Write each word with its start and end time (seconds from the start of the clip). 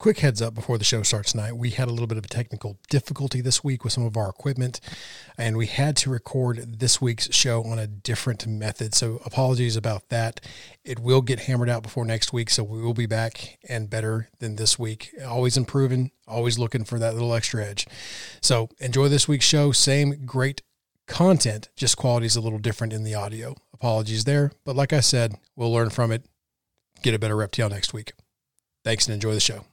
quick 0.00 0.20
heads 0.20 0.40
up 0.40 0.54
before 0.54 0.78
the 0.78 0.84
show 0.84 1.02
starts 1.02 1.32
tonight. 1.32 1.52
We 1.52 1.70
had 1.70 1.86
a 1.86 1.90
little 1.90 2.06
bit 2.06 2.16
of 2.16 2.24
a 2.24 2.28
technical 2.28 2.78
difficulty 2.88 3.42
this 3.42 3.62
week 3.62 3.84
with 3.84 3.92
some 3.92 4.06
of 4.06 4.16
our 4.16 4.30
equipment, 4.30 4.80
and 5.36 5.58
we 5.58 5.66
had 5.66 5.94
to 5.98 6.10
record 6.10 6.80
this 6.80 7.02
week's 7.02 7.32
show 7.34 7.62
on 7.64 7.78
a 7.78 7.86
different 7.86 8.46
method. 8.46 8.94
So 8.94 9.20
apologies 9.26 9.76
about 9.76 10.08
that. 10.08 10.40
It 10.84 11.00
will 11.00 11.20
get 11.20 11.40
hammered 11.40 11.68
out 11.68 11.82
before 11.82 12.06
next 12.06 12.32
week, 12.32 12.48
so 12.48 12.64
we 12.64 12.80
will 12.80 12.94
be 12.94 13.04
back 13.04 13.58
and 13.68 13.90
better 13.90 14.30
than 14.38 14.56
this 14.56 14.78
week. 14.78 15.14
Always 15.22 15.58
improving, 15.58 16.12
always 16.26 16.58
looking 16.58 16.84
for 16.84 16.98
that 16.98 17.12
little 17.12 17.34
extra 17.34 17.62
edge. 17.62 17.86
So 18.40 18.70
enjoy 18.78 19.08
this 19.08 19.28
week's 19.28 19.44
show. 19.44 19.70
Same 19.70 20.24
great 20.24 20.62
content, 21.06 21.68
just 21.76 21.98
quality 21.98 22.24
is 22.24 22.36
a 22.36 22.40
little 22.40 22.58
different 22.58 22.94
in 22.94 23.04
the 23.04 23.14
audio. 23.14 23.54
Apologies 23.74 24.24
there, 24.24 24.50
but 24.64 24.74
like 24.74 24.94
I 24.94 25.00
said, 25.00 25.34
we'll 25.56 25.72
learn 25.72 25.90
from 25.90 26.10
it, 26.10 26.24
get 27.02 27.12
a 27.12 27.18
better 27.18 27.36
rep 27.36 27.58
next 27.58 27.92
week. 27.92 28.14
Thanks 28.82 29.06
and 29.06 29.12
enjoy 29.12 29.34
the 29.34 29.40
show. 29.40 29.66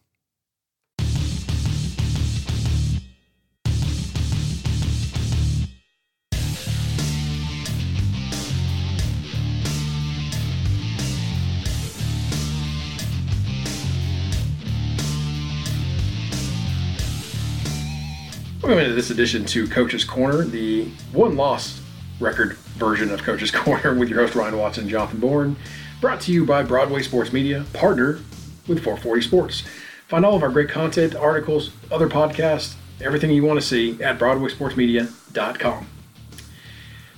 Welcome 18.67 18.83
into 18.83 18.95
this 18.95 19.11
edition 19.11 19.45
to 19.45 19.65
Coach's 19.65 20.03
Corner, 20.03 20.43
the 20.43 20.89
one 21.13 21.37
loss 21.37 21.81
record 22.19 22.57
version 22.75 23.11
of 23.11 23.23
Coach's 23.23 23.49
Corner 23.63 23.93
with 23.93 24.09
your 24.09 24.19
host 24.19 24.35
Ryan 24.35 24.57
Watson 24.57 24.89
Jonathan 24.89 25.21
Bourne, 25.21 25.55
brought 26.01 26.19
to 26.19 26.33
you 26.33 26.45
by 26.45 26.63
Broadway 26.63 27.01
Sports 27.01 27.31
Media, 27.31 27.63
partner 27.71 28.19
with 28.67 28.83
440 28.83 29.21
Sports. 29.21 29.63
Find 30.09 30.25
all 30.25 30.35
of 30.35 30.43
our 30.43 30.49
great 30.49 30.67
content, 30.67 31.15
articles, 31.15 31.71
other 31.89 32.09
podcasts, 32.09 32.75
everything 32.99 33.31
you 33.31 33.45
want 33.45 33.57
to 33.57 33.65
see 33.65 34.03
at 34.03 34.19
BroadwaySportsMedia.com. 34.19 35.87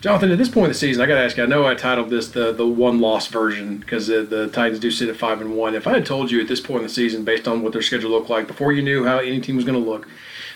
Jonathan, 0.02 0.32
at 0.32 0.38
this 0.38 0.50
point 0.50 0.66
in 0.66 0.70
the 0.70 0.76
season, 0.76 1.02
I 1.02 1.08
got 1.08 1.16
to 1.16 1.22
ask 1.22 1.36
you. 1.36 1.42
I 1.42 1.48
know 1.48 1.66
I 1.66 1.74
titled 1.74 2.12
this 2.12 2.28
the 2.28 2.52
the 2.52 2.68
one 2.68 3.00
loss 3.02 3.26
version 3.26 3.78
because 3.80 4.06
the, 4.06 4.22
the, 4.22 4.50
Titans 4.50 4.80
do 4.80 4.92
sit 4.92 5.10
at 5.10 5.16
five 5.16 5.42
and 5.42 5.56
one. 5.56 5.74
If 5.74 5.88
I 5.88 5.94
had 5.94 6.06
told 6.06 6.30
you 6.30 6.40
at 6.42 6.48
this 6.48 6.62
point 6.62 6.82
in 6.82 6.84
the 6.84 6.94
season, 6.94 7.24
based 7.26 7.48
on 7.48 7.64
what 7.64 7.74
their 7.74 7.82
schedule 7.82 8.12
looked 8.12 8.30
like, 8.30 8.46
before 8.46 8.72
you 8.72 8.84
knew 8.84 9.04
how 9.04 9.18
any 9.18 9.42
team 9.42 9.56
was 9.56 9.66
going 9.66 9.84
to 9.84 9.90
look, 9.90 10.08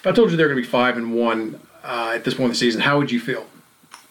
if 0.03 0.07
I 0.07 0.11
told 0.11 0.31
you 0.31 0.35
they're 0.37 0.49
going 0.49 0.61
to 0.61 0.61
be 0.61 0.67
five 0.67 0.97
and 0.97 1.13
one 1.13 1.61
uh, 1.81 2.11
at 2.13 2.25
this 2.25 2.33
point 2.33 2.45
in 2.45 2.49
the 2.49 2.55
season, 2.55 2.81
how 2.81 2.97
would 2.97 3.09
you 3.09 3.21
feel? 3.21 3.45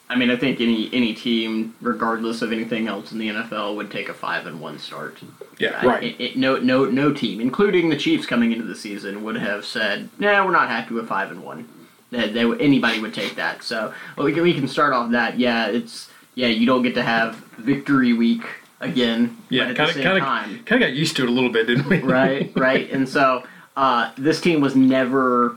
I 0.09 0.17
mean, 0.17 0.31
I 0.31 0.37
think 0.37 0.59
any 0.59 0.89
any 0.93 1.12
team, 1.12 1.75
regardless 1.83 2.41
of 2.41 2.51
anything 2.51 2.89
else 2.89 3.12
in 3.12 3.19
the 3.19 3.29
NFL, 3.29 3.77
would 3.77 3.91
take 3.91 4.09
a 4.09 4.15
five 4.15 4.47
and 4.47 4.59
one 4.59 4.79
start. 4.79 5.19
Yeah, 5.59 5.84
right. 5.84 6.03
It, 6.03 6.21
it, 6.21 6.37
no, 6.37 6.57
no, 6.57 6.87
no 6.87 7.12
team, 7.12 7.43
including 7.43 7.91
the 7.91 7.97
Chiefs 7.97 8.25
coming 8.25 8.53
into 8.53 8.65
the 8.65 8.75
season, 8.75 9.23
would 9.23 9.37
have 9.37 9.67
said, 9.67 10.09
"Nah, 10.19 10.45
we're 10.47 10.53
not 10.53 10.69
happy 10.71 10.95
with 10.95 11.09
five 11.09 11.31
and 11.31 11.45
one." 11.45 11.69
That 12.11 12.33
they, 12.33 12.41
anybody 12.41 13.01
would 13.01 13.12
take 13.12 13.37
that. 13.37 13.62
So 13.62 13.93
well, 14.17 14.25
we 14.25 14.33
can 14.33 14.43
we 14.43 14.55
can 14.55 14.69
start 14.69 14.95
off 14.95 15.11
that. 15.11 15.39
Yeah, 15.39 15.67
it's 15.69 16.09
yeah. 16.34 16.49
You 16.49 16.65
don't 16.65 16.83
get 16.83 16.95
to 16.95 17.03
have 17.03 17.37
victory 17.59 18.15
week 18.15 18.45
again. 18.81 19.37
Yeah, 19.51 19.73
kind 19.75 19.91
of 19.91 19.97
kind 19.97 20.19
of 20.19 20.25
kind 20.65 20.83
of 20.83 20.89
got 20.89 20.93
used 20.93 21.17
to 21.17 21.23
it 21.23 21.29
a 21.29 21.33
little 21.33 21.51
bit, 21.51 21.67
didn't 21.67 21.87
we? 21.87 22.01
right, 22.01 22.51
right. 22.56 22.91
And 22.91 23.06
so 23.06 23.45
uh, 23.77 24.12
this 24.19 24.41
team 24.41 24.61
was 24.61 24.77
never 24.77 25.56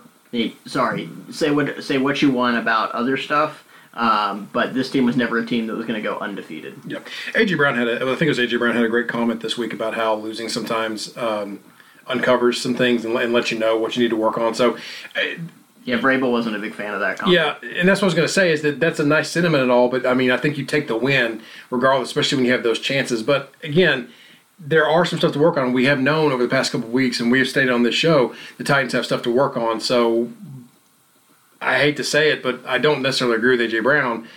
sorry, 0.66 1.10
say 1.32 1.52
what 1.52 1.84
say 1.84 1.98
what 1.98 2.22
you 2.22 2.32
want 2.32 2.58
about 2.58 2.92
other 2.92 3.18
stuff. 3.18 3.64
Um, 3.94 4.50
but 4.52 4.74
this 4.74 4.92
team 4.92 5.06
was 5.06 5.16
never 5.16 5.38
a 5.40 5.46
team 5.46 5.68
that 5.68 5.76
was 5.76 5.86
going 5.86 5.96
to 5.96 6.02
go 6.02 6.18
undefeated. 6.20 6.78
Yep. 6.86 7.08
AJ 7.34 7.56
Brown 7.56 7.76
had 7.76 7.88
a, 7.88 7.96
I 7.96 8.16
think 8.16 8.24
it 8.24 8.28
was 8.28 8.40
AJ 8.40 8.60
Brown 8.60 8.76
had 8.76 8.84
a 8.84 8.90
great 8.90 9.08
comment 9.08 9.40
this 9.40 9.58
week 9.58 9.72
about 9.72 9.94
how 9.94 10.16
losing 10.16 10.50
sometimes 10.50 11.16
um, 11.16 11.62
uncovers 12.06 12.60
some 12.60 12.76
things 12.76 13.06
and, 13.06 13.16
and 13.16 13.32
lets 13.32 13.52
you 13.52 13.60
know 13.60 13.78
what 13.78 13.96
you 13.96 14.04
need 14.04 14.10
to 14.10 14.18
work 14.18 14.38
on. 14.38 14.54
So. 14.54 14.76
Uh, 15.16 15.40
yeah, 15.86 16.00
Vrabel 16.00 16.32
wasn't 16.32 16.56
a 16.56 16.60
big 16.60 16.74
fan 16.74 16.96
of 16.96 17.00
that 17.02 17.20
comment. 17.20 17.36
Yeah, 17.36 17.58
and 17.78 17.88
that's 17.88 18.02
what 18.02 18.06
I 18.06 18.08
was 18.08 18.16
going 18.16 18.28
to 18.28 18.34
say 18.34 18.52
is 18.52 18.64
that 18.64 18.80
that's 18.80 19.00
a 19.00 19.06
nice 19.06 19.30
sentiment 19.30 19.62
and 19.62 19.72
all, 19.72 19.88
but 19.88 20.04
I 20.04 20.16
mean, 20.16 20.32
I 20.32 20.38
think 20.38 20.58
you 20.58 20.66
take 20.66 20.88
the 20.88 20.98
win 20.98 21.44
regardless, 21.70 22.10
especially 22.10 22.38
when 22.38 22.46
you 22.46 22.52
have 22.54 22.64
those 22.64 22.80
chances. 22.80 23.22
But 23.22 23.54
again, 23.62 24.10
there 24.60 24.88
are 24.88 25.06
some 25.06 25.20
stuff 25.20 25.34
to 25.34 25.40
work 25.40 25.58
on. 25.58 25.74
We 25.74 25.86
have 25.86 26.00
known 26.00 26.32
over 26.32 26.44
the 26.44 26.50
past 26.50 26.72
couple 26.72 26.88
of 26.88 26.94
weeks, 26.94 27.20
and 27.20 27.32
we 27.32 27.40
have 27.40 27.48
stated 27.48 27.72
on 27.72 27.84
this 27.84 27.96
show, 27.96 28.34
the 28.58 28.64
Titans 28.64 28.94
have 28.94 29.06
stuff 29.06 29.22
to 29.24 29.32
work 29.32 29.58
on. 29.58 29.80
So 29.80 30.32
I 31.62 31.80
hate 31.80 31.98
to 31.98 32.04
say 32.04 32.32
it, 32.32 32.42
but 32.42 32.66
I 32.66 32.78
don't 32.78 33.02
necessarily 33.02 33.38
agree 33.38 33.58
with 33.58 33.72
AJ 33.72 33.84
Brown 33.84 34.28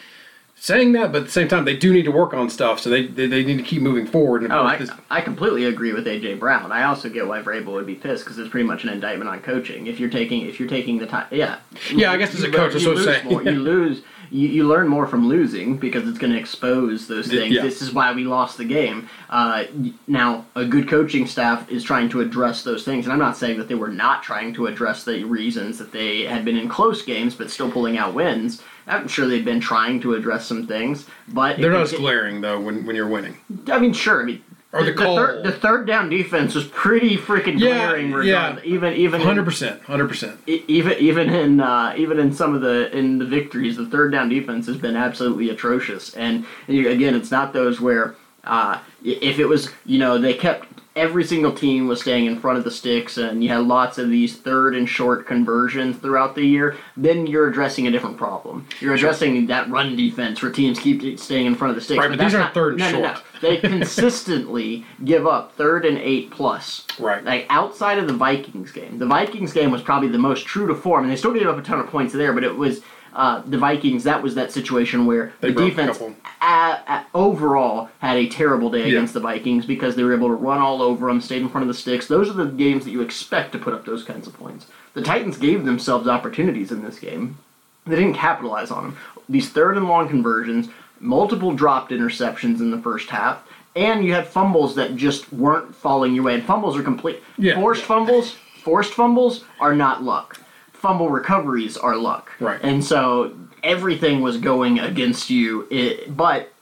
saying 0.61 0.93
that, 0.93 1.13
but 1.13 1.19
at 1.19 1.25
the 1.27 1.33
same 1.33 1.49
time, 1.49 1.65
they 1.65 1.77
do 1.77 1.93
need 1.93 2.05
to 2.05 2.11
work 2.11 2.35
on 2.35 2.51
stuff, 2.51 2.81
so 2.81 2.91
they 2.91 3.07
they, 3.07 3.27
they 3.27 3.45
need 3.45 3.59
to 3.59 3.63
keep 3.63 3.83
moving 3.83 4.07
forward. 4.07 4.43
And 4.43 4.53
oh, 4.53 4.63
I, 4.63 4.77
this, 4.77 4.91
I 5.11 5.21
completely 5.21 5.65
agree 5.65 5.93
with 5.93 6.07
AJ 6.07 6.39
Brown. 6.39 6.73
I 6.73 6.85
also 6.85 7.09
get 7.09 7.27
why 7.27 7.41
Vrabel 7.43 7.73
would 7.73 7.87
be 7.87 7.95
pissed 7.95 8.25
because 8.25 8.39
it's 8.39 8.51
pretty 8.51 8.67
much 8.67 8.85
an 8.85 8.91
indictment 8.91 9.31
on 9.31 9.41
coaching. 9.41 9.87
If 9.87 10.01
you're 10.01 10.11
taking 10.11 10.43
if 10.43 10.59
you're 10.59 10.69
taking 10.69 10.99
the 10.99 11.07
time, 11.07 11.27
yeah, 11.31 11.59
yeah, 11.93 12.13
I 12.13 12.17
guess 12.17 12.35
as 12.35 12.43
a 12.43 12.51
coach, 12.51 12.73
that's 12.73 12.87
what 12.87 12.99
I'm 12.99 13.05
saying. 13.05 13.29
More, 13.29 13.43
you 13.43 13.51
lose 13.53 14.03
you, 14.31 14.49
you 14.49 14.67
learn 14.67 14.89
more 14.89 15.07
from 15.07 15.29
losing 15.29 15.77
because 15.77 16.09
it's 16.09 16.19
going 16.19 16.33
to 16.33 16.39
expose 16.39 17.07
those 17.07 17.29
things. 17.29 17.55
Yeah. 17.55 17.63
This 17.63 17.83
is 17.83 17.93
why 17.93 18.13
we 18.13 18.25
lost 18.25 18.59
the 18.59 18.65
game. 18.65 19.09
Uh, 19.31 19.65
now, 20.07 20.47
a 20.55 20.65
good 20.65 20.89
coaching 20.89 21.27
staff 21.27 21.71
is 21.71 21.83
trying 21.85 22.09
to 22.11 22.21
address 22.21 22.63
those 22.63 22.85
things, 22.85 23.07
and 23.07 23.13
I'm 23.13 23.19
not 23.19 23.37
saying 23.37 23.59
that 23.59 23.69
they 23.69 23.75
were 23.75 23.89
not 23.89 24.23
trying 24.23 24.55
to 24.55 24.67
address 24.67 25.05
the 25.05 25.25
reasons 25.25 25.79
that 25.79 25.93
they 25.93 26.23
had 26.23 26.45
been 26.45 26.57
in 26.57 26.69
close 26.69 27.03
games 27.03 27.35
but 27.35 27.51
still 27.51 27.71
pulling 27.71 27.99
out 27.99 28.15
wins. 28.15 28.63
I'm 28.87 29.09
sure 29.09 29.27
they've 29.27 29.45
been 29.45 29.61
trying 29.61 30.01
to 30.01 30.15
address 30.15 30.47
some 30.47 30.67
things, 30.67 31.07
but 31.29 31.59
they're 31.59 31.73
not 31.73 31.83
as 31.83 31.93
glaring 31.93 32.41
though 32.41 32.59
when, 32.59 32.87
when 32.87 32.97
you're 32.97 33.09
winning. 33.09 33.37
I 33.67 33.79
mean, 33.79 33.93
sure. 33.93 34.23
I 34.23 34.25
mean, 34.25 34.43
or 34.71 34.85
the, 34.85 34.93
the, 34.93 34.99
the, 34.99 35.05
third, 35.05 35.45
the 35.45 35.53
third 35.53 35.87
down 35.87 36.11
defense 36.11 36.55
was 36.55 36.67
pretty 36.67 37.17
freaking 37.17 37.59
glaring. 37.59 38.11
Yeah, 38.11 38.57
yeah. 38.57 38.61
Even 38.65 38.95
even 38.95 39.21
hundred 39.23 39.47
percent, 39.47 39.83
hundred 39.83 40.09
percent. 40.09 40.39
Even 40.47 40.99
even 40.99 41.31
in 41.31 41.61
uh, 41.61 41.95
even 41.97 42.19
in 42.19 42.33
some 42.35 42.55
of 42.55 42.61
the 42.61 42.95
in 42.97 43.19
the 43.19 43.25
victories, 43.25 43.79
the 43.79 43.87
third 43.87 44.13
down 44.13 44.29
defense 44.29 44.67
has 44.67 44.77
been 44.77 44.95
absolutely 44.95 45.49
atrocious. 45.49 46.15
And, 46.15 46.45
and 46.67 46.77
you, 46.77 46.91
again, 46.91 47.15
it's 47.15 47.31
not 47.31 47.55
those 47.55 47.81
where 47.81 48.15
uh, 48.45 48.79
if 49.03 49.39
it 49.39 49.47
was 49.47 49.71
you 49.87 49.99
know 49.99 50.19
they 50.19 50.35
kept 50.35 50.68
every 50.99 51.25
single 51.25 51.53
team 51.53 51.89
was 51.89 52.01
staying 52.01 52.27
in 52.27 52.39
front 52.39 52.59
of 52.59 52.65
the 52.65 52.71
sticks 52.71 53.17
and 53.17 53.43
you 53.43 53.49
had 53.49 53.63
lots 53.63 53.99
of 53.99 54.11
these 54.11 54.37
third 54.37 54.75
and 54.75 54.89
short 54.89 55.27
conversions 55.27 55.97
throughout 55.97 56.35
the 56.35 56.45
year, 56.45 56.77
then 56.97 57.27
you're 57.27 57.49
addressing 57.49 57.87
a 57.87 57.91
different 57.91 58.17
problem. 58.17 58.67
You're 58.81 58.95
addressing 58.95 59.35
sure. 59.37 59.47
that 59.49 59.71
run 59.71 59.97
defense 59.97 60.43
where 60.43 60.51
teams 60.51 60.79
keep 60.79 61.19
staying 61.19 61.47
in 61.47 61.55
front 61.55 61.71
of 61.71 61.77
the 61.77 61.81
sticks. 61.81 61.99
Right, 61.99 62.09
but, 62.11 62.19
but 62.19 62.25
these 62.25 62.35
aren't 62.35 62.55
third 62.55 62.75
and 62.75 62.81
no, 62.81 62.91
short. 62.91 63.03
No, 63.03 63.13
no. 63.13 63.21
They 63.41 63.57
consistently 63.69 64.85
give 65.05 65.27
up 65.27 65.55
third 65.55 65.85
and 65.85 65.99
eight 65.99 66.31
plus. 66.31 66.87
Right. 66.99 67.25
Like 67.25 67.47
outside 67.49 67.99
of 67.99 68.09
the 68.09 68.15
Vikings 68.15 68.73
game, 68.73 68.99
the 68.99 69.07
Vikings 69.07 69.53
game 69.53 69.71
was 69.71 69.83
probably 69.83 70.09
the 70.09 70.19
most 70.19 70.47
true 70.47 70.67
to 70.67 70.75
form, 70.75 71.05
and 71.05 71.13
they 71.13 71.17
still 71.17 71.33
gave 71.33 71.47
up 71.47 71.59
a 71.59 71.63
ton 71.63 71.81
of 71.81 71.87
points 71.87 72.13
there, 72.13 72.33
but 72.33 72.45
it 72.45 72.57
was 72.57 72.83
uh, 73.15 73.43
the 73.47 73.59
Vikings, 73.59 74.05
that 74.05 74.23
was 74.23 74.35
that 74.35 74.53
situation 74.53 75.07
where 75.07 75.33
they 75.41 75.53
the 75.53 75.67
defense 75.67 76.01
a, 76.41 76.45
a, 76.45 77.07
overall 77.15 77.89
had 77.99 78.17
a 78.17 78.29
terrible 78.29 78.71
day 78.71 78.89
against 78.89 79.15
the 79.15 79.21
Vikings 79.21 79.67
because 79.67 79.97
they 79.97 80.03
were 80.03 80.15
able 80.15 80.29
to 80.29 80.35
run 80.35 80.59
all 80.59 80.83
over 80.83 81.07
them, 81.07 81.21
stayed 81.21 81.43
in 81.43 81.49
front 81.49 81.63
of 81.63 81.69
the 81.69 81.75
sticks. 81.75 82.07
Those 82.07 82.31
are 82.31 82.35
the 82.35 82.47
games 82.47 82.85
that 82.85 82.91
you 82.91 83.01
expect 83.01 83.53
to 83.53 83.59
put 83.59 83.75
up 83.75 83.85
those 83.85 84.05
kinds 84.05 84.27
of 84.27 84.35
points. 84.35 84.67
The 84.95 85.03
Titans 85.03 85.39
gave 85.39 85.65
themselves 85.65 86.09
opportunities 86.09 86.73
in 86.73 86.83
this 86.83 86.99
game. 86.99 87.39
They 87.87 87.97
didn't 87.97 88.15
capitalize 88.15 88.71
on 88.71 88.85
them. 88.85 88.97
These 89.29 89.51
third 89.51 89.77
and 89.77 89.89
long 89.89 90.09
conversions, 90.09 90.69
multiple 91.01 91.53
dropped 91.55 91.91
interceptions 91.91 92.61
in 92.61 92.71
the 92.71 92.81
first 92.81 93.09
half, 93.11 93.43
and 93.75 94.05
you 94.05 94.15
had 94.15 94.27
fumbles 94.27 94.75
that 94.75 94.97
just 94.97 95.33
weren't 95.33 95.75
falling 95.75 96.15
your 96.15 96.25
way. 96.25 96.35
And 96.35 96.45
fumbles 96.45 96.77
are 96.77 96.83
complete. 96.83 97.23
Yeah. 97.37 97.55
Forced 97.55 97.85
fumbles, 97.85 98.37
forced 98.63 98.93
fumbles 98.93 99.45
are 99.61 99.75
not 99.75 100.03
luck 100.03 100.41
fumble 100.79 101.11
recoveries 101.11 101.77
are 101.77 101.97
luck. 101.97 102.31
Right. 102.41 102.61
And 102.63 102.85
so 102.85 103.37
everything 103.63 104.23
was 104.23 104.37
going 104.37 104.79
against 104.79 105.29
you. 105.29 105.67
It, 105.71 106.17
but 106.17 106.53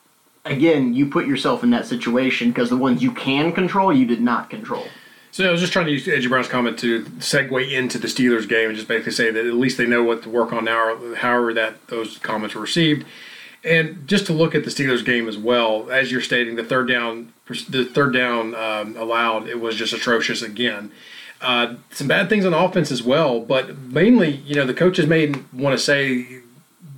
again, 0.44 0.94
you 0.94 1.06
put 1.06 1.26
yourself 1.26 1.62
in 1.62 1.70
that 1.70 1.86
situation 1.86 2.50
because 2.50 2.70
the 2.70 2.76
ones 2.76 3.02
you 3.02 3.12
can 3.12 3.52
control, 3.52 3.92
you 3.92 4.06
did 4.06 4.20
not 4.20 4.50
control. 4.50 4.86
So 5.32 5.46
I 5.46 5.52
was 5.52 5.60
just 5.60 5.72
trying 5.74 5.84
to 5.86 5.92
use 5.92 6.06
AJ 6.06 6.30
Brown's 6.30 6.48
comment 6.48 6.78
to 6.78 7.04
segue 7.04 7.70
into 7.70 7.98
the 7.98 8.08
Steelers 8.08 8.48
game 8.48 8.70
and 8.70 8.76
just 8.76 8.88
basically 8.88 9.12
say 9.12 9.30
that 9.30 9.46
at 9.46 9.54
least 9.54 9.76
they 9.76 9.84
know 9.84 10.02
what 10.02 10.22
to 10.22 10.30
work 10.30 10.50
on 10.52 10.64
now, 10.64 10.96
however 11.16 11.52
that 11.52 11.88
those 11.88 12.16
comments 12.18 12.54
were 12.54 12.62
received. 12.62 13.04
And 13.62 14.08
just 14.08 14.24
to 14.26 14.32
look 14.32 14.54
at 14.54 14.64
the 14.64 14.70
Steelers 14.70 15.04
game 15.04 15.28
as 15.28 15.36
well, 15.36 15.90
as 15.90 16.10
you're 16.10 16.22
stating, 16.22 16.56
the 16.56 16.64
third 16.64 16.88
down, 16.88 17.34
the 17.68 17.84
third 17.84 18.14
down 18.14 18.54
um, 18.54 18.96
allowed, 18.96 19.48
it 19.48 19.60
was 19.60 19.76
just 19.76 19.92
atrocious 19.92 20.40
again. 20.40 20.90
Uh, 21.40 21.74
some 21.90 22.08
bad 22.08 22.28
things 22.28 22.46
on 22.46 22.54
offense 22.54 22.90
as 22.90 23.02
well, 23.02 23.40
but 23.40 23.76
mainly, 23.78 24.36
you 24.36 24.54
know, 24.54 24.64
the 24.64 24.74
coaches 24.74 25.06
may 25.06 25.34
want 25.52 25.76
to 25.76 25.78
say 25.78 26.40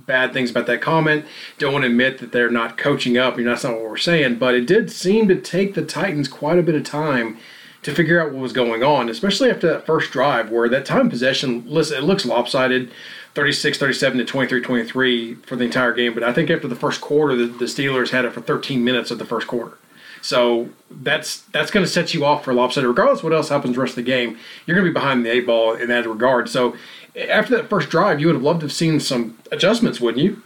bad 0.05 0.33
things 0.33 0.49
about 0.49 0.65
that 0.65 0.81
comment. 0.81 1.25
Don't 1.57 1.71
want 1.71 1.83
to 1.83 1.89
admit 1.89 2.17
that 2.17 2.31
they're 2.31 2.49
not 2.49 2.77
coaching 2.77 3.17
up. 3.17 3.37
You 3.37 3.43
know, 3.43 3.51
that's 3.51 3.63
not 3.63 3.73
what 3.73 3.83
we're 3.83 3.97
saying. 3.97 4.35
But 4.39 4.55
it 4.55 4.65
did 4.65 4.91
seem 4.91 5.27
to 5.27 5.39
take 5.39 5.75
the 5.75 5.85
Titans 5.85 6.27
quite 6.27 6.57
a 6.57 6.63
bit 6.63 6.75
of 6.75 6.83
time 6.83 7.37
to 7.83 7.93
figure 7.93 8.19
out 8.19 8.31
what 8.31 8.41
was 8.41 8.51
going 8.51 8.83
on, 8.83 9.07
especially 9.07 9.49
after 9.49 9.67
that 9.67 9.85
first 9.85 10.11
drive 10.11 10.49
where 10.49 10.67
that 10.67 10.85
time 10.85 11.09
possession, 11.09 11.63
listen, 11.65 11.97
it 11.97 12.03
looks 12.03 12.25
lopsided. 12.25 12.91
36 13.35 13.77
37 13.77 14.17
to 14.17 14.25
23 14.25 14.59
23 14.59 15.35
for 15.35 15.55
the 15.55 15.63
entire 15.63 15.93
game. 15.93 16.15
But 16.15 16.23
I 16.23 16.33
think 16.33 16.49
after 16.49 16.67
the 16.67 16.75
first 16.75 16.99
quarter, 16.99 17.35
the, 17.35 17.45
the 17.45 17.65
Steelers 17.65 18.09
had 18.09 18.25
it 18.25 18.33
for 18.33 18.41
13 18.41 18.83
minutes 18.83 19.11
of 19.11 19.19
the 19.19 19.23
first 19.23 19.47
quarter. 19.47 19.77
So 20.21 20.69
that's 20.89 21.41
that's 21.53 21.71
going 21.71 21.85
to 21.85 21.91
set 21.91 22.13
you 22.13 22.25
off 22.25 22.43
for 22.43 22.53
lopsided. 22.53 22.87
Regardless 22.87 23.23
what 23.23 23.33
else 23.33 23.49
happens 23.49 23.75
the 23.75 23.81
rest 23.81 23.91
of 23.91 24.03
the 24.03 24.11
game, 24.11 24.37
you're 24.65 24.75
going 24.75 24.85
to 24.85 24.91
be 24.91 24.93
behind 24.93 25.25
the 25.25 25.31
eight 25.31 25.45
ball 25.45 25.73
in 25.73 25.87
that 25.89 26.07
regard. 26.07 26.49
So 26.49 26.75
after 27.15 27.55
that 27.57 27.69
first 27.69 27.89
drive, 27.89 28.19
you 28.19 28.27
would 28.27 28.35
have 28.35 28.43
loved 28.43 28.61
to 28.61 28.65
have 28.65 28.73
seen 28.73 28.99
some 28.99 29.37
adjustments, 29.51 29.99
wouldn't 29.99 30.23
you? 30.23 30.41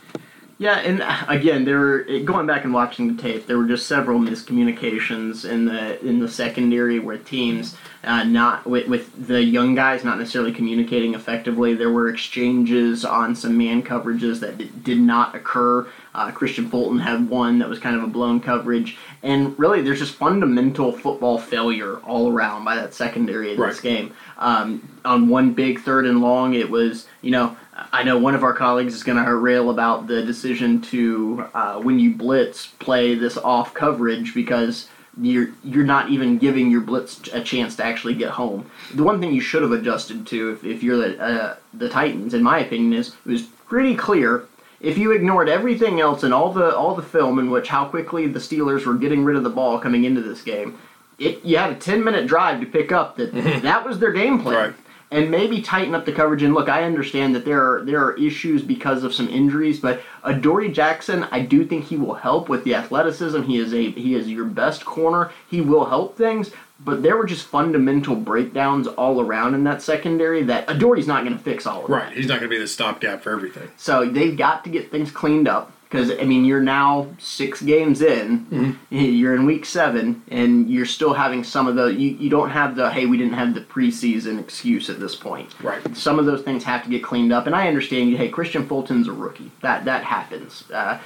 Yeah, 0.60 0.78
and 0.80 1.02
uh, 1.02 1.26
again, 1.28 1.66
there 1.66 1.80
were 1.80 2.04
going 2.24 2.46
back 2.46 2.64
and 2.64 2.74
watching 2.74 3.14
the 3.14 3.22
tape. 3.22 3.48
There 3.48 3.58
were 3.58 3.68
just 3.68 3.88
several 3.88 4.20
miscommunications 4.20 5.50
in 5.50 5.66
the 5.66 6.00
in 6.06 6.20
the 6.20 6.30
secondary 6.30 7.00
where 7.00 7.18
teams 7.18 7.76
uh, 8.04 8.24
not 8.24 8.66
with, 8.66 8.88
with 8.88 9.28
the 9.28 9.44
young 9.44 9.76
guys 9.76 10.04
not 10.04 10.20
necessarily 10.20 10.54
communicating 10.54 11.16
effectively. 11.16 11.74
There 11.74 11.92
were 11.92 12.08
exchanges 12.08 13.04
on 13.04 13.36
some 13.36 13.58
man 13.58 13.82
coverages 13.82 14.40
that 14.42 14.84
did 14.84 15.00
not 15.00 15.36
occur. 15.36 15.88
Uh, 16.16 16.32
Kristian 16.32 16.70
Fulton 16.70 17.00
had 17.00 17.30
one 17.30 17.60
that 17.60 17.70
was 17.70 17.80
kind 17.80 17.96
of 17.96 18.04
a 18.04 18.08
blown 18.08 18.40
coverage, 18.40 18.98
and 19.24 19.58
really, 19.58 19.82
there's 19.82 20.00
just 20.00 20.16
fundamental 20.16 20.92
football 20.92 21.40
failure 21.40 21.98
all 22.00 22.32
around 22.32 22.66
by 22.66 22.76
that 22.76 22.94
secondary 22.94 23.54
in 23.54 23.60
right. 23.60 23.70
this 23.70 23.82
game. 23.82 24.14
Um, 24.38 24.88
on 25.06 25.28
one 25.28 25.54
big 25.54 25.80
third 25.82 26.06
and 26.06 26.22
long, 26.22 26.54
it 26.54 26.70
was 26.70 27.08
you 27.22 27.32
know 27.32 27.58
I 27.92 28.04
know 28.04 28.18
one 28.18 28.36
of 28.36 28.44
our 28.44 28.54
colleagues 28.54 28.94
is 28.94 29.04
going 29.04 29.24
to 29.24 29.36
rail 29.36 29.70
about 29.70 30.08
the 30.08 30.24
decision 30.24 30.82
to, 30.82 31.46
uh, 31.54 31.80
when 31.80 32.00
you 32.00 32.14
blitz, 32.14 32.68
play 32.68 33.16
this 33.16 33.38
off 33.38 33.74
coverage 33.74 34.34
because 34.34 34.88
you're 35.22 35.50
you're 35.64 35.86
not 35.86 36.10
even 36.10 36.40
giving 36.40 36.72
your 36.72 36.82
blitz 36.82 37.22
a 37.34 37.44
chance 37.44 37.76
to 37.76 37.86
actually 37.86 38.16
get 38.16 38.32
home. 38.32 38.70
The 38.96 39.04
one 39.04 39.20
thing 39.20 39.34
you 39.34 39.42
should 39.42 39.62
have 39.62 39.72
adjusted 39.72 40.26
to, 40.28 40.52
if, 40.52 40.64
if 40.64 40.82
you're 40.82 40.98
the 40.98 41.22
uh, 41.22 41.56
the 41.74 41.90
Titans, 41.90 42.34
in 42.34 42.42
my 42.42 42.60
opinion, 42.60 42.94
is 42.94 43.10
it 43.10 43.30
was 43.30 43.44
pretty 43.44 43.96
clear. 43.96 44.48
If 44.84 44.98
you 44.98 45.12
ignored 45.14 45.50
everything 45.50 46.00
else 46.00 46.24
and 46.24 46.34
all 46.34 46.54
the 46.54 46.76
all 46.76 46.94
the 46.94 47.02
film 47.02 47.40
in 47.40 47.50
which 47.50 47.70
how 47.70 47.86
quickly 47.86 48.28
the 48.28 48.40
Steelers 48.40 48.86
were 48.86 48.94
getting 48.94 49.24
rid 49.24 49.38
of 49.38 49.44
the 49.44 49.50
ball 49.50 49.80
coming 49.80 50.04
into 50.04 50.22
this 50.22 50.44
game, 50.44 50.78
it 51.18 51.44
you 51.44 51.58
had 51.58 51.72
a 51.72 51.76
ten 51.76 52.04
minute 52.04 52.28
drive 52.28 52.60
to 52.60 52.66
pick 52.68 52.92
up 52.92 53.16
that 53.16 53.34
that 53.64 53.86
was 53.86 53.98
their 53.98 54.12
game 54.12 54.40
plan. 54.40 54.56
Right 54.56 54.76
and 55.14 55.30
maybe 55.30 55.62
tighten 55.62 55.94
up 55.94 56.06
the 56.06 56.12
coverage. 56.12 56.42
And 56.42 56.56
look, 56.56 56.68
I 56.68 56.84
understand 56.84 57.36
that 57.36 57.46
there 57.46 57.62
are 57.62 57.86
there 57.86 58.04
are 58.04 58.18
issues 58.18 58.64
because 58.64 59.04
of 59.04 59.14
some 59.14 59.30
injuries, 59.30 59.80
but 59.80 60.02
Adoree 60.24 60.72
Jackson, 60.72 61.28
I 61.32 61.42
do 61.42 61.66
think 61.66 61.86
he 61.86 61.98
will 61.98 62.16
help 62.16 62.50
with 62.50 62.64
the 62.64 62.74
athleticism. 62.74 63.44
He 63.44 63.58
is 63.58 63.74
a 63.74 63.92
he 63.92 64.16
is 64.16 64.28
your 64.28 64.46
best 64.46 64.84
corner. 64.84 65.32
He 65.48 65.62
will 65.62 65.86
help 65.86 66.18
things, 66.18 66.52
but 66.84 67.04
there 67.04 67.18
were 67.18 67.26
just 67.26 67.46
fundamental 67.46 68.16
breakdowns 68.16 68.88
all 68.88 69.22
around 69.22 69.54
in 69.54 69.64
that 69.66 69.82
secondary 69.82 70.44
that 70.44 70.70
Adoree's 70.70 71.08
not 71.08 71.24
going 71.24 71.38
to 71.38 71.44
fix 71.44 71.66
all 71.66 71.84
of. 71.84 71.90
Right, 71.90 72.16
he's 72.16 72.28
not 72.28 72.40
going 72.40 72.50
to 72.50 72.56
be 72.56 72.60
the 72.60 72.68
stopgap 72.68 73.22
for 73.22 73.32
everything. 73.32 73.70
So 73.78 74.06
they've 74.06 74.38
got 74.38 74.64
to 74.64 74.70
get 74.70 74.92
things 74.92 75.12
cleaned 75.12 75.48
up 75.48 75.72
because 75.94 76.10
I 76.20 76.24
mean 76.24 76.44
you're 76.44 76.62
now 76.62 77.08
six 77.20 77.62
games 77.62 78.02
in, 78.02 78.46
mm-hmm. 78.48 78.96
you're 78.96 79.36
in 79.36 79.46
week 79.46 79.64
seven, 79.64 80.24
and 80.30 80.68
you're 80.68 80.88
still 80.88 81.14
having 81.14 81.44
some 81.44 81.68
of 81.68 81.76
the 81.76 81.86
you, 81.86 82.10
you 82.16 82.30
don't 82.30 82.50
have 82.50 82.76
the 82.76 82.90
hey 82.90 83.06
we 83.06 83.16
didn't 83.16 83.34
have 83.34 83.54
the 83.54 83.62
preseason 83.62 84.40
excuse 84.40 84.90
at 84.90 85.00
this 85.00 85.16
point. 85.16 85.54
Right. 85.62 85.96
Some 85.96 86.18
of 86.18 86.26
those 86.26 86.42
things 86.42 86.64
have 86.64 86.84
to 86.84 86.90
get 86.90 87.04
cleaned 87.04 87.32
up, 87.32 87.46
and 87.46 87.56
I 87.56 87.68
understand 87.68 88.10
you. 88.10 88.18
Hey, 88.18 88.32
Kristian 88.32 88.68
Fulton's 88.68 89.08
a 89.08 89.14
rookie. 89.14 89.52
That 89.62 89.86
that 89.86 90.04
happens. 90.04 90.64
Uh, 90.72 90.98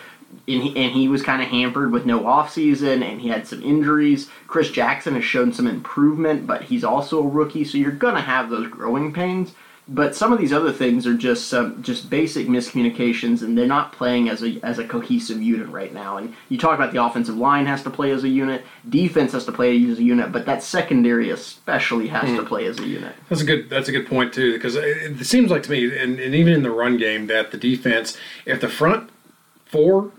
and 0.47 0.63
he, 0.63 0.69
and 0.77 0.93
he 0.93 1.07
was 1.07 1.21
kind 1.21 1.41
of 1.41 1.49
hampered 1.49 1.91
with 1.91 2.05
no 2.05 2.21
offseason 2.21 3.03
and 3.03 3.21
he 3.21 3.27
had 3.27 3.47
some 3.47 3.61
injuries. 3.61 4.29
Chris 4.47 4.71
Jackson 4.71 5.15
has 5.15 5.23
shown 5.23 5.51
some 5.53 5.67
improvement, 5.67 6.47
but 6.47 6.63
he's 6.63 6.83
also 6.83 7.19
a 7.19 7.27
rookie, 7.27 7.65
so 7.65 7.77
you're 7.77 7.91
going 7.91 8.15
to 8.15 8.21
have 8.21 8.49
those 8.49 8.67
growing 8.67 9.13
pains. 9.13 9.53
But 9.89 10.15
some 10.15 10.33
of 10.33 10.39
these 10.39 10.51
other 10.51 10.73
things 10.73 11.07
are 11.07 11.13
just 11.13 11.53
um, 11.53 11.81
just 11.81 12.09
basic 12.09 12.47
miscommunications, 12.47 13.41
and 13.41 13.57
they're 13.57 13.65
not 13.65 13.93
playing 13.93 14.27
as 14.27 14.43
a 14.43 14.59
as 14.61 14.79
a 14.79 14.85
cohesive 14.85 15.41
unit 15.41 15.69
right 15.69 15.93
now. 15.93 16.17
And 16.17 16.35
you 16.49 16.57
talk 16.57 16.75
about 16.75 16.91
the 16.91 17.01
offensive 17.01 17.37
line 17.37 17.65
has 17.67 17.83
to 17.83 17.89
play 17.89 18.11
as 18.11 18.25
a 18.25 18.27
unit, 18.27 18.65
defense 18.89 19.31
has 19.31 19.45
to 19.45 19.53
play 19.53 19.81
as 19.89 19.97
a 19.97 20.03
unit, 20.03 20.33
but 20.33 20.45
that 20.45 20.61
secondary 20.61 21.29
especially 21.29 22.09
has 22.09 22.25
mm. 22.25 22.35
to 22.35 22.41
hmm. 22.41 22.47
play 22.47 22.65
as 22.65 22.79
a 22.79 22.85
unit. 22.85 23.15
That's 23.29 23.41
a 23.41 23.45
good 23.45 23.69
that's 23.69 23.87
a 23.87 23.93
good 23.93 24.07
point 24.07 24.33
too, 24.33 24.51
because 24.51 24.75
it, 24.75 25.21
it 25.21 25.25
seems 25.25 25.51
like 25.51 25.63
to 25.63 25.71
me, 25.71 25.97
and, 25.97 26.19
and 26.19 26.35
even 26.35 26.53
in 26.53 26.63
the 26.63 26.71
run 26.71 26.97
game, 26.97 27.27
that 27.27 27.51
the 27.51 27.57
defense, 27.57 28.17
if 28.45 28.59
the 28.59 28.67
front 28.67 29.09
four 29.69 30.11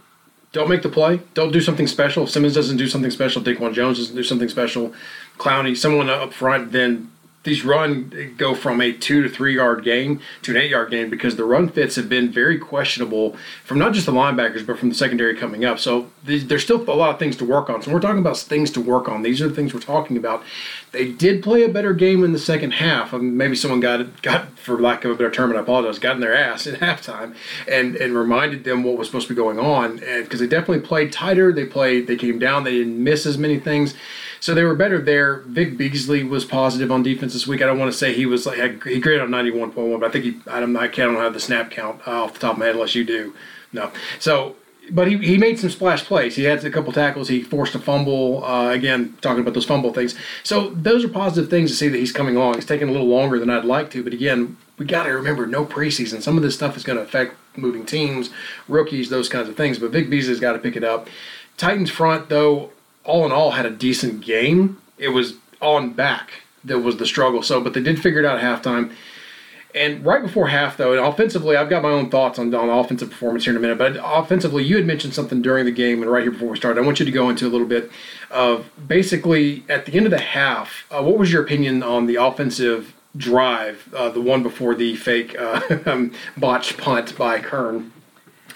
don't 0.52 0.68
make 0.68 0.82
the 0.82 0.88
play. 0.88 1.20
Don't 1.34 1.52
do 1.52 1.60
something 1.60 1.86
special. 1.86 2.24
If 2.24 2.30
Simmons 2.30 2.54
doesn't 2.54 2.78
do 2.78 2.88
something 2.88 3.10
special, 3.10 3.42
Daquan 3.42 3.74
Jones 3.74 3.98
doesn't 3.98 4.16
do 4.16 4.22
something 4.22 4.48
special, 4.48 4.94
Clowney, 5.36 5.76
someone 5.76 6.08
up 6.08 6.32
front, 6.32 6.72
then 6.72 7.10
these 7.44 7.64
run 7.64 8.34
go 8.36 8.54
from 8.54 8.80
a 8.80 8.92
two 8.92 9.22
to 9.22 9.28
three 9.28 9.54
yard 9.54 9.84
gain 9.84 10.20
to 10.42 10.50
an 10.50 10.56
eight 10.56 10.70
yard 10.70 10.90
gain 10.90 11.08
because 11.08 11.36
the 11.36 11.44
run 11.44 11.68
fits 11.68 11.96
have 11.96 12.08
been 12.08 12.30
very 12.30 12.58
questionable 12.58 13.36
from 13.64 13.78
not 13.78 13.92
just 13.92 14.06
the 14.06 14.12
linebackers 14.12 14.66
but 14.66 14.78
from 14.78 14.88
the 14.88 14.94
secondary 14.94 15.36
coming 15.36 15.64
up. 15.64 15.78
So 15.78 16.10
there's 16.24 16.62
still 16.62 16.82
a 16.82 16.94
lot 16.94 17.10
of 17.10 17.18
things 17.18 17.36
to 17.36 17.44
work 17.44 17.70
on. 17.70 17.80
So 17.80 17.92
we're 17.92 18.00
talking 18.00 18.18
about 18.18 18.38
things 18.38 18.70
to 18.72 18.80
work 18.80 19.08
on. 19.08 19.22
These 19.22 19.40
are 19.40 19.48
the 19.48 19.54
things 19.54 19.72
we're 19.72 19.80
talking 19.80 20.16
about. 20.16 20.42
They 20.90 21.12
did 21.12 21.42
play 21.42 21.62
a 21.62 21.68
better 21.68 21.92
game 21.92 22.24
in 22.24 22.32
the 22.32 22.38
second 22.38 22.72
half. 22.72 23.14
I 23.14 23.18
mean, 23.18 23.36
maybe 23.36 23.54
someone 23.54 23.80
got 23.80 24.20
got 24.22 24.58
for 24.58 24.80
lack 24.80 25.04
of 25.04 25.12
a 25.12 25.14
better 25.14 25.30
term, 25.30 25.50
and 25.50 25.58
I 25.58 25.62
apologize, 25.62 25.98
got 25.98 26.16
in 26.16 26.20
their 26.20 26.36
ass 26.36 26.66
at 26.66 26.80
halftime 26.80 27.34
and 27.70 27.94
and 27.96 28.16
reminded 28.16 28.64
them 28.64 28.82
what 28.82 28.98
was 28.98 29.06
supposed 29.06 29.28
to 29.28 29.34
be 29.34 29.36
going 29.36 29.58
on. 29.58 29.96
Because 29.96 30.40
they 30.40 30.46
definitely 30.46 30.80
played 30.80 31.12
tighter, 31.12 31.52
they 31.52 31.66
played, 31.66 32.06
they 32.08 32.16
came 32.16 32.38
down, 32.38 32.64
they 32.64 32.72
didn't 32.72 33.02
miss 33.02 33.26
as 33.26 33.38
many 33.38 33.60
things. 33.60 33.94
So 34.40 34.54
they 34.54 34.64
were 34.64 34.74
better 34.74 35.00
there. 35.00 35.40
Vic 35.46 35.76
Beasley 35.76 36.24
was 36.24 36.44
positive 36.44 36.90
on 36.92 37.02
defense 37.02 37.32
this 37.32 37.46
week. 37.46 37.62
I 37.62 37.66
don't 37.66 37.78
want 37.78 37.92
to 37.92 37.98
say 37.98 38.12
he 38.12 38.26
was 38.26 38.46
like 38.46 38.84
he 38.84 39.00
graded 39.00 39.22
on 39.22 39.30
ninety 39.30 39.50
one 39.50 39.72
point 39.72 39.88
one, 39.88 40.00
but 40.00 40.08
I 40.08 40.12
think 40.12 40.24
he 40.24 40.36
I 40.50 40.60
don't 40.60 40.76
I 40.76 40.88
can't 40.88 41.16
have 41.16 41.34
the 41.34 41.40
snap 41.40 41.70
count 41.70 42.06
uh, 42.06 42.24
off 42.24 42.34
the 42.34 42.40
top 42.40 42.52
of 42.52 42.58
my 42.58 42.66
head 42.66 42.74
unless 42.74 42.94
you 42.94 43.04
do. 43.04 43.34
No. 43.72 43.90
So 44.18 44.56
but 44.90 45.08
he, 45.08 45.18
he 45.18 45.36
made 45.36 45.58
some 45.58 45.70
splash 45.70 46.04
plays. 46.04 46.36
He 46.36 46.44
had 46.44 46.64
a 46.64 46.70
couple 46.70 46.92
tackles. 46.92 47.28
He 47.28 47.42
forced 47.42 47.74
a 47.74 47.78
fumble. 47.78 48.44
Uh, 48.44 48.70
again, 48.70 49.16
talking 49.20 49.40
about 49.40 49.54
those 49.54 49.66
fumble 49.66 49.92
things. 49.92 50.14
So 50.42 50.70
those 50.70 51.04
are 51.04 51.08
positive 51.08 51.50
things 51.50 51.70
to 51.70 51.76
see 51.76 51.88
that 51.88 51.98
he's 51.98 52.12
coming 52.12 52.36
along. 52.36 52.56
It's 52.56 52.66
taking 52.66 52.88
a 52.88 52.92
little 52.92 53.08
longer 53.08 53.38
than 53.38 53.50
I'd 53.50 53.64
like 53.64 53.90
to, 53.92 54.02
but 54.02 54.12
again, 54.12 54.56
we 54.78 54.86
got 54.86 55.04
to 55.04 55.10
remember 55.10 55.46
no 55.46 55.64
preseason. 55.64 56.22
Some 56.22 56.36
of 56.36 56.42
this 56.42 56.54
stuff 56.54 56.76
is 56.76 56.84
going 56.84 56.96
to 56.96 57.02
affect 57.02 57.34
moving 57.56 57.84
teams, 57.84 58.30
rookies, 58.68 59.10
those 59.10 59.28
kinds 59.28 59.48
of 59.48 59.56
things. 59.56 59.78
But 59.78 59.90
Vic 59.90 60.08
Beasley's 60.08 60.40
got 60.40 60.52
to 60.52 60.58
pick 60.58 60.76
it 60.76 60.84
up. 60.84 61.08
Titans 61.56 61.90
front 61.90 62.28
though, 62.28 62.70
all 63.08 63.24
in 63.24 63.32
all, 63.32 63.52
had 63.52 63.66
a 63.66 63.70
decent 63.70 64.20
game. 64.20 64.80
It 64.98 65.08
was 65.08 65.34
on 65.60 65.94
back 65.94 66.42
that 66.64 66.80
was 66.80 66.98
the 66.98 67.06
struggle. 67.06 67.42
So, 67.42 67.60
but 67.60 67.74
they 67.74 67.82
did 67.82 68.00
figure 68.00 68.20
it 68.20 68.26
out 68.26 68.38
at 68.38 68.44
halftime. 68.44 68.92
And 69.74 70.04
right 70.04 70.22
before 70.22 70.48
half, 70.48 70.76
though, 70.76 70.92
and 70.92 71.00
offensively, 71.00 71.56
I've 71.56 71.68
got 71.68 71.82
my 71.82 71.90
own 71.90 72.10
thoughts 72.10 72.38
on, 72.38 72.54
on 72.54 72.68
offensive 72.68 73.10
performance 73.10 73.44
here 73.44 73.52
in 73.52 73.56
a 73.56 73.60
minute. 73.60 73.78
But 73.78 73.98
offensively, 74.02 74.64
you 74.64 74.76
had 74.76 74.86
mentioned 74.86 75.14
something 75.14 75.42
during 75.42 75.66
the 75.66 75.72
game 75.72 76.02
and 76.02 76.10
right 76.10 76.22
here 76.22 76.32
before 76.32 76.48
we 76.48 76.56
started. 76.56 76.80
I 76.80 76.84
want 76.84 77.00
you 77.00 77.06
to 77.06 77.12
go 77.12 77.28
into 77.28 77.46
a 77.46 77.50
little 77.50 77.66
bit 77.66 77.90
of 78.30 78.70
basically 78.86 79.64
at 79.68 79.86
the 79.86 79.92
end 79.94 80.06
of 80.06 80.10
the 80.10 80.18
half. 80.18 80.86
Uh, 80.90 81.02
what 81.02 81.18
was 81.18 81.32
your 81.32 81.42
opinion 81.42 81.82
on 81.82 82.06
the 82.06 82.16
offensive 82.16 82.94
drive, 83.16 83.92
uh, 83.94 84.08
the 84.10 84.20
one 84.20 84.42
before 84.42 84.74
the 84.74 84.96
fake 84.96 85.36
uh, 85.38 85.60
botched 86.36 86.78
punt 86.78 87.16
by 87.16 87.38
Kern? 87.38 87.92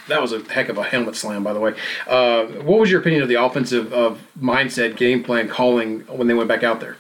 That 0.09 0.21
was 0.21 0.33
a 0.33 0.41
heck 0.41 0.69
of 0.69 0.79
a 0.79 0.83
helmet 0.83 1.17
slam, 1.17 1.45
by 1.45 1.53
the 1.53 1.61
way. 1.61 1.75
Uh, 2.07 2.47
what 2.47 2.81
was 2.81 2.91
your 2.91 3.01
opinion 3.01 3.23
of 3.23 3.29
the 3.29 3.43
offensive 3.43 3.93
of 3.93 4.21
mindset, 4.41 4.97
game 4.97 5.23
plan, 5.23 5.49
calling 5.49 6.01
when 6.01 6.27
they 6.27 6.35
went 6.35 6.49
back 6.49 6.63
out 6.63 6.81
there? 6.81 6.97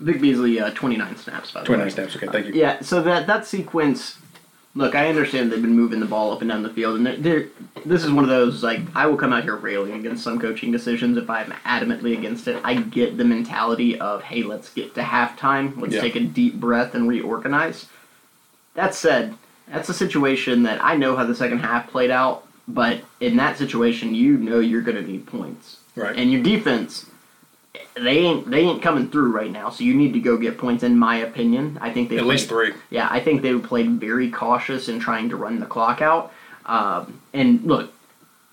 Vic 0.00 0.20
Beasley, 0.20 0.60
uh, 0.60 0.70
29 0.70 1.16
snaps, 1.16 1.52
by 1.52 1.60
the 1.60 1.66
29 1.66 1.86
way. 1.86 1.92
snaps, 1.92 2.16
okay, 2.16 2.26
thank 2.26 2.46
you. 2.46 2.54
yeah, 2.54 2.80
so 2.80 3.00
that, 3.02 3.26
that 3.26 3.46
sequence, 3.46 4.18
look, 4.74 4.94
I 4.94 5.08
understand 5.08 5.52
they've 5.52 5.62
been 5.62 5.76
moving 5.76 6.00
the 6.00 6.06
ball 6.06 6.32
up 6.32 6.40
and 6.42 6.50
down 6.50 6.62
the 6.62 6.70
field, 6.70 6.96
and 6.96 7.06
they're, 7.06 7.16
they're, 7.16 7.46
this 7.86 8.04
is 8.04 8.10
one 8.10 8.24
of 8.24 8.30
those, 8.30 8.62
like, 8.62 8.80
I 8.94 9.06
will 9.06 9.16
come 9.16 9.32
out 9.32 9.44
here 9.44 9.56
railing 9.56 9.92
against 9.92 10.24
some 10.24 10.40
coaching 10.40 10.72
decisions 10.72 11.16
if 11.16 11.30
I'm 11.30 11.52
adamantly 11.64 12.16
against 12.16 12.48
it. 12.48 12.60
I 12.64 12.74
get 12.74 13.16
the 13.16 13.24
mentality 13.24 13.98
of, 14.00 14.22
hey, 14.22 14.42
let's 14.42 14.72
get 14.72 14.94
to 14.96 15.02
halftime, 15.02 15.80
let's 15.80 15.94
yeah. 15.94 16.00
take 16.00 16.16
a 16.16 16.20
deep 16.20 16.60
breath 16.60 16.94
and 16.94 17.08
reorganize. 17.08 17.86
That 18.74 18.94
said, 18.94 19.36
that's 19.68 19.88
a 19.88 19.94
situation 19.94 20.64
that 20.64 20.82
I 20.84 20.96
know 20.96 21.16
how 21.16 21.24
the 21.24 21.34
second 21.34 21.60
half 21.60 21.88
played 21.88 22.10
out, 22.10 22.43
but 22.66 23.00
in 23.20 23.36
that 23.36 23.58
situation, 23.58 24.14
you 24.14 24.36
know 24.38 24.60
you're 24.60 24.82
going 24.82 24.96
to 24.96 25.02
need 25.02 25.26
points. 25.26 25.78
Right. 25.96 26.16
And 26.16 26.32
your 26.32 26.42
defense 26.42 27.06
they 27.94 28.18
ain't 28.18 28.50
they 28.50 28.60
ain't 28.60 28.82
coming 28.82 29.08
through 29.10 29.32
right 29.32 29.50
now. 29.50 29.70
So 29.70 29.84
you 29.84 29.94
need 29.94 30.12
to 30.14 30.20
go 30.20 30.36
get 30.36 30.58
points. 30.58 30.82
In 30.82 30.98
my 30.98 31.16
opinion, 31.16 31.78
I 31.80 31.92
think 31.92 32.08
they 32.08 32.16
at 32.16 32.22
played, 32.22 32.30
least 32.30 32.48
three. 32.48 32.72
Yeah, 32.90 33.08
I 33.10 33.20
think 33.20 33.42
they 33.42 33.56
played 33.58 33.88
very 34.00 34.30
cautious 34.30 34.88
in 34.88 35.00
trying 35.00 35.28
to 35.30 35.36
run 35.36 35.60
the 35.60 35.66
clock 35.66 36.00
out. 36.00 36.32
Um, 36.66 37.20
and 37.32 37.62
look, 37.62 37.92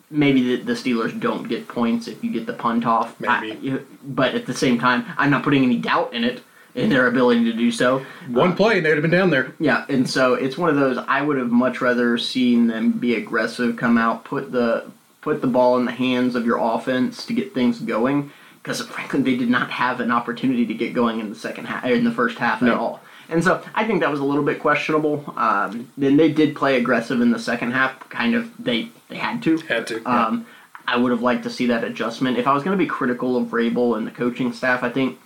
maybe 0.09 0.57
the, 0.57 0.63
the, 0.63 0.73
Steelers 0.73 1.17
don't 1.17 1.47
get 1.47 1.67
points 1.67 2.07
if 2.07 2.23
you 2.23 2.31
get 2.31 2.45
the 2.45 2.53
punt 2.53 2.85
off. 2.85 3.19
Maybe, 3.21 3.71
I, 3.71 3.79
but 4.03 4.35
at 4.35 4.45
the 4.45 4.53
same 4.53 4.77
time, 4.77 5.05
I'm 5.17 5.29
not 5.29 5.43
putting 5.43 5.63
any 5.63 5.77
doubt 5.77 6.13
in 6.13 6.23
it 6.23 6.41
in 6.75 6.89
their 6.89 7.07
ability 7.07 7.43
to 7.45 7.53
do 7.53 7.71
so. 7.71 8.05
One 8.29 8.53
uh, 8.53 8.55
play, 8.55 8.79
they 8.79 8.89
would 8.89 8.97
have 8.97 9.01
been 9.01 9.11
down 9.11 9.29
there. 9.29 9.53
Yeah, 9.59 9.85
and 9.89 10.09
so 10.09 10.35
it's 10.35 10.57
one 10.57 10.69
of 10.69 10.75
those. 10.75 10.97
I 11.07 11.21
would 11.21 11.37
have 11.37 11.51
much 11.51 11.81
rather 11.81 12.17
seen 12.17 12.67
them 12.67 12.91
be 12.91 13.15
aggressive, 13.15 13.77
come 13.77 13.97
out, 13.97 14.23
put 14.23 14.51
the 14.51 14.89
put 15.21 15.41
the 15.41 15.47
ball 15.47 15.77
in 15.77 15.85
the 15.85 15.91
hands 15.91 16.35
of 16.35 16.45
your 16.45 16.57
offense 16.57 17.25
to 17.27 17.33
get 17.33 17.53
things 17.53 17.77
going 17.79 18.31
because 18.61 18.81
frankly 18.81 19.21
they 19.21 19.37
did 19.37 19.49
not 19.49 19.69
have 19.69 19.99
an 19.99 20.11
opportunity 20.11 20.65
to 20.65 20.73
get 20.73 20.93
going 20.93 21.19
in 21.19 21.29
the 21.29 21.35
second 21.35 21.65
half 21.65 21.85
in 21.85 22.03
the 22.03 22.11
first 22.11 22.37
half 22.39 22.61
no. 22.61 22.71
at 22.71 22.77
all. 22.77 23.01
And 23.29 23.43
so 23.43 23.63
I 23.73 23.85
think 23.85 24.01
that 24.01 24.11
was 24.11 24.19
a 24.19 24.25
little 24.25 24.43
bit 24.43 24.59
questionable. 24.59 25.23
Um, 25.37 25.89
then 25.97 26.17
they 26.17 26.31
did 26.31 26.55
play 26.55 26.77
aggressive 26.77 27.21
in 27.21 27.31
the 27.31 27.39
second 27.39 27.71
half. 27.71 28.09
Kind 28.09 28.35
of 28.35 28.51
they 28.59 28.89
they 29.07 29.17
had 29.17 29.41
to. 29.43 29.57
Had 29.57 29.87
to. 29.87 30.03
Um, 30.03 30.45
I 30.87 30.97
would 30.97 31.11
have 31.11 31.21
liked 31.21 31.43
to 31.43 31.49
see 31.49 31.67
that 31.67 31.85
adjustment. 31.85 32.37
If 32.37 32.47
I 32.47 32.53
was 32.53 32.63
going 32.63 32.77
to 32.77 32.83
be 32.83 32.89
critical 32.89 33.37
of 33.37 33.47
Vrabel 33.47 33.97
and 33.97 34.05
the 34.05 34.11
coaching 34.11 34.51
staff, 34.51 34.83
I 34.83 34.89
think 34.89 35.17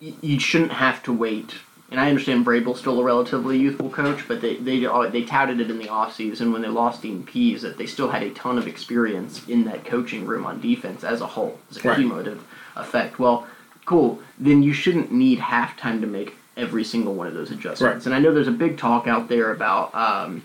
you 0.00 0.40
shouldn't 0.40 0.72
have 0.72 1.02
to 1.04 1.12
wait. 1.12 1.54
And 1.90 1.98
I 1.98 2.08
understand 2.08 2.46
Vrabel's 2.46 2.78
still 2.78 3.00
a 3.00 3.04
relatively 3.04 3.58
youthful 3.58 3.90
coach, 3.90 4.26
but 4.28 4.40
they 4.40 4.56
they 4.56 4.78
they 5.10 5.24
touted 5.24 5.60
it 5.60 5.70
in 5.70 5.78
the 5.78 5.86
offseason 5.86 6.52
when 6.52 6.62
they 6.62 6.68
lost 6.68 7.02
Dean 7.02 7.24
Pees 7.24 7.62
that 7.62 7.78
they 7.78 7.86
still 7.86 8.10
had 8.10 8.22
a 8.22 8.30
ton 8.30 8.58
of 8.58 8.68
experience 8.68 9.46
in 9.48 9.64
that 9.64 9.84
coaching 9.84 10.24
room 10.24 10.46
on 10.46 10.60
defense 10.60 11.02
as 11.02 11.20
a 11.20 11.26
whole, 11.26 11.58
as 11.70 11.78
a 11.78 11.88
right. 11.88 11.96
cumulative 11.96 12.44
effect. 12.76 13.18
Well, 13.18 13.46
cool. 13.86 14.20
Then 14.38 14.62
you 14.62 14.72
shouldn't 14.72 15.10
need 15.10 15.40
halftime 15.40 16.00
to 16.00 16.06
make 16.06 16.36
every 16.56 16.84
single 16.84 17.14
one 17.14 17.26
of 17.26 17.34
those 17.34 17.50
adjustments. 17.50 17.82
Right. 17.82 18.06
And 18.06 18.14
I 18.14 18.20
know 18.20 18.32
there's 18.32 18.48
a 18.48 18.52
big 18.52 18.78
talk 18.78 19.08
out 19.08 19.28
there 19.28 19.50
about. 19.50 19.92
Um, 19.92 20.44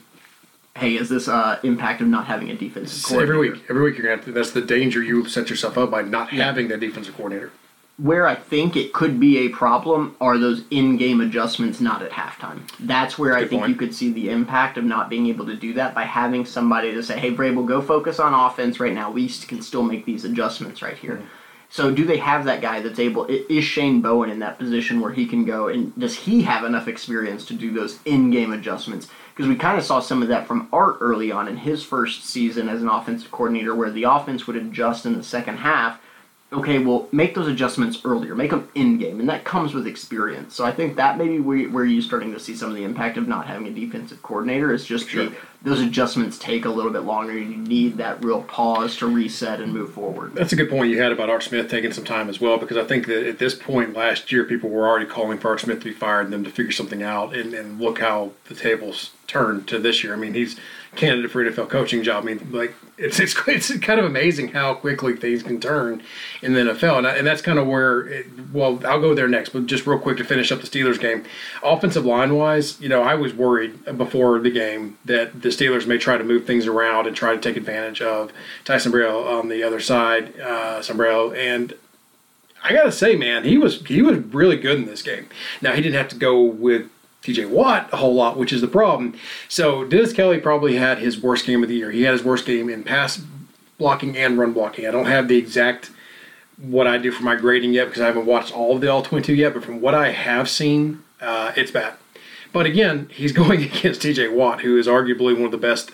hey, 0.75 0.95
is 0.95 1.09
this 1.09 1.27
uh, 1.27 1.59
impact 1.61 2.01
of 2.01 2.07
not 2.07 2.25
having 2.25 2.49
a 2.49 2.55
defensive 2.55 3.03
coordinator? 3.03 3.33
Every 3.33 3.49
week, 3.51 3.63
every 3.69 3.83
week 3.83 3.97
you're 3.99 4.07
gonna. 4.07 4.15
Have 4.15 4.25
to, 4.25 4.31
that's 4.31 4.51
the 4.51 4.61
danger 4.61 5.03
you 5.03 5.29
set 5.29 5.51
yourself 5.51 5.77
up 5.77 5.91
by 5.91 6.01
not 6.01 6.33
yeah. 6.33 6.43
having 6.43 6.69
that 6.69 6.79
defensive 6.79 7.15
coordinator 7.15 7.51
where 7.97 8.27
I 8.27 8.35
think 8.35 8.75
it 8.75 8.91
could 8.91 9.19
be 9.19 9.37
a 9.39 9.49
problem 9.49 10.17
are 10.19 10.37
those 10.37 10.63
in-game 10.69 11.21
adjustments 11.21 11.79
not 11.79 12.01
at 12.01 12.11
halftime. 12.11 12.69
That's 12.79 13.17
where 13.17 13.31
That's 13.31 13.45
I 13.45 13.47
think 13.47 13.61
point. 13.61 13.69
you 13.69 13.77
could 13.77 13.95
see 13.95 14.11
the 14.11 14.29
impact 14.29 14.77
of 14.77 14.83
not 14.83 15.09
being 15.09 15.27
able 15.27 15.45
to 15.45 15.55
do 15.55 15.73
that 15.75 15.95
by 15.95 16.03
having 16.03 16.45
somebody 16.45 16.93
to 16.93 17.01
say, 17.01 17.17
"Hey, 17.17 17.33
Vrabel, 17.33 17.65
go 17.65 17.81
focus 17.81 18.19
on 18.19 18.33
offense 18.33 18.79
right 18.79 18.93
now. 18.93 19.11
We 19.11 19.29
can 19.29 19.61
still 19.61 19.83
make 19.83 20.05
these 20.05 20.25
adjustments 20.25 20.81
right 20.81 20.97
here." 20.97 21.15
Mm-hmm. 21.15 21.25
So, 21.69 21.91
do 21.91 22.05
they 22.05 22.17
have 22.17 22.45
that 22.45 22.61
guy 22.61 22.81
that's 22.81 22.99
able? 22.99 23.25
Is 23.25 23.63
Shane 23.63 24.01
Bowen 24.01 24.29
in 24.29 24.39
that 24.39 24.59
position 24.59 24.99
where 24.99 25.11
he 25.11 25.25
can 25.25 25.45
go 25.45 25.67
and 25.67 25.97
does 25.97 26.15
he 26.15 26.41
have 26.43 26.63
enough 26.63 26.87
experience 26.87 27.45
to 27.45 27.53
do 27.53 27.73
those 27.73 27.99
in-game 28.05 28.53
adjustments? 28.53 29.07
Because 29.33 29.49
we 29.49 29.55
kind 29.55 29.77
of 29.77 29.83
saw 29.83 29.99
some 29.99 30.21
of 30.21 30.27
that 30.27 30.47
from 30.47 30.69
Art 30.71 30.97
early 31.01 31.31
on 31.31 31.47
in 31.47 31.57
his 31.57 31.83
first 31.83 32.25
season 32.25 32.69
as 32.69 32.81
an 32.81 32.87
offensive 32.87 33.31
coordinator, 33.31 33.73
where 33.73 33.89
the 33.89 34.03
offense 34.03 34.47
would 34.47 34.55
adjust 34.55 35.05
in 35.05 35.17
the 35.17 35.23
second 35.23 35.57
half 35.57 35.99
okay, 36.53 36.79
well, 36.79 37.07
make 37.11 37.35
those 37.35 37.47
adjustments 37.47 37.99
earlier, 38.05 38.35
make 38.35 38.51
them 38.51 38.69
in 38.75 38.97
game, 38.97 39.19
and 39.19 39.29
that 39.29 39.43
comes 39.43 39.73
with 39.73 39.87
experience. 39.87 40.55
So 40.55 40.65
I 40.65 40.71
think 40.71 40.95
that 40.95 41.17
maybe 41.17 41.39
where, 41.39 41.85
you're 41.85 42.01
starting 42.01 42.31
to 42.33 42.39
see 42.39 42.55
some 42.55 42.69
of 42.69 42.75
the 42.75 42.83
impact 42.83 43.17
of 43.17 43.27
not 43.27 43.47
having 43.47 43.67
a 43.67 43.71
defensive 43.71 44.21
coordinator 44.23 44.73
is 44.73 44.85
just 44.85 45.09
sure. 45.09 45.25
the, 45.25 45.35
those 45.65 45.81
adjustments 45.81 46.37
take 46.37 46.63
a 46.65 46.69
little 46.69 46.91
bit 46.91 47.01
longer, 47.01 47.33
you 47.35 47.57
need 47.57 47.97
that 47.97 48.23
real 48.23 48.43
pause 48.43 48.95
to 48.97 49.07
reset 49.07 49.59
and 49.59 49.73
move 49.73 49.91
forward. 49.91 50.35
That's 50.35 50.53
a 50.53 50.55
good 50.55 50.69
point 50.69 50.91
you 50.91 51.01
had 51.01 51.11
about 51.11 51.31
Art 51.31 51.41
Smith 51.41 51.71
taking 51.71 51.91
some 51.91 52.05
time 52.05 52.29
as 52.29 52.39
well, 52.39 52.59
because 52.59 52.77
I 52.77 52.83
think 52.83 53.07
that 53.07 53.27
at 53.27 53.39
this 53.39 53.55
point 53.55 53.95
last 53.95 54.31
year, 54.31 54.43
people 54.43 54.69
were 54.69 54.87
already 54.87 55.07
calling 55.07 55.39
for 55.39 55.49
Art 55.49 55.61
Smith 55.61 55.79
to 55.79 55.85
be 55.85 55.91
fired 55.91 56.25
and 56.25 56.33
them 56.33 56.43
to 56.43 56.51
figure 56.51 56.71
something 56.71 57.01
out, 57.01 57.35
and, 57.35 57.55
and 57.55 57.81
look 57.81 57.99
how 57.99 58.31
the 58.47 58.53
tables 58.53 59.09
turned 59.25 59.67
to 59.69 59.79
this 59.79 60.03
year. 60.03 60.13
I 60.13 60.17
mean, 60.17 60.35
he's 60.35 60.55
candidate 60.95 61.31
for 61.31 61.43
NFL 61.43 61.69
coaching 61.69 62.03
job. 62.03 62.23
I 62.23 62.27
mean, 62.27 62.51
like 62.51 62.73
it's 62.97 63.19
it's 63.19 63.35
it's 63.47 63.77
kind 63.79 63.99
of 63.99 64.05
amazing 64.05 64.49
how 64.49 64.73
quickly 64.73 65.15
things 65.15 65.43
can 65.43 65.59
turn 65.59 66.01
in 66.41 66.53
the 66.53 66.61
NFL, 66.61 66.99
and, 66.99 67.07
I, 67.07 67.15
and 67.17 67.27
that's 67.27 67.41
kind 67.41 67.59
of 67.59 67.67
where. 67.67 68.07
It, 68.07 68.27
well, 68.53 68.79
I'll 68.85 69.01
go 69.01 69.13
there 69.13 69.27
next, 69.27 69.49
but 69.49 69.65
just 69.65 69.85
real 69.85 69.99
quick 69.99 70.17
to 70.17 70.23
finish 70.23 70.51
up 70.51 70.61
the 70.61 70.67
Steelers 70.67 70.99
game, 70.99 71.25
offensive 71.61 72.05
line 72.05 72.35
wise, 72.35 72.79
you 72.79 72.87
know, 72.87 73.01
I 73.01 73.15
was 73.15 73.33
worried 73.33 73.83
before 73.97 74.39
the 74.39 74.51
game 74.51 74.97
that 75.05 75.41
the 75.41 75.51
Steelers 75.55 75.87
may 75.87 75.97
try 75.97 76.17
to 76.17 76.23
move 76.23 76.45
things 76.45 76.67
around 76.67 77.07
and 77.07 77.15
try 77.15 77.33
to 77.33 77.41
take 77.41 77.57
advantage 77.57 78.01
of 78.01 78.31
Tyson 78.63 78.91
Sambrailo 78.91 79.39
on 79.39 79.49
the 79.49 79.63
other 79.63 79.79
side, 79.79 80.39
uh, 80.39 80.79
Sambrailo, 80.79 81.35
and 81.35 81.73
I 82.63 82.73
gotta 82.73 82.91
say, 82.91 83.15
man, 83.15 83.43
he 83.43 83.57
was 83.57 83.85
he 83.85 84.01
was 84.01 84.17
really 84.17 84.57
good 84.57 84.77
in 84.77 84.85
this 84.85 85.03
game. 85.03 85.27
Now 85.61 85.73
he 85.73 85.81
didn't 85.81 85.97
have 85.97 86.07
to 86.09 86.15
go 86.15 86.41
with 86.41 86.89
TJ 87.21 87.49
Watt 87.49 87.89
a 87.93 87.97
whole 87.97 88.15
lot, 88.15 88.37
which 88.37 88.51
is 88.51 88.61
the 88.61 88.67
problem. 88.67 89.15
So 89.47 89.85
Dennis 89.85 90.13
Kelly 90.13 90.39
probably 90.39 90.75
had 90.75 90.97
his 90.97 91.21
worst 91.21 91.45
game 91.45 91.61
of 91.61 91.69
the 91.69 91.75
year. 91.75 91.91
He 91.91 92.03
had 92.03 92.13
his 92.13 92.23
worst 92.23 92.45
game 92.45 92.69
in 92.69 92.83
pass 92.83 93.21
blocking 93.77 94.17
and 94.17 94.37
run 94.37 94.53
blocking. 94.53 94.87
I 94.87 94.91
don't 94.91 95.05
have 95.05 95.27
the 95.27 95.37
exact 95.37 95.91
what 96.57 96.87
I 96.87 96.97
do 96.97 97.11
for 97.11 97.23
my 97.23 97.35
grading 97.35 97.73
yet 97.73 97.85
because 97.85 98.01
I 98.01 98.07
haven't 98.07 98.25
watched 98.25 98.55
all 98.55 98.75
of 98.75 98.81
the 98.81 98.91
all 98.91 99.03
22 99.03 99.35
yet, 99.35 99.53
but 99.53 99.63
from 99.63 99.81
what 99.81 99.93
I 99.93 100.11
have 100.11 100.49
seen, 100.49 101.03
uh, 101.21 101.51
it's 101.55 101.71
bad. 101.71 101.95
But 102.55 102.65
again, 102.65 103.09
he's 103.11 103.31
going 103.43 103.63
against 103.63 104.01
TJ 104.01 104.33
Watt, 104.33 104.61
who 104.61 104.77
is 104.77 104.87
arguably 104.87 105.35
one 105.35 105.43
of 105.43 105.51
the 105.51 105.57
best 105.57 105.91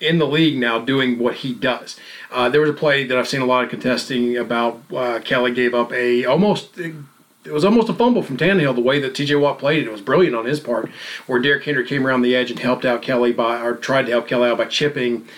in 0.00 0.18
the 0.18 0.26
league 0.26 0.58
now 0.58 0.80
doing 0.80 1.16
what 1.16 1.36
he 1.36 1.54
does. 1.54 1.96
Uh, 2.28 2.48
there 2.48 2.60
was 2.60 2.70
a 2.70 2.72
play 2.72 3.04
that 3.04 3.16
I've 3.16 3.28
seen 3.28 3.40
a 3.40 3.46
lot 3.46 3.62
of 3.62 3.70
contesting 3.70 4.36
about 4.36 4.82
uh, 4.92 5.20
Kelly 5.20 5.52
gave 5.52 5.74
up 5.74 5.92
a 5.92 6.24
almost 6.24 6.76
it 6.76 7.52
was 7.52 7.64
almost 7.64 7.88
a 7.88 7.94
fumble 7.94 8.24
from 8.24 8.36
Tannehill 8.36 8.74
the 8.74 8.80
way 8.80 8.98
that 8.98 9.14
T.J. 9.14 9.36
Watt 9.36 9.60
played 9.60 9.84
it. 9.84 9.86
It 9.86 9.92
was 9.92 10.00
brilliant 10.00 10.34
on 10.34 10.44
his 10.44 10.58
part, 10.58 10.88
where 11.28 11.40
Derrick 11.40 11.62
Henry 11.62 11.86
came 11.86 12.04
around 12.04 12.22
the 12.22 12.34
edge 12.34 12.50
and 12.50 12.58
helped 12.58 12.84
out 12.84 13.00
Kelly 13.00 13.32
by 13.32 13.60
or 13.60 13.76
tried 13.76 14.06
to 14.06 14.10
help 14.10 14.26
Kelly 14.26 14.50
out 14.50 14.58
by 14.58 14.64
chipping. 14.64 15.28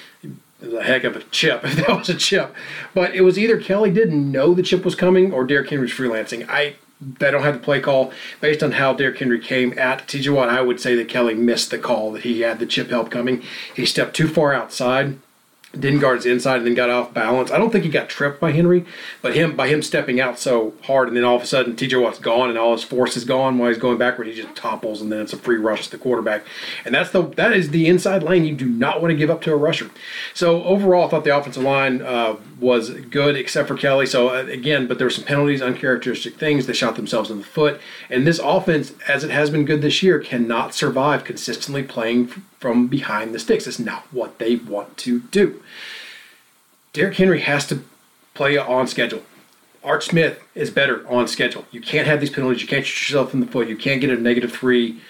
A 0.62 0.82
heck 0.82 1.04
of 1.04 1.14
a 1.14 1.22
chip 1.24 1.62
if 1.64 1.76
that 1.76 1.90
was 1.90 2.08
a 2.08 2.14
chip, 2.14 2.54
but 2.94 3.14
it 3.14 3.20
was 3.20 3.38
either 3.38 3.60
Kelly 3.60 3.90
didn't 3.90 4.32
know 4.32 4.54
the 4.54 4.62
chip 4.62 4.82
was 4.82 4.94
coming 4.94 5.30
or 5.30 5.44
Derrick 5.44 5.68
Henry 5.68 5.82
was 5.82 5.92
freelancing. 5.92 6.48
I 6.48 6.76
I 7.20 7.30
don't 7.30 7.42
have 7.42 7.54
the 7.54 7.60
play 7.60 7.80
call 7.80 8.12
based 8.40 8.62
on 8.62 8.72
how 8.72 8.92
Derrick 8.92 9.18
Henry 9.18 9.40
came 9.40 9.78
at 9.78 10.06
T.J. 10.08 10.30
Watt. 10.30 10.48
I 10.48 10.60
would 10.60 10.80
say 10.80 10.94
that 10.96 11.08
Kelly 11.08 11.34
missed 11.34 11.70
the 11.70 11.78
call 11.78 12.12
that 12.12 12.22
he 12.22 12.40
had 12.40 12.58
the 12.58 12.66
chip 12.66 12.90
help 12.90 13.10
coming. 13.10 13.42
He 13.74 13.86
stepped 13.86 14.14
too 14.16 14.28
far 14.28 14.52
outside 14.52 15.18
didn't 15.78 16.00
guard 16.00 16.16
his 16.16 16.26
inside 16.26 16.58
and 16.58 16.66
then 16.66 16.74
got 16.74 16.90
off 16.90 17.12
balance. 17.12 17.50
I 17.50 17.58
don't 17.58 17.70
think 17.70 17.84
he 17.84 17.90
got 17.90 18.08
tripped 18.08 18.40
by 18.40 18.52
Henry, 18.52 18.84
but 19.22 19.34
him 19.34 19.56
by 19.56 19.68
him 19.68 19.82
stepping 19.82 20.20
out 20.20 20.38
so 20.38 20.74
hard 20.82 21.08
and 21.08 21.16
then 21.16 21.24
all 21.24 21.36
of 21.36 21.42
a 21.42 21.46
sudden 21.46 21.74
TJ 21.74 22.00
Watt's 22.00 22.18
gone 22.18 22.48
and 22.48 22.58
all 22.58 22.72
his 22.72 22.84
force 22.84 23.16
is 23.16 23.24
gone 23.24 23.58
while 23.58 23.68
he's 23.68 23.78
going 23.78 23.98
backward. 23.98 24.26
He 24.26 24.34
just 24.34 24.54
topples 24.54 25.00
and 25.00 25.10
then 25.10 25.20
it's 25.20 25.32
a 25.32 25.36
free 25.36 25.56
rush 25.56 25.86
to 25.86 25.90
the 25.90 25.98
quarterback, 25.98 26.44
and 26.84 26.94
that's 26.94 27.10
the 27.10 27.22
that 27.22 27.52
is 27.52 27.70
the 27.70 27.86
inside 27.86 28.22
lane 28.22 28.44
you 28.44 28.54
do 28.54 28.66
not 28.66 29.00
want 29.00 29.12
to 29.12 29.16
give 29.16 29.30
up 29.30 29.42
to 29.42 29.52
a 29.52 29.56
rusher. 29.56 29.90
So 30.32 30.62
overall, 30.64 31.06
I 31.06 31.10
thought 31.10 31.24
the 31.24 31.36
offensive 31.36 31.62
line 31.62 32.02
uh, 32.02 32.36
was 32.64 32.90
good 32.90 33.36
except 33.36 33.68
for 33.68 33.76
Kelly. 33.76 34.06
So 34.06 34.30
uh, 34.30 34.46
again, 34.46 34.86
but 34.86 34.98
there 34.98 35.06
were 35.06 35.10
some 35.10 35.24
penalties, 35.24 35.62
uncharacteristic 35.62 36.36
things. 36.36 36.66
They 36.66 36.72
shot 36.72 36.96
themselves 36.96 37.30
in 37.30 37.38
the 37.38 37.44
foot, 37.44 37.80
and 38.10 38.26
this 38.26 38.38
offense, 38.38 38.94
as 39.06 39.22
it 39.22 39.30
has 39.30 39.50
been 39.50 39.64
good 39.64 39.82
this 39.82 40.02
year, 40.02 40.18
cannot 40.18 40.74
survive 40.74 41.24
consistently 41.24 41.82
playing 41.82 42.28
from 42.58 42.88
behind 42.88 43.34
the 43.34 43.38
sticks. 43.38 43.66
It's 43.66 43.78
not 43.78 44.06
what 44.12 44.38
they 44.38 44.56
want 44.56 44.96
to 44.98 45.20
do. 45.20 45.62
Derrick 46.92 47.16
Henry 47.16 47.40
has 47.40 47.66
to 47.66 47.82
play 48.32 48.56
on 48.56 48.86
schedule. 48.86 49.22
Art 49.82 50.02
Smith 50.02 50.42
is 50.54 50.70
better 50.70 51.06
on 51.06 51.28
schedule. 51.28 51.66
You 51.70 51.82
can't 51.82 52.06
have 52.06 52.20
these 52.20 52.30
penalties. 52.30 52.62
You 52.62 52.68
can't 52.68 52.86
shoot 52.86 53.10
yourself 53.10 53.34
in 53.34 53.40
the 53.40 53.46
foot. 53.46 53.68
You 53.68 53.76
can't 53.76 54.00
get 54.00 54.10
a 54.10 54.16
negative 54.16 54.52
three 54.52 55.00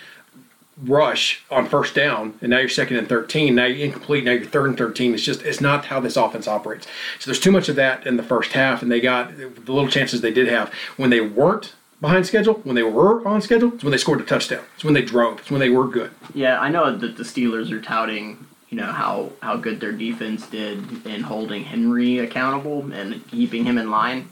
rush 0.83 1.43
on 1.51 1.67
first 1.67 1.95
down, 1.95 2.39
and 2.41 2.51
now 2.51 2.59
you're 2.59 2.69
second 2.69 2.97
and 2.97 3.09
13. 3.09 3.55
Now 3.55 3.67
you're 3.67 3.85
incomplete. 3.85 4.25
Now 4.25 4.33
you're 4.33 4.45
third 4.45 4.71
and 4.71 4.79
13. 4.79 5.15
It's 5.15 5.23
just, 5.23 5.43
it's 5.43 5.61
not 5.61 5.87
how 5.87 6.01
this 6.01 6.17
offense 6.17 6.49
operates. 6.49 6.87
So 7.19 7.31
there's 7.31 7.41
too 7.41 7.53
much 7.53 7.69
of 7.69 7.77
that 7.77 8.07
in 8.07 8.17
the 8.17 8.23
first 8.23 8.53
half, 8.53 8.83
and 8.83 8.91
they 8.91 9.01
got 9.01 9.37
the 9.37 9.73
little 9.73 9.89
chances 9.89 10.21
they 10.21 10.33
did 10.33 10.49
have. 10.49 10.73
When 10.97 11.11
they 11.11 11.21
weren't 11.21 11.75
behind 12.01 12.27
schedule, 12.27 12.55
when 12.65 12.75
they 12.75 12.83
were 12.83 13.27
on 13.27 13.41
schedule, 13.41 13.75
it's 13.75 13.85
when 13.85 13.93
they 13.93 13.99
scored 13.99 14.21
a 14.21 14.25
touchdown. 14.25 14.65
It's 14.75 14.85
when 14.85 14.95
they 14.95 15.03
drove. 15.03 15.41
It's 15.41 15.51
when 15.51 15.61
they 15.61 15.71
were 15.71 15.87
good. 15.87 16.11
Yeah, 16.35 16.61
I 16.61 16.69
know 16.69 16.97
that 16.97 17.17
the 17.17 17.23
Steelers 17.23 17.71
are 17.71 17.81
touting, 17.81 18.47
you 18.69 18.77
know, 18.77 18.93
how, 18.93 19.31
how 19.41 19.57
good 19.57 19.81
their 19.81 19.93
defense 19.93 20.47
did 20.49 21.07
in 21.07 21.23
holding 21.23 21.65
Henry 21.65 22.19
accountable 22.19 22.93
and 22.93 23.27
keeping 23.29 23.65
him 23.65 23.79
in 23.79 23.91
line. 23.91 24.29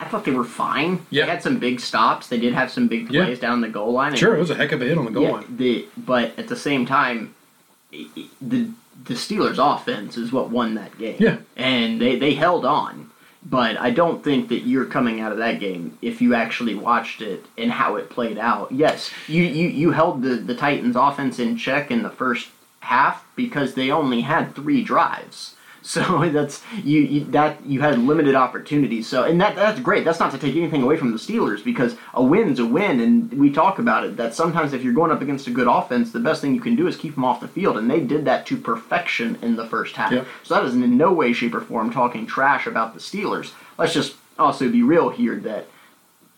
I 0.00 0.06
thought 0.06 0.24
they 0.24 0.32
were 0.32 0.44
fine. 0.44 1.06
Yeah. 1.10 1.24
They 1.24 1.30
had 1.30 1.42
some 1.42 1.58
big 1.58 1.80
stops. 1.80 2.28
They 2.28 2.38
did 2.38 2.52
have 2.52 2.70
some 2.70 2.88
big 2.88 3.08
plays 3.08 3.38
yeah. 3.38 3.48
down 3.48 3.60
the 3.60 3.68
goal 3.68 3.92
line. 3.92 4.16
Sure, 4.16 4.34
it 4.34 4.40
was 4.40 4.50
a 4.50 4.54
heck 4.54 4.72
of 4.72 4.82
a 4.82 4.84
hit 4.84 4.98
on 4.98 5.04
the 5.04 5.10
goal 5.10 5.22
yeah, 5.22 5.30
line. 5.30 5.56
The, 5.56 5.86
but 5.96 6.38
at 6.38 6.48
the 6.48 6.56
same 6.56 6.84
time, 6.84 7.34
the 7.90 8.70
the 9.04 9.14
Steelers' 9.14 9.58
offense 9.58 10.16
is 10.16 10.32
what 10.32 10.50
won 10.50 10.74
that 10.74 10.96
game. 10.98 11.16
Yeah. 11.18 11.38
And 11.56 12.00
they, 12.00 12.16
they 12.16 12.34
held 12.34 12.64
on. 12.64 13.10
But 13.46 13.76
I 13.78 13.90
don't 13.90 14.24
think 14.24 14.48
that 14.48 14.60
you're 14.60 14.86
coming 14.86 15.20
out 15.20 15.30
of 15.30 15.38
that 15.38 15.60
game 15.60 15.98
if 16.00 16.22
you 16.22 16.34
actually 16.34 16.74
watched 16.74 17.20
it 17.20 17.44
and 17.58 17.70
how 17.70 17.96
it 17.96 18.08
played 18.08 18.38
out. 18.38 18.72
Yes, 18.72 19.10
you, 19.28 19.42
you, 19.42 19.68
you 19.68 19.90
held 19.90 20.22
the, 20.22 20.36
the 20.36 20.54
Titans 20.54 20.96
offense 20.96 21.38
in 21.38 21.58
check 21.58 21.90
in 21.90 22.02
the 22.02 22.10
first 22.10 22.48
half 22.80 23.26
because 23.36 23.74
they 23.74 23.90
only 23.90 24.22
had 24.22 24.54
three 24.54 24.82
drives. 24.82 25.53
So 25.84 26.28
that's 26.32 26.62
you, 26.82 27.00
you, 27.00 27.24
that 27.26 27.64
you 27.64 27.80
had 27.80 27.98
limited 27.98 28.34
opportunities. 28.34 29.06
So 29.06 29.24
and 29.24 29.40
that 29.40 29.54
that's 29.54 29.78
great. 29.78 30.04
That's 30.04 30.18
not 30.18 30.32
to 30.32 30.38
take 30.38 30.56
anything 30.56 30.82
away 30.82 30.96
from 30.96 31.12
the 31.12 31.18
Steelers 31.18 31.62
because 31.62 31.94
a 32.14 32.22
win's 32.22 32.58
a 32.58 32.66
win, 32.66 33.00
and 33.00 33.32
we 33.34 33.52
talk 33.52 33.78
about 33.78 34.04
it. 34.04 34.16
That 34.16 34.34
sometimes 34.34 34.72
if 34.72 34.82
you're 34.82 34.94
going 34.94 35.12
up 35.12 35.20
against 35.20 35.46
a 35.46 35.50
good 35.50 35.68
offense, 35.68 36.10
the 36.10 36.20
best 36.20 36.40
thing 36.40 36.54
you 36.54 36.60
can 36.60 36.74
do 36.74 36.88
is 36.88 36.96
keep 36.96 37.14
them 37.14 37.24
off 37.24 37.40
the 37.40 37.48
field, 37.48 37.76
and 37.76 37.88
they 37.88 38.00
did 38.00 38.24
that 38.24 38.46
to 38.46 38.56
perfection 38.56 39.38
in 39.42 39.56
the 39.56 39.66
first 39.66 39.94
half. 39.94 40.10
Yep. 40.10 40.26
So 40.42 40.54
that 40.54 40.64
is 40.64 40.74
in 40.74 40.96
no 40.96 41.12
way, 41.12 41.32
shape, 41.32 41.54
or 41.54 41.60
form 41.60 41.92
talking 41.92 42.26
trash 42.26 42.66
about 42.66 42.94
the 42.94 43.00
Steelers. 43.00 43.52
Let's 43.76 43.92
just 43.92 44.16
also 44.38 44.70
be 44.70 44.82
real 44.82 45.10
here 45.10 45.36
that 45.40 45.68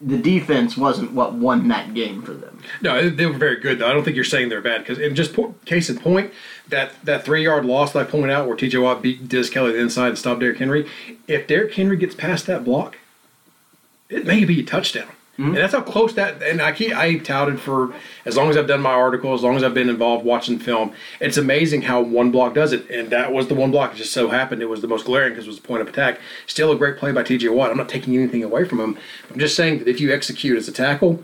the 0.01 0.19
defense 0.19 0.77
wasn't 0.77 1.13
what 1.13 1.35
won 1.35 1.69
that 1.69 1.95
game 1.95 2.21
for 2.21 2.35
them. 2.35 2.61
No, 2.83 3.09
they 3.09 3.27
were 3.27 3.33
very 3.33 3.59
good. 3.59 3.79
Though 3.79 3.89
I 3.89 3.93
don't 3.93 4.05
think 4.05 4.15
you're 4.15 4.25
saying 4.25 4.51
they're 4.51 4.61
bad 4.61 4.83
because, 4.83 4.99
and 4.99 5.17
just 5.17 5.37
case 5.65 5.89
in 5.89 5.99
point, 5.99 6.33
that 6.69 6.93
that 7.05 7.25
three 7.25 7.45
yard 7.45 7.65
loss 7.65 7.93
that 7.93 8.01
I 8.01 8.11
pointed 8.11 8.31
out 8.31 8.47
where 8.47 8.57
T.J. 8.57 8.79
Watt 8.79 9.03
beat 9.03 9.29
Diz 9.29 9.49
Kelly 9.49 9.73
the 9.73 9.79
inside 9.79 10.09
and 10.09 10.19
stopped 10.19 10.41
Derrick 10.41 10.59
Henry. 10.59 10.87
If 11.27 11.47
Derrick 11.47 11.75
Henry 11.75 11.97
gets 11.97 12.15
past 12.15 12.47
that 12.47 12.65
block, 12.65 12.99
it 14.09 14.27
may 14.27 14.45
be 14.45 14.61
a 14.61 14.65
touchdown. 14.65 15.09
Mm-hmm. 15.39 15.49
And 15.49 15.57
that's 15.57 15.75
how 15.75 15.83
close 15.83 16.15
that. 16.15 16.43
And 16.43 16.63
I 16.63 16.73
keep 16.73 16.97
I 16.97 17.19
touted 17.19 17.61
for 17.61 17.95
as 18.25 18.37
long 18.37 18.49
as 18.49 18.57
I've 18.57 18.67
done 18.67 18.81
my 18.81 18.93
article, 18.93 19.35
as 19.35 19.43
long 19.43 19.57
as 19.57 19.63
I've 19.63 19.75
been 19.75 19.91
involved 19.91 20.25
watching 20.25 20.59
film. 20.59 20.93
It's 21.21 21.37
amazing 21.37 21.83
how 21.83 22.01
one 22.01 22.31
block 22.31 22.55
does 22.55 22.73
it, 22.73 22.89
and 22.89 23.11
that 23.11 23.33
was 23.33 23.49
the 23.49 23.55
one 23.55 23.71
block. 23.71 23.93
It 23.93 23.97
just 23.97 24.13
so 24.13 24.29
happened 24.29 24.63
it 24.63 24.67
was 24.67 24.81
the 24.81 24.89
most 24.89 25.05
glaring 25.05 25.33
because 25.33 25.45
it 25.45 25.49
was 25.49 25.61
the 25.61 25.67
point 25.67 25.83
of 25.83 25.89
attack. 25.89 26.21
Still 26.47 26.73
a 26.73 26.77
great 26.77 26.97
play 26.97 27.13
by 27.13 27.23
T.J. 27.23 27.49
Watt. 27.51 27.71
I'm 27.71 27.77
not 27.77 27.89
taking 27.89 28.15
anything 28.17 28.43
away 28.43 28.65
from 28.65 28.81
him. 28.81 28.97
I'm 29.31 29.39
just 29.39 29.55
saying 29.55 29.81
that 29.81 29.89
if 29.89 30.01
you 30.01 30.13
execute 30.13 30.57
as 30.57 30.69
a 30.69 30.73
tackle, 30.73 31.23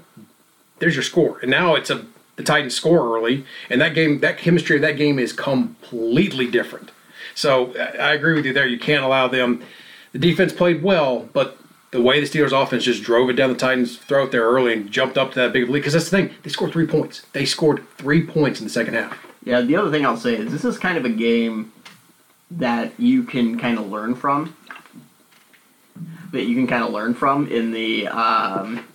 there's 0.79 0.95
your 0.95 1.03
score. 1.03 1.39
And 1.41 1.51
now 1.51 1.75
it's 1.75 1.89
a 1.89 2.05
the 2.37 2.43
Titans 2.43 2.75
score 2.75 3.17
early, 3.17 3.45
and 3.69 3.81
that 3.81 3.95
game, 3.95 4.21
that 4.21 4.39
chemistry 4.39 4.77
of 4.77 4.83
that 4.83 4.97
game 4.97 5.19
is 5.19 5.33
completely 5.33 6.51
different. 6.51 6.91
So 7.35 7.75
I 7.77 8.15
agree 8.15 8.35
with 8.35 8.45
you 8.45 8.53
there. 8.53 8.67
You 8.67 8.79
can't 8.79 9.05
allow 9.05 9.29
them. 9.29 9.63
The 10.13 10.19
defense 10.19 10.53
played 10.53 10.83
well, 10.83 11.29
but 11.33 11.59
the 11.93 12.01
way 12.01 12.21
the 12.21 12.27
Steelers 12.27 12.53
offense 12.61 12.85
just 12.85 13.03
drove 13.03 13.31
it 13.31 13.35
down 13.35 13.51
the 13.51 13.57
Titans' 13.57 13.97
throat 13.97 14.33
there 14.33 14.43
early 14.43 14.73
and 14.73 14.91
jumped 14.91 15.17
up 15.17 15.33
to 15.33 15.41
that 15.41 15.53
big 15.53 15.69
lead. 15.69 15.81
Because 15.81 15.93
that's 15.93 16.09
the 16.09 16.17
thing, 16.17 16.35
they 16.43 16.51
scored 16.51 16.73
three 16.73 16.87
points. 16.87 17.23
They 17.33 17.45
scored 17.45 17.87
three 17.97 18.27
points 18.27 18.61
in 18.61 18.67
the 18.67 18.73
second 18.73 18.95
half. 18.95 19.25
Yeah, 19.45 19.61
the 19.61 19.77
other 19.77 19.91
thing 19.91 20.07
I'll 20.07 20.17
say 20.17 20.35
is 20.37 20.51
this 20.51 20.65
is 20.65 20.79
kind 20.79 20.97
of 20.97 21.05
a 21.05 21.11
game 21.11 21.73
that 22.51 22.99
you 22.99 23.25
can 23.25 23.59
kind 23.59 23.79
of 23.79 23.91
learn 23.91 24.15
from. 24.15 24.57
That 26.33 26.45
you 26.45 26.55
can 26.55 26.67
kind 26.67 26.83
of 26.83 26.91
learn 26.93 27.13
from 27.13 27.47
in 27.49 27.73
the 27.73 28.09
um, 28.09 28.87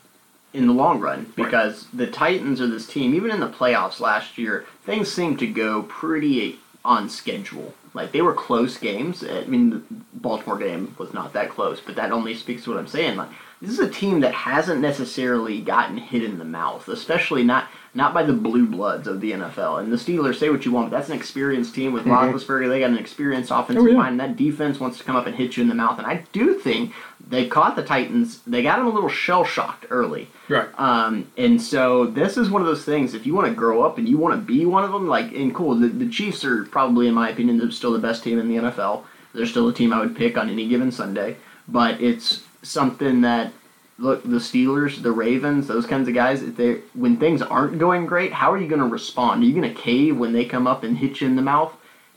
in 0.53 0.65
the 0.65 0.73
long 0.73 0.99
run 0.99 1.31
because 1.35 1.85
right. 1.85 1.97
the 1.97 2.07
Titans 2.07 2.59
are 2.61 2.67
this 2.67 2.87
team. 2.87 3.13
Even 3.13 3.29
in 3.29 3.39
the 3.39 3.49
playoffs 3.49 3.99
last 3.99 4.39
year, 4.39 4.65
things 4.83 5.11
seemed 5.11 5.37
to 5.39 5.47
go 5.47 5.83
pretty 5.83 6.57
on 6.87 7.09
schedule. 7.09 7.73
Like 7.93 8.13
they 8.13 8.21
were 8.21 8.33
close 8.33 8.77
games. 8.77 9.23
I 9.23 9.43
mean, 9.43 9.69
the 9.69 9.81
Baltimore 10.13 10.57
game 10.57 10.95
was 10.97 11.13
not 11.13 11.33
that 11.33 11.49
close, 11.49 11.81
but 11.81 11.95
that 11.95 12.11
only 12.11 12.33
speaks 12.33 12.63
to 12.63 12.71
what 12.71 12.79
I'm 12.79 12.87
saying. 12.87 13.17
Like 13.17 13.29
this 13.61 13.71
is 13.71 13.79
a 13.79 13.89
team 13.89 14.21
that 14.21 14.33
hasn't 14.33 14.81
necessarily 14.81 15.61
gotten 15.61 15.97
hit 15.97 16.23
in 16.23 16.39
the 16.39 16.45
mouth, 16.45 16.87
especially 16.87 17.43
not 17.43 17.67
not 17.97 18.13
by 18.13 18.21
the 18.21 18.31
blue 18.31 18.67
bloods 18.67 19.07
of 19.07 19.21
the 19.21 19.31
NFL. 19.31 19.79
And 19.81 19.91
the 19.91 19.97
Steelers, 19.97 20.35
say 20.35 20.51
what 20.51 20.63
you 20.65 20.71
want, 20.71 20.91
but 20.91 20.97
that's 20.97 21.09
an 21.09 21.15
experienced 21.15 21.73
team 21.73 21.93
with 21.93 22.05
mm-hmm. 22.05 22.11
Roethlisberger. 22.11 22.69
They 22.69 22.79
got 22.79 22.91
an 22.91 22.97
experienced 22.99 23.49
offensive 23.49 23.83
oh, 23.83 23.87
yeah. 23.87 23.97
line. 23.97 24.17
That 24.17 24.37
defense 24.37 24.79
wants 24.79 24.99
to 24.99 25.03
come 25.03 25.15
up 25.15 25.25
and 25.25 25.35
hit 25.35 25.57
you 25.57 25.63
in 25.63 25.67
the 25.67 25.73
mouth. 25.73 25.97
And 25.97 26.05
I 26.05 26.23
do 26.31 26.53
think 26.59 26.93
they 27.27 27.47
caught 27.47 27.75
the 27.75 27.83
Titans. 27.83 28.43
They 28.43 28.61
got 28.61 28.77
them 28.77 28.85
a 28.85 28.91
little 28.91 29.09
shell 29.09 29.43
shocked 29.43 29.87
early. 29.89 30.27
Right. 30.47 30.67
Um, 30.77 31.31
and 31.37 31.59
so 31.59 32.05
this 32.05 32.37
is 32.37 32.51
one 32.51 32.61
of 32.61 32.67
those 32.67 32.85
things. 32.85 33.15
If 33.15 33.25
you 33.25 33.33
want 33.33 33.47
to 33.47 33.53
grow 33.55 33.81
up 33.81 33.97
and 33.97 34.07
you 34.07 34.19
want 34.19 34.35
to 34.35 34.45
be 34.45 34.63
one 34.67 34.83
of 34.83 34.91
them, 34.91 35.07
like 35.07 35.31
and 35.31 35.53
cool, 35.53 35.73
the, 35.73 35.87
the 35.87 36.07
Chiefs 36.07 36.45
are 36.45 36.65
probably, 36.65 37.07
in 37.07 37.15
my 37.15 37.31
opinion, 37.31 37.71
still 37.71 37.93
the 37.93 37.99
best 37.99 38.23
team 38.23 38.37
in 38.37 38.47
the 38.47 38.57
NFL. 38.57 39.05
They're 39.33 39.47
still 39.47 39.69
a 39.69 39.73
team 39.73 39.91
I 39.91 39.99
would 40.01 40.15
pick 40.15 40.37
on 40.37 40.51
any 40.51 40.67
given 40.67 40.91
Sunday. 40.91 41.37
But 41.67 41.99
it's 41.99 42.43
something 42.61 43.21
that 43.21 43.53
look 43.99 44.23
the 44.23 44.37
Steelers, 44.37 45.01
the 45.01 45.11
Ravens, 45.11 45.67
those 45.67 45.85
kinds 45.85 46.07
of 46.07 46.13
guys. 46.13 46.43
If 46.43 46.57
they 46.57 46.81
when 46.93 47.17
things 47.17 47.41
aren't 47.41 47.79
going 47.79 48.05
great, 48.05 48.33
how 48.33 48.51
are 48.51 48.57
you 48.57 48.67
going 48.67 48.81
to 48.81 48.87
respond? 48.87 49.43
Are 49.43 49.45
you 49.45 49.53
going 49.53 49.73
to 49.73 49.81
cave 49.81 50.17
when 50.17 50.33
they 50.33 50.45
come 50.45 50.67
up 50.67 50.83
and 50.83 50.97
hit 50.97 51.21
you 51.21 51.27
in 51.27 51.35
the 51.35 51.41
mouth? 51.41 51.73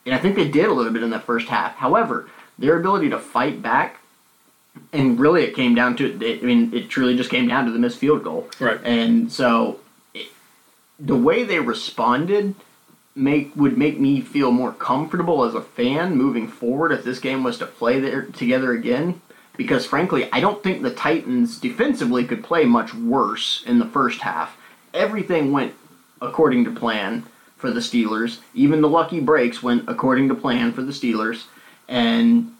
And 0.06 0.14
I 0.14 0.18
think 0.18 0.36
they 0.36 0.48
did 0.48 0.66
a 0.66 0.72
little 0.72 0.92
bit 0.92 1.02
in 1.02 1.10
that 1.10 1.24
first 1.24 1.48
half. 1.48 1.76
However, 1.76 2.28
their 2.58 2.78
ability 2.78 3.10
to 3.10 3.18
fight 3.18 3.62
back 3.62 4.00
and 4.92 5.18
really 5.18 5.42
it 5.42 5.54
came 5.54 5.74
down 5.74 5.96
to 5.96 6.24
it, 6.24 6.42
I 6.42 6.46
mean, 6.46 6.72
it 6.74 6.88
truly 6.88 7.16
just 7.16 7.30
came 7.30 7.48
down 7.48 7.66
to 7.66 7.70
the 7.70 7.78
missed 7.78 7.98
field 7.98 8.22
goal. 8.22 8.48
Right. 8.58 8.80
And 8.84 9.30
so 9.30 9.80
it, 10.14 10.28
the 10.98 11.16
way 11.16 11.44
they 11.44 11.60
responded 11.60 12.54
make 13.14 13.54
would 13.56 13.76
make 13.76 13.98
me 13.98 14.20
feel 14.20 14.50
more 14.50 14.72
comfortable 14.72 15.44
as 15.44 15.54
a 15.54 15.60
fan 15.60 16.16
moving 16.16 16.48
forward 16.48 16.92
if 16.92 17.04
this 17.04 17.18
game 17.18 17.42
was 17.42 17.58
to 17.58 17.66
play 17.66 18.00
there 18.00 18.22
together 18.22 18.72
again. 18.72 19.20
Because 19.60 19.84
frankly, 19.84 20.26
I 20.32 20.40
don't 20.40 20.62
think 20.62 20.80
the 20.80 20.94
Titans 20.94 21.58
defensively 21.58 22.24
could 22.24 22.42
play 22.42 22.64
much 22.64 22.94
worse 22.94 23.62
in 23.66 23.78
the 23.78 23.84
first 23.84 24.22
half. 24.22 24.56
Everything 24.94 25.52
went 25.52 25.74
according 26.22 26.64
to 26.64 26.70
plan 26.70 27.26
for 27.58 27.70
the 27.70 27.80
Steelers. 27.80 28.38
Even 28.54 28.80
the 28.80 28.88
lucky 28.88 29.20
breaks 29.20 29.62
went 29.62 29.86
according 29.86 30.28
to 30.28 30.34
plan 30.34 30.72
for 30.72 30.80
the 30.80 30.92
Steelers. 30.92 31.44
And 31.88 32.54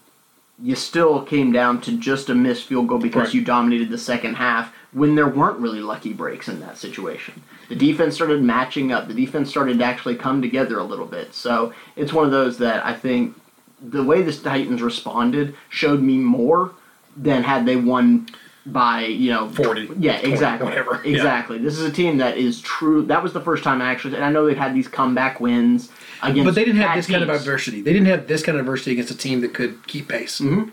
you 0.63 0.75
still 0.75 1.23
came 1.23 1.53
down 1.53 1.81
to 1.81 1.97
just 1.97 2.29
a 2.29 2.35
missed 2.35 2.67
field 2.67 2.89
goal 2.89 2.99
because 2.99 3.29
right. 3.29 3.35
you 3.35 3.41
dominated 3.41 3.89
the 3.89 3.97
second 3.97 4.35
half 4.35 4.71
when 4.93 5.15
there 5.15 5.27
weren't 5.27 5.59
really 5.59 5.81
lucky 5.81 6.13
breaks 6.13 6.49
in 6.49 6.61
that 6.61 6.77
situation. 6.77 7.43
The 7.71 7.77
defense 7.77 8.15
started 8.15 8.43
matching 8.43 8.93
up. 8.93 9.09
The 9.09 9.15
defense 9.15 9.49
started 9.49 9.79
to 9.79 9.85
actually 9.87 10.17
come 10.17 10.43
together 10.43 10.79
a 10.79 10.85
little 10.85 11.07
bit. 11.07 11.33
So 11.33 11.73
it's 11.97 12.13
one 12.13 12.27
of 12.27 12.31
those 12.31 12.59
that 12.59 12.85
I 12.85 12.93
think 12.93 13.41
the 13.81 14.05
way 14.05 14.21
the 14.21 14.35
Titans 14.35 14.83
responded 14.83 15.57
showed 15.71 16.03
me 16.03 16.19
more 16.19 16.75
than 17.23 17.43
had 17.43 17.67
they 17.67 17.77
won 17.77 18.29
by 18.67 19.07
you 19.07 19.31
know 19.31 19.49
40 19.49 19.91
yeah 19.99 20.17
exactly. 20.19 20.69
whatever. 20.69 21.03
Exactly. 21.03 21.57
Yeah. 21.57 21.63
this 21.63 21.79
is 21.79 21.85
a 21.85 21.93
team 21.93 22.19
that 22.19 22.37
is 22.37 22.61
true 22.61 23.03
that 23.07 23.23
was 23.23 23.33
the 23.33 23.41
first 23.41 23.65
time 23.65 23.81
actually 23.81 24.15
and 24.17 24.25
i 24.25 24.31
know 24.31 24.45
they've 24.45 24.57
had 24.57 24.75
these 24.75 24.87
comeback 24.87 25.41
wins 25.41 25.91
against 26.23 26.45
but 26.45 26.55
they 26.55 26.65
didn't 26.65 26.81
have 26.81 26.97
this 26.97 27.07
teams. 27.07 27.19
kind 27.19 27.31
of 27.31 27.37
adversity. 27.37 27.81
They 27.81 27.93
didn't 27.93 28.09
have 28.09 28.27
this 28.27 28.43
kind 28.43 28.57
of 28.57 28.61
adversity 28.61 28.93
against 28.93 29.11
a 29.11 29.17
team 29.17 29.41
that 29.41 29.55
could 29.55 29.87
keep 29.87 30.09
pace. 30.09 30.41
Mm-hmm. 30.41 30.71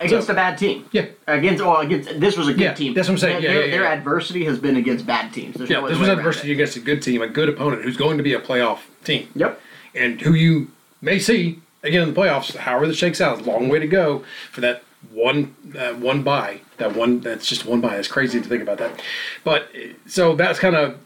against 0.00 0.26
so, 0.26 0.32
a 0.32 0.36
bad 0.36 0.58
team. 0.58 0.86
yeah. 0.92 1.06
Against 1.26 1.64
well 1.64 1.78
against 1.78 2.20
this 2.20 2.36
was 2.36 2.48
a 2.48 2.52
good 2.52 2.60
yeah, 2.60 2.74
team. 2.74 2.94
that's 2.94 3.08
what 3.08 3.14
i'm 3.14 3.18
saying. 3.18 3.42
Their, 3.42 3.52
yeah, 3.52 3.58
yeah, 3.58 3.64
yeah, 3.64 3.70
their 3.70 3.86
adversity 3.86 4.44
has 4.44 4.58
been 4.58 4.76
against 4.76 5.06
bad 5.06 5.32
teams. 5.32 5.56
There's 5.56 5.70
yeah 5.70 5.80
no 5.80 5.88
this 5.88 5.98
was 5.98 6.08
adversity 6.08 6.52
against 6.52 6.76
a 6.76 6.80
good 6.80 7.02
team 7.02 7.22
a 7.22 7.28
good 7.28 7.48
opponent 7.48 7.82
who's 7.82 7.96
going 7.96 8.16
to 8.18 8.22
be 8.22 8.34
a 8.34 8.40
playoff 8.40 8.80
team. 9.04 9.28
Yep. 9.34 9.60
And 9.94 10.20
who 10.20 10.34
you 10.34 10.70
may 11.00 11.18
see 11.18 11.60
again 11.82 12.02
in 12.02 12.14
the 12.14 12.20
playoffs 12.20 12.56
however 12.56 12.86
this 12.86 12.96
shakes 12.96 13.20
out 13.20 13.44
long 13.46 13.68
way 13.68 13.78
to 13.78 13.86
go 13.86 14.24
for 14.50 14.60
that 14.60 14.83
one 15.12 15.54
uh, 15.78 15.94
one 15.94 16.22
buy 16.22 16.60
that 16.78 16.94
one 16.94 17.20
that's 17.20 17.46
just 17.46 17.66
one 17.66 17.80
buy. 17.80 17.96
It's 17.96 18.08
crazy 18.08 18.40
to 18.40 18.48
think 18.48 18.62
about 18.62 18.78
that. 18.78 19.00
But 19.44 19.68
so 20.06 20.34
that's 20.34 20.58
kind 20.58 20.76
of 20.76 20.98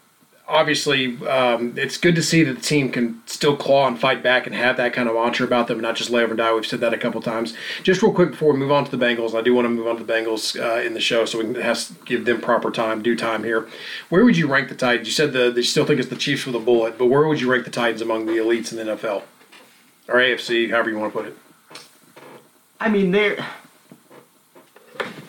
obviously 0.48 1.16
um, 1.26 1.74
it's 1.76 1.98
good 1.98 2.14
to 2.14 2.22
see 2.22 2.42
that 2.42 2.54
the 2.54 2.60
team 2.60 2.90
can 2.90 3.22
still 3.26 3.54
claw 3.54 3.86
and 3.86 3.98
fight 3.98 4.22
back 4.22 4.46
and 4.46 4.56
have 4.56 4.78
that 4.78 4.94
kind 4.94 5.08
of 5.08 5.14
mantra 5.14 5.46
about 5.46 5.68
them 5.68 5.76
and 5.76 5.82
not 5.82 5.94
just 5.94 6.08
lay 6.08 6.22
over 6.22 6.32
and 6.32 6.38
die. 6.38 6.52
We've 6.54 6.66
said 6.66 6.80
that 6.80 6.94
a 6.94 6.98
couple 6.98 7.20
times. 7.20 7.54
Just 7.82 8.02
real 8.02 8.12
quick 8.12 8.30
before 8.30 8.52
we 8.52 8.58
move 8.58 8.72
on 8.72 8.84
to 8.86 8.90
the 8.90 9.04
bengals 9.04 9.34
i 9.34 9.42
do 9.42 9.54
want 9.54 9.66
to 9.66 9.68
move 9.68 9.86
on 9.86 9.96
to 9.98 10.04
the 10.04 10.12
bengals 10.12 10.58
uh, 10.58 10.80
in 10.80 10.94
the 10.94 11.00
show 11.00 11.24
so 11.24 11.38
we 11.38 11.44
can 11.44 11.54
have 11.56 12.04
give 12.04 12.24
them 12.24 12.40
proper 12.40 12.70
time 12.70 13.02
due 13.02 13.16
time 13.16 13.44
here. 13.44 13.68
Where 14.08 14.24
would 14.24 14.36
you 14.36 14.48
rank 14.48 14.68
the 14.70 14.74
titans? 14.74 15.06
You 15.06 15.12
said 15.12 15.32
the, 15.32 15.52
you 15.54 15.62
still 15.62 15.84
think 15.84 16.00
it's 16.00 16.08
the 16.08 16.16
chiefs 16.16 16.46
with 16.46 16.54
a 16.54 16.60
bullet 16.60 16.98
but 16.98 17.06
where 17.06 17.26
would 17.28 17.40
you 17.40 17.50
rank 17.50 17.64
the 17.64 17.70
titans 17.70 18.00
among 18.00 18.26
the 18.26 18.32
elites 18.32 18.72
in 18.72 18.78
the 18.78 18.96
nfl 18.96 19.22
or 20.08 20.14
afc 20.14 20.70
however 20.70 20.90
you 20.90 20.98
want 20.98 21.12
to 21.12 21.18
put 21.18 21.28
it. 21.28 21.36
I 22.80 22.88
mean 22.88 23.10
they're 23.10 23.44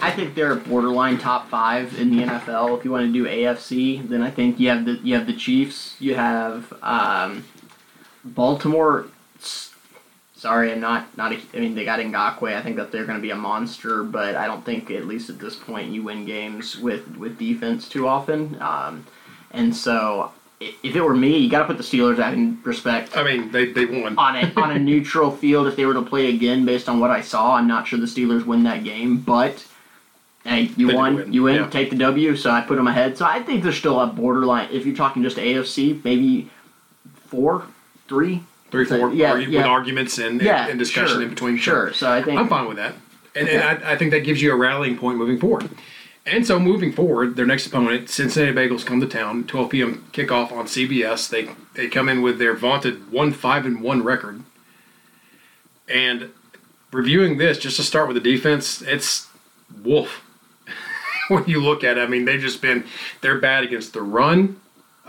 I 0.02 0.12
think 0.12 0.36
they're 0.36 0.56
borderline 0.56 1.18
top 1.18 1.50
five 1.50 2.00
in 2.00 2.16
the 2.16 2.24
NFL. 2.24 2.78
If 2.78 2.86
you 2.86 2.92
want 2.92 3.08
to 3.08 3.14
do 3.14 3.26
AFC, 3.26 4.08
then 4.08 4.22
I 4.22 4.32
think 4.32 4.60
you 4.60 4.70
have 4.70 4.86
the 4.86 4.94
you 5.04 5.16
have 5.16 5.28
the 5.28 5.36
Chiefs. 5.36 5.96
You 6.00 6.16
have 6.16 6.74
um, 6.82 7.46
Baltimore. 8.24 9.08
Sorry, 10.36 10.72
I'm 10.72 10.80
not 10.80 11.18
not. 11.18 11.34
A, 11.34 11.40
I 11.54 11.60
mean, 11.60 11.76
they 11.76 11.84
got 11.84 12.00
Ngakoue. 12.00 12.56
I 12.56 12.62
think 12.62 12.78
that 12.78 12.92
they're 12.92 13.06
going 13.06 13.18
to 13.18 13.22
be 13.22 13.32
a 13.32 13.36
monster, 13.36 14.04
but 14.04 14.36
I 14.36 14.48
don't 14.48 14.64
think 14.64 14.90
at 14.90 15.06
least 15.06 15.30
at 15.30 15.40
this 15.40 15.56
point 15.56 15.92
you 15.92 16.04
win 16.04 16.26
games 16.26 16.78
with 16.78 17.18
with 17.18 17.38
defense 17.38 17.90
too 17.90 18.08
often. 18.08 18.62
Um, 18.62 19.06
and 19.52 19.76
so 19.76 20.32
if 20.60 20.96
it 20.96 21.02
were 21.02 21.16
me, 21.16 21.38
you 21.38 21.50
got 21.50 21.60
to 21.60 21.66
put 21.66 21.78
the 21.78 21.84
Steelers 21.84 22.20
out 22.20 22.34
in 22.34 22.60
respect. 22.64 23.16
I 23.16 23.24
mean, 23.24 23.52
they, 23.52 23.72
they 23.72 23.86
won 23.86 24.18
on 24.18 24.36
a 24.36 24.54
on 24.56 24.72
a 24.72 24.80
neutral 24.80 25.32
field. 25.32 25.68
If 25.68 25.76
they 25.76 25.86
were 25.86 25.94
to 25.94 26.02
play 26.02 26.30
again, 26.30 26.66
based 26.66 26.90
on 26.90 27.00
what 27.00 27.12
I 27.12 27.22
saw, 27.22 27.56
I'm 27.56 27.68
not 27.68 27.88
sure 27.88 28.00
the 28.00 28.06
Steelers 28.06 28.46
win 28.46 28.64
that 28.64 28.84
game. 28.84 29.18
But 29.18 29.66
hey, 30.44 30.72
you 30.78 30.96
won, 30.96 31.16
win. 31.16 31.34
you 31.34 31.44
win, 31.44 31.56
yeah. 31.56 31.70
take 31.70 31.90
the 31.90 31.96
W. 31.98 32.36
So 32.36 32.50
I 32.50 32.62
put 32.62 32.76
them 32.76 32.88
ahead. 32.88 33.18
So 33.18 33.26
I 33.26 33.42
think 33.42 33.64
they're 33.64 33.72
still 33.72 34.00
a 34.00 34.08
borderline. 34.08 34.70
If 34.72 34.86
you're 34.86 34.96
talking 34.96 35.24
just 35.24 35.38
AFC, 35.38 36.04
maybe 36.04 36.50
four, 37.28 37.66
three, 38.08 38.44
three, 38.72 38.86
four, 38.86 39.14
yeah, 39.14 39.36
yeah. 39.36 39.60
with 39.60 39.66
arguments 39.66 40.18
and, 40.18 40.42
yeah, 40.42 40.68
and 40.68 40.80
discussion 40.80 41.18
sure, 41.18 41.24
in 41.24 41.30
between. 41.30 41.58
Sure. 41.58 41.94
So 41.94 42.12
I 42.12 42.22
think 42.24 42.40
I'm 42.40 42.48
fine 42.48 42.68
with 42.68 42.78
that, 42.78 42.96
and, 43.36 43.48
okay. 43.48 43.58
and 43.58 43.84
I, 43.84 43.94
I 43.94 43.98
think 43.98 44.12
that 44.12 44.22
gives 44.22 44.42
you 44.42 44.52
a 44.52 44.56
rallying 44.56 44.98
point 44.98 45.18
moving 45.18 45.40
forward. 45.40 45.70
And 46.26 46.46
so 46.46 46.60
moving 46.60 46.92
forward, 46.92 47.36
their 47.36 47.46
next 47.46 47.66
opponent, 47.66 48.10
Cincinnati 48.10 48.54
Bengals, 48.54 48.86
come 48.86 49.00
to 49.00 49.08
town. 49.08 49.46
12 49.46 49.70
p.m. 49.70 50.06
kickoff 50.12 50.52
on 50.52 50.66
CBS. 50.66 51.30
They 51.30 51.50
they 51.74 51.88
come 51.88 52.08
in 52.10 52.22
with 52.22 52.38
their 52.40 52.54
vaunted 52.56 53.12
one 53.12 53.32
five 53.32 53.66
and 53.66 53.82
one 53.82 54.04
record. 54.04 54.44
And 55.88 56.32
reviewing 56.92 57.38
this, 57.38 57.58
just 57.58 57.78
to 57.78 57.84
start 57.84 58.08
with 58.08 58.16
the 58.16 58.22
defense, 58.22 58.82
it's 58.84 59.28
wolf 59.84 60.22
when 61.36 61.46
you 61.46 61.62
look 61.62 61.84
at 61.84 61.98
it. 61.98 62.02
I 62.02 62.08
mean, 62.08 62.26
they've 62.26 62.42
just 62.42 62.62
been 62.62 62.86
they're 63.22 63.40
bad 63.40 63.64
against 63.64 63.94
the 63.94 64.02
run. 64.02 64.60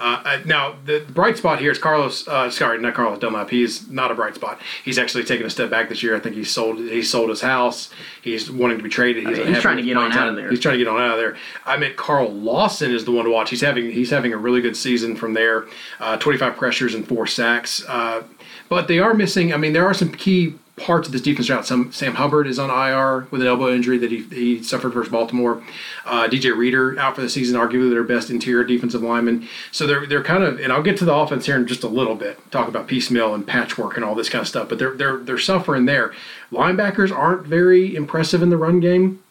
Uh, 0.01 0.41
now 0.47 0.77
the 0.87 1.05
bright 1.11 1.37
spot 1.37 1.61
here 1.61 1.71
is 1.71 1.79
Carlos. 1.79 2.27
Uh, 2.27 2.49
sorry, 2.49 2.81
not 2.81 2.95
Carlos 2.95 3.19
Dunlap. 3.19 3.51
He's 3.51 3.91
not 3.91 4.11
a 4.11 4.15
bright 4.15 4.35
spot. 4.35 4.59
He's 4.83 4.99
actually 4.99 5.25
taken 5.25 5.45
a 5.45 5.51
step 5.51 5.69
back 5.69 5.91
this 5.91 6.03
year. 6.03 6.17
I 6.17 6.21
think 6.21 6.37
he 6.37 6.43
sold 6.43 6.79
he 6.79 7.03
sold 7.03 7.29
his 7.29 7.43
house. 7.43 7.91
He's 8.23 8.51
wanting 8.51 8.79
to 8.79 8.83
be 8.83 8.89
traded. 8.89 9.29
He's, 9.29 9.39
I 9.39 9.43
mean, 9.43 9.55
he's 9.55 9.63
trying 9.63 9.77
to 9.77 9.83
get 9.83 9.99
on 9.99 10.11
out 10.13 10.29
of 10.29 10.37
there. 10.37 10.49
He's 10.49 10.61
trying 10.61 10.79
to 10.79 10.85
get 10.85 10.89
on 10.89 10.99
out 11.03 11.13
of 11.13 11.19
there. 11.19 11.37
I 11.67 11.77
mean, 11.77 11.93
Carl 11.97 12.31
Lawson 12.31 12.93
is 12.93 13.05
the 13.05 13.11
one 13.11 13.27
to 13.27 13.31
watch. 13.31 13.51
He's 13.51 13.61
having 13.61 13.91
he's 13.91 14.09
having 14.09 14.33
a 14.33 14.39
really 14.39 14.63
good 14.63 14.77
season 14.77 15.17
from 15.17 15.35
there. 15.35 15.67
Uh, 15.99 16.17
Twenty 16.17 16.39
five 16.39 16.57
pressures 16.57 16.95
and 16.95 17.07
four 17.07 17.27
sacks. 17.27 17.85
Uh, 17.87 18.23
but 18.71 18.89
they 18.89 19.01
are 19.01 19.13
missing. 19.13 19.53
I 19.53 19.59
mean, 19.59 19.75
there 19.75 19.87
are 19.87 19.95
some 19.95 20.13
key 20.13 20.55
parts 20.81 21.07
of 21.07 21.12
this 21.12 21.23
defense 21.23 21.51
out. 21.51 21.66
Some 21.66 21.93
Sam 21.93 22.14
Hubbard 22.14 22.47
is 22.47 22.59
on 22.59 22.71
IR 22.71 23.29
with 23.31 23.43
an 23.43 23.47
elbow 23.47 23.73
injury 23.73 23.99
that 23.99 24.11
he, 24.11 24.23
he 24.25 24.62
suffered 24.62 24.90
versus 24.90 25.12
Baltimore. 25.12 25.62
Uh, 26.05 26.27
DJ 26.27 26.57
Reader 26.57 26.99
out 26.99 27.14
for 27.14 27.21
the 27.21 27.29
season, 27.29 27.59
arguably 27.59 27.90
their 27.90 28.03
best 28.03 28.31
interior 28.31 28.64
defensive 28.64 29.03
lineman. 29.03 29.49
So 29.71 29.87
they're 29.87 30.07
they're 30.07 30.23
kind 30.23 30.43
of, 30.43 30.59
and 30.59 30.73
I'll 30.73 30.83
get 30.83 30.97
to 30.99 31.05
the 31.05 31.14
offense 31.14 31.47
here 31.47 31.57
in 31.57 31.66
just 31.66 31.85
a 31.85 31.88
little 31.88 32.14
bit. 32.14 32.38
Talk 32.51 32.69
about 32.69 32.87
piecemeal 32.87 33.35
and 33.35 33.47
patchwork 33.47 33.97
and 33.97 34.05
all 34.05 34.14
this 34.14 34.29
kind 34.29 34.43
of 34.43 34.49
stuff. 34.49 34.69
But 34.69 34.79
they're 34.79 34.95
they're 34.95 35.19
they're 35.19 35.38
suffering 35.38 35.85
there. 35.85 36.12
Linebackers 36.51 37.14
aren't 37.14 37.47
very 37.47 37.95
impressive 37.95 38.43
in 38.43 38.51
the 38.51 38.57
run 38.57 38.81
game. 38.81 39.23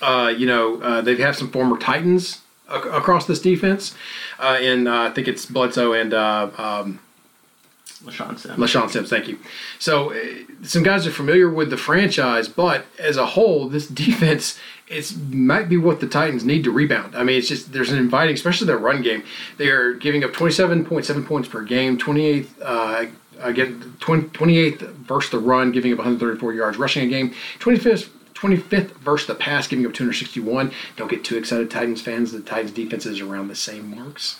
Uh, 0.00 0.32
you 0.36 0.46
know, 0.46 0.80
uh, 0.80 1.00
they 1.00 1.16
have 1.16 1.36
some 1.36 1.50
former 1.50 1.76
Titans 1.78 2.40
ac- 2.70 2.88
across 2.90 3.26
this 3.26 3.40
defense, 3.40 3.94
uh, 4.38 4.58
and 4.60 4.88
uh, 4.88 5.02
I 5.02 5.10
think 5.10 5.28
it's 5.28 5.44
Bledsoe 5.46 5.92
and. 5.92 6.14
Uh, 6.14 6.50
um, 6.56 7.00
LeShaun 8.04 8.38
Sims. 8.38 8.56
LeShaun 8.58 8.90
Sims, 8.90 9.10
thank 9.10 9.28
you. 9.28 9.38
So, 9.78 10.12
uh, 10.12 10.18
some 10.62 10.82
guys 10.82 11.06
are 11.06 11.10
familiar 11.10 11.50
with 11.50 11.70
the 11.70 11.76
franchise, 11.76 12.48
but 12.48 12.84
as 12.98 13.16
a 13.16 13.26
whole, 13.26 13.68
this 13.68 13.86
defense 14.04 14.58
it 14.90 15.14
might 15.30 15.68
be 15.68 15.76
what 15.76 16.00
the 16.00 16.08
Titans 16.08 16.44
need 16.44 16.64
to 16.64 16.70
rebound. 16.70 17.14
I 17.14 17.22
mean, 17.22 17.36
it's 17.36 17.48
just 17.48 17.72
there's 17.72 17.90
an 17.90 17.98
inviting, 17.98 18.34
especially 18.34 18.66
their 18.66 18.78
run 18.78 19.02
game. 19.02 19.22
They 19.58 19.68
are 19.68 19.92
giving 19.92 20.24
up 20.24 20.32
27.7 20.32 21.26
points 21.26 21.48
per 21.48 21.62
game, 21.62 21.98
28th. 21.98 22.48
Uh, 22.62 23.06
again, 23.40 23.96
20, 24.00 24.28
28th 24.28 24.80
versus 24.94 25.30
the 25.30 25.38
run, 25.38 25.72
giving 25.72 25.92
up 25.92 25.98
134 25.98 26.54
yards 26.54 26.78
rushing 26.78 27.04
a 27.04 27.08
game, 27.08 27.34
25th 27.58 28.10
25th 28.34 28.92
versus 28.98 29.26
the 29.26 29.34
pass, 29.34 29.66
giving 29.66 29.84
up 29.84 29.92
261. 29.92 30.70
Don't 30.96 31.10
get 31.10 31.24
too 31.24 31.36
excited, 31.36 31.70
Titans 31.70 32.00
fans. 32.00 32.30
The 32.30 32.40
Titans 32.40 32.70
defense 32.70 33.04
is 33.04 33.20
around 33.20 33.48
the 33.48 33.56
same 33.56 33.90
marks. 33.96 34.38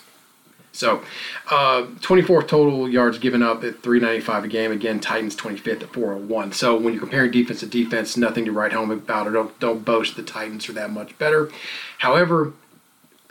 So, 0.78 1.02
uh, 1.50 1.86
24th 2.00 2.46
total 2.46 2.88
yards 2.88 3.18
given 3.18 3.42
up 3.42 3.64
at 3.64 3.82
395 3.82 4.44
a 4.44 4.48
game. 4.48 4.70
Again, 4.70 5.00
Titans 5.00 5.34
25th 5.34 5.82
at 5.82 5.92
401. 5.92 6.52
So 6.52 6.76
when 6.76 6.94
you're 6.94 7.00
comparing 7.00 7.32
defense 7.32 7.60
to 7.60 7.66
defense, 7.66 8.16
nothing 8.16 8.44
to 8.44 8.52
write 8.52 8.72
home 8.72 8.92
about 8.92 9.26
or 9.26 9.32
don't 9.32 9.58
don't 9.58 9.84
boast 9.84 10.14
the 10.14 10.22
Titans 10.22 10.68
are 10.68 10.72
that 10.74 10.90
much 10.90 11.18
better. 11.18 11.50
However, 11.98 12.52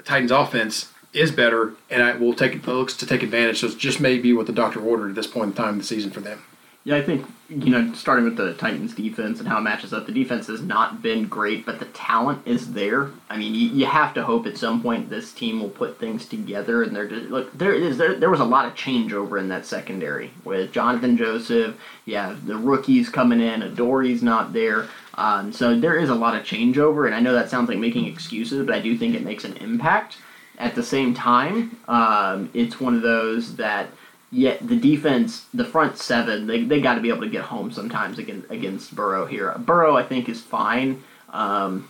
Titans 0.03 0.31
offense 0.31 0.91
is 1.13 1.31
better, 1.31 1.73
and 1.89 2.03
I 2.03 2.17
will 2.17 2.33
take 2.33 2.67
looks 2.67 2.93
to 2.97 3.05
take 3.05 3.23
advantage. 3.23 3.62
So 3.62 3.67
it 3.67 3.77
just 3.77 4.01
may 4.01 4.17
be 4.17 4.33
what 4.33 4.47
the 4.47 4.53
doctor 4.53 4.81
ordered 4.81 5.10
at 5.10 5.15
this 5.15 5.27
point 5.27 5.51
in 5.51 5.53
time 5.55 5.73
in 5.75 5.77
the 5.79 5.83
season 5.86 6.12
for 6.12 6.19
them. 6.19 6.43
Yeah, 6.88 6.95
I 6.95 7.02
think 7.02 7.26
you 7.50 7.69
know, 7.69 7.93
starting 7.93 8.23
with 8.23 8.38
the 8.38 8.54
Titans 8.54 8.95
defense 8.95 9.39
and 9.39 9.47
how 9.47 9.58
it 9.58 9.62
matches 9.62 9.91
up, 9.91 10.06
the 10.06 10.13
defense 10.13 10.47
has 10.47 10.62
not 10.62 11.02
been 11.02 11.28
great, 11.28 11.65
but 11.65 11.80
the 11.80 11.86
talent 11.88 12.41
is 12.45 12.71
there. 12.71 13.10
I 13.30 13.36
mean, 13.36 13.54
you, 13.54 13.67
you 13.67 13.86
have 13.86 14.13
to 14.13 14.23
hope 14.23 14.45
at 14.45 14.58
some 14.58 14.82
point 14.82 15.10
this 15.10 15.34
team 15.34 15.60
will 15.60 15.69
put 15.69 16.00
things 16.00 16.26
together. 16.26 16.84
And 16.84 16.95
they're 16.95 17.10
just, 17.10 17.30
look, 17.30 17.52
there 17.58 17.73
is 17.73 17.97
there, 17.97 18.15
there 18.15 18.30
was 18.30 18.39
a 18.39 18.45
lot 18.45 18.67
of 18.67 18.73
changeover 18.73 19.38
in 19.38 19.50
that 19.50 19.65
secondary 19.65 20.32
with 20.45 20.71
Johnathan 20.71 21.17
Joseph. 21.17 21.76
Yeah, 22.06 22.38
the 22.45 22.56
rookies 22.56 23.10
coming 23.10 23.41
in, 23.41 23.63
Adoree's 23.63 24.23
not 24.23 24.54
there. 24.54 24.88
Um, 25.15 25.52
so 25.52 25.78
there 25.78 25.97
is 25.97 26.08
a 26.08 26.15
lot 26.15 26.36
of 26.36 26.43
changeover, 26.43 27.06
and 27.06 27.13
I 27.13 27.19
know 27.19 27.34
that 27.34 27.50
sounds 27.50 27.67
like 27.67 27.80
making 27.80 28.06
excuses, 28.06 28.65
but 28.65 28.73
I 28.73 28.80
do 28.80 28.97
think 28.97 29.13
it 29.13 29.26
makes 29.26 29.43
an 29.43 29.58
impact. 29.58 30.19
At 30.58 30.73
the 30.73 30.84
same 30.84 31.13
time, 31.13 31.78
um, 31.89 32.50
it's 32.54 32.80
one 32.80 32.95
of 32.95 33.04
those 33.04 33.58
that 33.58 33.89
yet 34.31 34.67
the 34.67 34.75
defense, 34.75 35.45
the 35.53 35.65
front 35.65 35.97
seven, 35.97 36.47
they, 36.47 36.63
they 36.63 36.81
got 36.81 36.95
to 36.95 37.01
be 37.01 37.09
able 37.09 37.21
to 37.21 37.29
get 37.29 37.43
home 37.43 37.71
sometimes 37.71 38.19
against 38.19 38.49
against 38.51 38.95
Burrow 38.95 39.25
here. 39.25 39.53
Burrow, 39.57 39.95
I 39.95 40.03
think, 40.03 40.29
is 40.29 40.41
fine. 40.41 41.03
Um, 41.29 41.89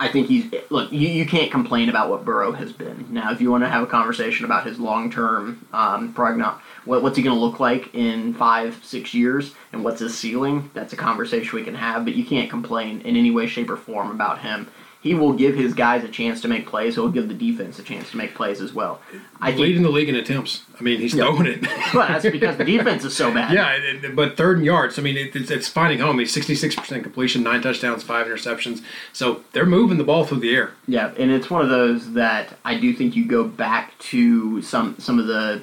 I 0.00 0.08
think 0.08 0.28
he's 0.28 0.52
look. 0.70 0.90
You, 0.90 1.08
you 1.08 1.26
can't 1.26 1.50
complain 1.50 1.88
about 1.88 2.08
what 2.08 2.24
Burrow 2.24 2.52
has 2.52 2.72
been. 2.72 3.06
Now, 3.10 3.32
if 3.32 3.40
you 3.40 3.50
want 3.50 3.64
to 3.64 3.68
have 3.68 3.82
a 3.82 3.86
conversation 3.86 4.46
about 4.46 4.66
his 4.66 4.78
long 4.78 5.10
term 5.10 5.66
um, 5.72 6.14
prognos, 6.14 6.58
what, 6.84 7.02
what's 7.02 7.16
he 7.16 7.22
going 7.22 7.36
to 7.36 7.40
look 7.40 7.60
like 7.60 7.94
in 7.94 8.32
five, 8.34 8.82
six 8.82 9.12
years, 9.12 9.52
and 9.72 9.84
what's 9.84 10.00
his 10.00 10.16
ceiling? 10.16 10.70
That's 10.72 10.94
a 10.94 10.96
conversation 10.96 11.58
we 11.58 11.64
can 11.64 11.74
have. 11.74 12.04
But 12.04 12.14
you 12.14 12.24
can't 12.24 12.48
complain 12.48 13.02
in 13.02 13.16
any 13.16 13.30
way, 13.30 13.46
shape, 13.46 13.68
or 13.68 13.76
form 13.76 14.10
about 14.10 14.40
him 14.40 14.68
he 15.00 15.14
will 15.14 15.32
give 15.32 15.54
his 15.54 15.74
guys 15.74 16.02
a 16.02 16.08
chance 16.08 16.40
to 16.40 16.48
make 16.48 16.66
plays. 16.66 16.96
He'll 16.96 17.10
give 17.10 17.28
the 17.28 17.34
defense 17.34 17.78
a 17.78 17.82
chance 17.82 18.10
to 18.10 18.16
make 18.16 18.34
plays 18.34 18.60
as 18.60 18.72
well. 18.72 19.00
I 19.40 19.50
think, 19.50 19.60
leading 19.60 19.82
the 19.82 19.90
league 19.90 20.08
in 20.08 20.16
attempts. 20.16 20.64
I 20.78 20.82
mean, 20.82 20.98
he's 20.98 21.14
throwing 21.14 21.46
it. 21.46 21.62
well, 21.94 22.08
that's 22.08 22.28
because 22.28 22.56
the 22.56 22.64
defense 22.64 23.04
is 23.04 23.16
so 23.16 23.32
bad. 23.32 23.52
Yeah, 23.52 24.10
but 24.10 24.36
third 24.36 24.56
and 24.56 24.66
yards. 24.66 24.98
I 24.98 25.02
mean, 25.02 25.16
it's, 25.16 25.50
it's 25.50 25.68
finding 25.68 26.00
home. 26.00 26.18
He's 26.18 26.32
sixty 26.32 26.56
six 26.56 26.74
percent 26.74 27.04
completion, 27.04 27.44
nine 27.44 27.62
touchdowns, 27.62 28.02
five 28.02 28.26
interceptions. 28.26 28.82
So 29.12 29.44
they're 29.52 29.66
moving 29.66 29.98
the 29.98 30.04
ball 30.04 30.24
through 30.24 30.40
the 30.40 30.54
air. 30.54 30.72
Yeah, 30.88 31.12
and 31.16 31.30
it's 31.30 31.48
one 31.48 31.62
of 31.62 31.68
those 31.68 32.14
that 32.14 32.58
I 32.64 32.78
do 32.78 32.92
think 32.92 33.14
you 33.14 33.24
go 33.24 33.44
back 33.44 33.96
to 33.98 34.60
some 34.62 34.98
some 34.98 35.20
of 35.20 35.28
the 35.28 35.62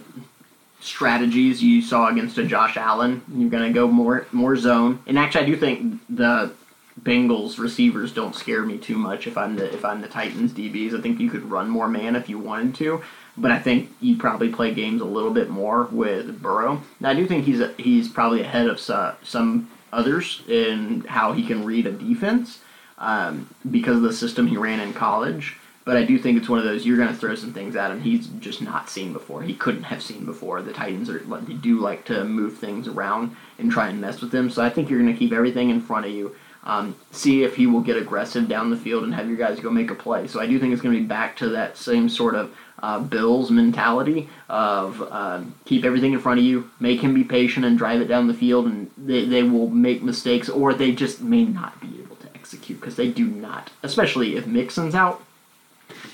strategies 0.80 1.64
you 1.64 1.82
saw 1.82 2.10
against 2.10 2.38
a 2.38 2.46
Josh 2.46 2.78
Allen. 2.78 3.22
You're 3.36 3.50
going 3.50 3.68
to 3.68 3.74
go 3.74 3.88
more 3.88 4.28
more 4.32 4.56
zone. 4.56 5.00
And 5.08 5.20
actually, 5.20 5.42
I 5.42 5.46
do 5.46 5.58
think 5.58 6.00
the 6.10 6.54
Bengals 7.06 7.60
receivers 7.60 8.12
don't 8.12 8.36
scare 8.36 8.64
me 8.64 8.80
too 8.80 8.98
much 8.98 9.28
if 9.28 9.38
I'm 9.38 9.56
the 9.56 9.72
if 9.72 9.86
I'm 9.86 10.02
the 10.02 10.08
Titans 10.08 10.52
DBs. 10.52 10.98
I 10.98 11.02
think 11.02 11.20
you 11.20 11.30
could 11.30 11.50
run 11.50 11.70
more 11.70 11.88
man 11.88 12.16
if 12.16 12.28
you 12.28 12.40
wanted 12.40 12.74
to, 12.76 13.04
but 13.38 13.52
I 13.52 13.60
think 13.60 13.92
you 14.02 14.18
probably 14.18 14.50
play 14.50 14.74
games 14.74 15.02
a 15.02 15.06
little 15.06 15.32
bit 15.32 15.48
more 15.48 15.84
with 15.92 16.42
Burrow. 16.42 16.82
Now, 17.00 17.12
I 17.12 17.14
do 17.14 17.28
think 17.28 17.46
he's 17.46 17.60
a, 17.60 17.74
he's 17.78 18.10
probably 18.10 18.42
ahead 18.42 18.66
of 18.66 18.80
some, 18.80 19.14
some 19.22 19.70
others 19.94 20.42
in 20.48 21.02
how 21.08 21.34
he 21.34 21.46
can 21.46 21.64
read 21.64 21.86
a 21.86 21.92
defense 21.92 22.62
um, 22.98 23.54
because 23.70 23.98
of 23.98 24.04
the 24.04 24.14
system 24.14 24.48
he 24.48 24.58
ran 24.58 24.80
in 24.80 24.92
college. 24.92 25.58
But 25.84 25.98
I 25.98 26.04
do 26.04 26.18
think 26.18 26.40
it's 26.40 26.50
one 26.50 26.58
of 26.58 26.66
those 26.66 26.88
you're 26.88 26.98
going 26.98 27.10
to 27.10 27.16
throw 27.16 27.36
some 27.36 27.54
things 27.54 27.76
at 27.76 27.92
him 27.92 28.02
he's 28.02 28.26
just 28.40 28.64
not 28.64 28.90
seen 28.90 29.14
before. 29.14 29.44
He 29.44 29.54
couldn't 29.54 29.84
have 29.84 30.02
seen 30.02 30.26
before. 30.26 30.64
The 30.64 30.74
Titans 30.74 31.08
are 31.12 31.20
they 31.20 31.54
do 31.54 31.80
like 31.80 32.06
to 32.06 32.24
move 32.24 32.58
things 32.58 32.88
around 32.88 33.36
and 33.60 33.72
try 33.72 33.90
and 33.90 34.02
mess 34.02 34.22
with 34.22 34.34
him. 34.34 34.50
So 34.50 34.64
I 34.64 34.72
think 34.72 34.90
you're 34.90 35.00
going 35.00 35.14
to 35.14 35.20
keep 35.20 35.32
everything 35.32 35.70
in 35.70 35.82
front 35.82 36.08
of 36.08 36.12
you 36.12 36.36
um, 36.66 36.96
see 37.12 37.44
if 37.44 37.56
he 37.56 37.68
will 37.68 37.82
get 37.82 37.98
aggressive 37.98 38.48
down 38.48 38.70
the 38.70 38.78
field 38.78 39.04
and 39.04 39.14
have 39.14 39.28
your 39.28 39.38
guys 39.38 39.60
go 39.60 39.70
make 39.70 39.92
a 39.92 39.96
play. 39.96 40.28
So 40.28 40.40
I 40.40 40.48
do 40.48 40.60
think 40.60 40.74
it's 40.74 40.82
going 40.82 40.96
to 40.96 41.02
be 41.02 41.08
back 41.08 41.38
to 41.38 41.50
that 41.50 41.78
same 41.78 42.10
sort 42.10 42.36
of 42.36 42.56
uh, 42.82 43.00
Bills 43.00 43.52
mentality 43.52 44.30
of 44.50 45.02
uh, 45.02 45.42
keep 45.66 45.86
everything 45.86 46.14
in 46.14 46.20
front 46.20 46.40
of 46.40 46.46
you, 46.46 46.70
make 46.80 47.00
him 47.00 47.14
be 47.14 47.24
patient 47.24 47.66
and 47.66 47.78
drive 47.78 48.02
it 48.02 48.08
down 48.08 48.28
the 48.28 48.34
field, 48.34 48.66
and 48.66 48.90
they, 48.98 49.26
they 49.26 49.44
will 49.44 49.70
make 49.70 50.04
mistakes 50.04 50.50
or 50.50 50.74
they 50.74 50.92
just 50.92 51.22
may 51.22 51.46
not 51.46 51.80
be 51.80 52.00
able 52.02 52.16
to 52.18 52.28
execute 52.36 52.80
because 52.80 52.96
they 52.96 53.10
do 53.10 53.26
not, 53.26 53.72
especially 53.84 54.36
if 54.36 54.46
Mixon's 54.46 54.96
out. 54.96 55.24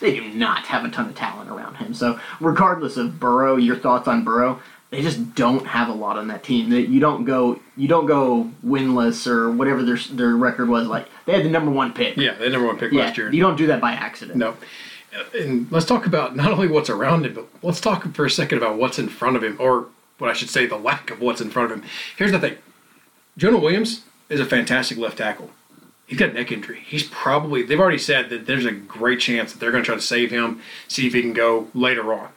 They 0.01 0.15
do 0.15 0.29
not 0.29 0.65
have 0.65 0.83
a 0.83 0.89
ton 0.89 1.09
of 1.09 1.15
talent 1.15 1.49
around 1.49 1.75
him. 1.75 1.93
So, 1.93 2.19
regardless 2.39 2.97
of 2.97 3.19
Burrow, 3.19 3.55
your 3.55 3.77
thoughts 3.77 4.07
on 4.07 4.23
Burrow, 4.23 4.61
they 4.91 5.01
just 5.01 5.35
don't 5.35 5.65
have 5.65 5.87
a 5.87 5.93
lot 5.93 6.17
on 6.17 6.27
that 6.27 6.43
team. 6.43 6.69
That 6.69 6.89
you 6.89 6.99
don't 6.99 7.23
go 7.23 7.59
you 7.75 7.87
don't 7.87 8.05
go 8.05 8.51
winless 8.63 9.25
or 9.25 9.49
whatever 9.49 9.83
their 9.83 9.97
their 10.11 10.35
record 10.35 10.69
was. 10.69 10.87
Like 10.87 11.07
they 11.25 11.33
had 11.33 11.43
the 11.43 11.49
number 11.49 11.71
one 11.71 11.93
pick. 11.93 12.17
Yeah, 12.17 12.33
they 12.33 12.43
had 12.43 12.53
number 12.53 12.67
one 12.67 12.77
pick 12.77 12.91
yeah, 12.91 13.05
last 13.05 13.17
year. 13.17 13.31
You 13.33 13.41
don't 13.41 13.55
do 13.55 13.67
that 13.67 13.81
by 13.81 13.93
accident. 13.93 14.37
No. 14.37 14.55
And 15.33 15.69
let's 15.71 15.85
talk 15.85 16.05
about 16.05 16.35
not 16.35 16.51
only 16.51 16.67
what's 16.67 16.89
around 16.89 17.25
him, 17.25 17.33
but 17.33 17.47
let's 17.63 17.81
talk 17.81 18.13
for 18.13 18.25
a 18.25 18.29
second 18.29 18.57
about 18.59 18.77
what's 18.77 18.99
in 18.99 19.09
front 19.09 19.35
of 19.35 19.43
him, 19.43 19.57
or 19.59 19.87
what 20.19 20.29
I 20.29 20.33
should 20.33 20.49
say, 20.49 20.65
the 20.65 20.77
lack 20.77 21.09
of 21.09 21.19
what's 21.19 21.41
in 21.41 21.49
front 21.49 21.71
of 21.71 21.79
him. 21.79 21.89
Here's 22.17 22.31
the 22.31 22.39
thing: 22.39 22.57
Jonah 23.37 23.59
Williams 23.59 24.01
is 24.29 24.39
a 24.39 24.45
fantastic 24.45 24.97
left 24.97 25.17
tackle. 25.17 25.49
He's 26.05 26.19
got 26.19 26.31
a 26.31 26.33
neck 26.33 26.51
injury. 26.51 26.81
He's 26.85 27.03
probably 27.03 27.63
they've 27.63 27.79
already 27.79 27.97
said 27.97 28.29
that 28.29 28.45
there's 28.45 28.65
a 28.65 28.71
great 28.71 29.21
chance 29.21 29.53
that 29.53 29.59
they're 29.59 29.71
going 29.71 29.83
to 29.83 29.87
try 29.87 29.95
to 29.95 30.01
save 30.01 30.31
him, 30.31 30.61
see 30.89 31.07
if 31.07 31.13
he 31.13 31.21
can 31.21 31.31
go 31.31 31.69
later 31.73 32.13
on 32.13 32.29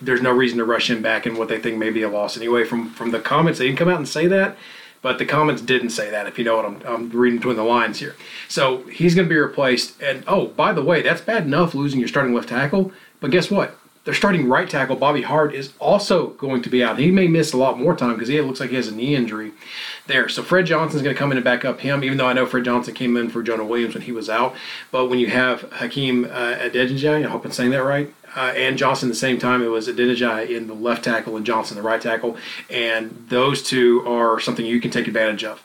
there's 0.00 0.22
no 0.22 0.32
reason 0.32 0.58
to 0.58 0.64
rush 0.64 0.90
him 0.90 1.02
back 1.02 1.26
in 1.26 1.36
what 1.36 1.48
they 1.48 1.58
think 1.58 1.78
may 1.78 1.90
be 1.90 2.02
a 2.02 2.08
loss 2.08 2.36
anyway. 2.36 2.64
From 2.64 2.90
from 2.90 3.10
the 3.10 3.20
comments, 3.20 3.58
they 3.58 3.66
didn't 3.66 3.78
come 3.78 3.88
out 3.88 3.96
and 3.96 4.08
say 4.08 4.26
that, 4.26 4.56
but 5.02 5.18
the 5.18 5.24
comments 5.24 5.62
didn't 5.62 5.90
say 5.90 6.10
that. 6.10 6.26
If 6.26 6.38
you 6.38 6.44
know 6.44 6.56
what 6.56 6.66
I'm, 6.66 6.82
I'm 6.86 7.10
reading 7.10 7.38
between 7.38 7.56
the 7.56 7.64
lines 7.64 7.98
here. 7.98 8.16
So 8.48 8.82
he's 8.84 9.14
going 9.14 9.26
to 9.26 9.34
be 9.34 9.38
replaced. 9.38 10.00
And 10.02 10.24
oh, 10.26 10.48
by 10.48 10.72
the 10.72 10.82
way, 10.82 11.02
that's 11.02 11.22
bad 11.22 11.44
enough 11.44 11.74
losing 11.74 12.00
your 12.00 12.08
starting 12.08 12.34
left 12.34 12.48
tackle. 12.48 12.92
But 13.20 13.30
guess 13.30 13.50
what? 13.50 13.76
Their 14.04 14.14
starting 14.14 14.48
right 14.48 14.68
tackle, 14.68 14.96
Bobby 14.96 15.20
Hart, 15.20 15.54
is 15.54 15.74
also 15.78 16.28
going 16.30 16.62
to 16.62 16.70
be 16.70 16.82
out. 16.82 16.98
He 16.98 17.10
may 17.10 17.28
miss 17.28 17.52
a 17.52 17.58
lot 17.58 17.78
more 17.78 17.94
time 17.94 18.14
because 18.14 18.28
he 18.28 18.40
looks 18.40 18.58
like 18.58 18.70
he 18.70 18.76
has 18.76 18.88
a 18.88 18.94
knee 18.94 19.14
injury 19.14 19.52
there. 20.06 20.26
So 20.30 20.42
Fred 20.42 20.64
Johnson's 20.64 21.02
going 21.02 21.14
to 21.14 21.18
come 21.18 21.30
in 21.32 21.36
and 21.36 21.44
back 21.44 21.66
up 21.66 21.80
him, 21.80 22.02
even 22.02 22.16
though 22.16 22.26
I 22.26 22.32
know 22.32 22.46
Fred 22.46 22.64
Johnson 22.64 22.94
came 22.94 23.14
in 23.18 23.28
for 23.28 23.42
Jonah 23.42 23.64
Williams 23.64 23.94
when 23.94 24.02
he 24.02 24.12
was 24.12 24.30
out. 24.30 24.54
But 24.90 25.08
when 25.08 25.18
you 25.18 25.26
have 25.26 25.70
Hakeem 25.72 26.24
uh, 26.24 26.56
Adeniji, 26.56 27.26
I 27.26 27.28
hope 27.28 27.44
I'm 27.44 27.52
saying 27.52 27.72
that 27.72 27.84
right, 27.84 28.12
uh, 28.36 28.52
and 28.56 28.78
Johnson 28.78 29.08
at 29.08 29.12
the 29.12 29.18
same 29.18 29.38
time. 29.38 29.62
It 29.62 29.68
was 29.68 29.88
Adeniji 29.88 30.50
in 30.50 30.66
the 30.66 30.74
left 30.74 31.04
tackle 31.04 31.36
and 31.36 31.46
Johnson 31.46 31.76
the 31.76 31.82
right 31.82 32.00
tackle, 32.00 32.36
and 32.68 33.26
those 33.28 33.62
two 33.62 34.06
are 34.06 34.40
something 34.40 34.64
you 34.64 34.80
can 34.80 34.90
take 34.90 35.06
advantage 35.06 35.44
of. 35.44 35.62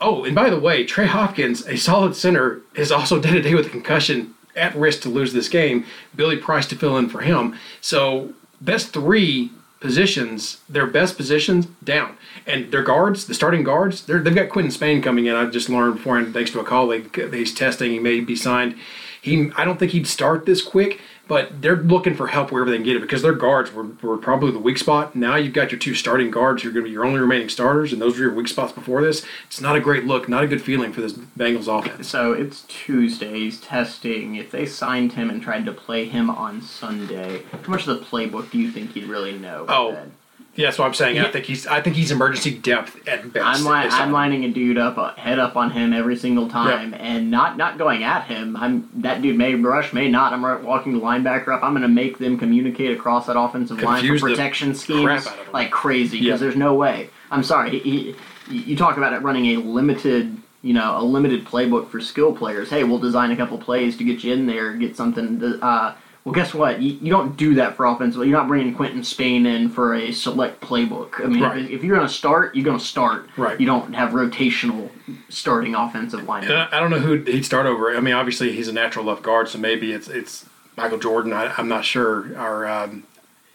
Oh, 0.00 0.24
and 0.24 0.34
by 0.34 0.48
the 0.48 0.60
way, 0.60 0.84
Trey 0.84 1.06
Hopkins, 1.06 1.66
a 1.66 1.76
solid 1.76 2.14
center, 2.14 2.60
is 2.76 2.92
also 2.92 3.20
day 3.20 3.32
to 3.32 3.42
day 3.42 3.54
with 3.54 3.66
a 3.66 3.70
concussion, 3.70 4.34
at 4.58 4.74
risk 4.74 5.02
to 5.02 5.08
lose 5.08 5.32
this 5.32 5.48
game. 5.48 5.84
Billy 6.14 6.36
Price 6.36 6.66
to 6.66 6.76
fill 6.76 6.98
in 6.98 7.08
for 7.08 7.20
him. 7.20 7.56
So 7.80 8.34
best 8.60 8.92
three 8.92 9.50
positions, 9.80 10.60
their 10.68 10.86
best 10.86 11.16
positions 11.16 11.66
down, 11.84 12.16
and 12.46 12.72
their 12.72 12.82
guards, 12.82 13.26
the 13.26 13.34
starting 13.34 13.62
guards, 13.62 14.04
they've 14.06 14.34
got 14.34 14.48
Quinton 14.48 14.72
Spain 14.72 15.00
coming 15.00 15.26
in. 15.26 15.36
I 15.36 15.46
just 15.46 15.68
learned 15.68 15.96
before, 15.96 16.18
and 16.18 16.34
thanks 16.34 16.50
to 16.50 16.60
a 16.60 16.64
colleague, 16.64 17.14
he's 17.32 17.54
testing. 17.54 17.92
He 17.92 18.00
may 18.00 18.20
be 18.20 18.34
signed. 18.34 18.74
He, 19.22 19.50
I 19.56 19.64
don't 19.64 19.78
think 19.78 19.92
he'd 19.92 20.06
start 20.06 20.46
this 20.46 20.62
quick, 20.62 21.00
but 21.28 21.62
they're 21.62 21.76
looking 21.76 22.14
for 22.14 22.26
help 22.26 22.50
wherever 22.50 22.70
they 22.70 22.76
can 22.78 22.84
get 22.84 22.96
it 22.96 23.02
because 23.02 23.22
their 23.22 23.34
guards 23.34 23.72
were, 23.72 23.84
were 24.02 24.16
probably 24.16 24.50
the 24.50 24.58
weak 24.58 24.78
spot. 24.78 25.14
Now 25.14 25.36
you've 25.36 25.52
got 25.52 25.70
your 25.70 25.78
two 25.78 25.94
starting 25.94 26.30
guards 26.30 26.62
who 26.62 26.70
are 26.70 26.72
going 26.72 26.84
to 26.84 26.88
be 26.88 26.92
your 26.92 27.04
only 27.04 27.20
remaining 27.20 27.48
starters, 27.48 27.92
and 27.92 28.02
those 28.02 28.14
were 28.14 28.24
your 28.24 28.34
weak 28.34 28.48
spots 28.48 28.72
before 28.72 29.02
this. 29.02 29.24
It's 29.46 29.60
not 29.60 29.76
a 29.76 29.80
great 29.80 30.04
look, 30.04 30.28
not 30.28 30.42
a 30.42 30.48
good 30.48 30.62
feeling 30.62 30.92
for 30.92 31.02
this 31.02 31.12
Bengals 31.12 31.68
offense. 31.68 32.08
So 32.08 32.32
it's 32.32 32.62
Tuesday's 32.62 33.60
testing. 33.60 34.34
If 34.36 34.50
they 34.50 34.66
signed 34.66 35.12
him 35.12 35.30
and 35.30 35.42
tried 35.42 35.66
to 35.66 35.72
play 35.72 36.06
him 36.06 36.30
on 36.30 36.62
Sunday, 36.62 37.42
how 37.52 37.70
much 37.70 37.86
of 37.86 37.98
the 37.98 38.04
playbook 38.04 38.50
do 38.50 38.58
you 38.58 38.70
think 38.70 38.92
he'd 38.92 39.04
really 39.04 39.38
know? 39.38 39.66
Oh, 39.68 39.92
then? 39.92 40.12
Yeah, 40.58 40.66
that's 40.66 40.78
what 40.80 40.86
I'm 40.86 40.94
saying. 40.94 41.20
I 41.20 41.30
think 41.30 41.44
he's 41.44 41.68
I 41.68 41.80
think 41.80 41.94
he's 41.94 42.10
emergency 42.10 42.58
depth 42.58 43.06
at 43.06 43.32
best. 43.32 43.46
I'm, 43.46 43.64
li- 43.64 43.88
I'm 43.92 44.10
lining 44.10 44.44
a 44.44 44.48
dude 44.50 44.76
up, 44.76 44.98
uh, 44.98 45.14
head 45.14 45.38
up 45.38 45.54
on 45.54 45.70
him 45.70 45.92
every 45.92 46.16
single 46.16 46.48
time, 46.48 46.90
yep. 46.90 47.00
and 47.00 47.30
not 47.30 47.56
not 47.56 47.78
going 47.78 48.02
at 48.02 48.24
him. 48.24 48.56
I'm 48.56 48.90
that 48.96 49.22
dude 49.22 49.38
may 49.38 49.54
rush, 49.54 49.92
may 49.92 50.08
not. 50.08 50.32
I'm 50.32 50.42
walking 50.64 50.94
the 50.94 50.98
linebacker 50.98 51.54
up. 51.54 51.62
I'm 51.62 51.74
going 51.74 51.82
to 51.82 51.88
make 51.88 52.18
them 52.18 52.36
communicate 52.36 52.90
across 52.90 53.26
that 53.26 53.38
offensive 53.38 53.78
Confuse 53.78 54.02
line 54.02 54.18
for 54.18 54.30
protection 54.30 54.74
schemes 54.74 55.28
like 55.52 55.70
crazy 55.70 56.18
because 56.18 56.26
yep. 56.26 56.40
there's 56.40 56.56
no 56.56 56.74
way. 56.74 57.08
I'm 57.30 57.44
sorry. 57.44 57.78
He, 57.78 58.16
he, 58.48 58.58
you 58.58 58.76
talk 58.76 58.96
about 58.96 59.12
it 59.12 59.22
running 59.22 59.46
a 59.46 59.56
limited 59.58 60.36
you 60.62 60.74
know, 60.74 60.98
a 60.98 61.04
limited 61.04 61.44
playbook 61.44 61.88
for 61.88 62.00
skill 62.00 62.34
players. 62.34 62.68
Hey, 62.68 62.82
we'll 62.82 62.98
design 62.98 63.30
a 63.30 63.36
couple 63.36 63.58
plays 63.58 63.96
to 63.98 64.02
get 64.02 64.24
you 64.24 64.32
in 64.32 64.46
there, 64.46 64.74
get 64.74 64.96
something 64.96 65.38
to, 65.38 65.64
uh, 65.64 65.94
well, 66.28 66.34
guess 66.34 66.52
what? 66.52 66.82
You, 66.82 66.98
you 67.00 67.10
don't 67.10 67.38
do 67.38 67.54
that 67.54 67.74
for 67.74 67.86
offensive. 67.86 68.20
You're 68.20 68.38
not 68.38 68.48
bringing 68.48 68.74
Quinton 68.74 69.02
Spain 69.02 69.46
in 69.46 69.70
for 69.70 69.94
a 69.94 70.12
select 70.12 70.60
playbook. 70.60 71.24
I 71.24 71.26
mean, 71.26 71.42
right. 71.42 71.56
if, 71.56 71.70
if, 71.70 71.82
you're 71.82 71.96
going 71.96 72.06
to 72.06 72.12
start, 72.12 72.54
you're 72.54 72.66
going 72.66 72.78
to 72.78 72.84
start. 72.84 73.30
Right. 73.38 73.58
You 73.58 73.64
don't 73.64 73.94
have 73.94 74.10
rotational 74.10 74.90
starting 75.30 75.74
offensive 75.74 76.24
line. 76.24 76.44
I, 76.44 76.68
I, 76.70 76.80
don't 76.80 76.90
know 76.90 76.98
who 76.98 77.22
he'd 77.22 77.46
start 77.46 77.64
over. 77.64 77.96
I 77.96 78.00
mean, 78.00 78.12
obviously 78.12 78.52
he's 78.52 78.68
a 78.68 78.74
natural 78.74 79.06
left 79.06 79.22
guard, 79.22 79.48
so 79.48 79.56
maybe 79.56 79.92
it's 79.92 80.06
it's 80.06 80.44
Michael 80.76 80.98
Jordan. 80.98 81.32
I, 81.32 81.58
am 81.58 81.66
not 81.66 81.86
sure. 81.86 82.38
Or, 82.38 82.66
um, 82.66 83.04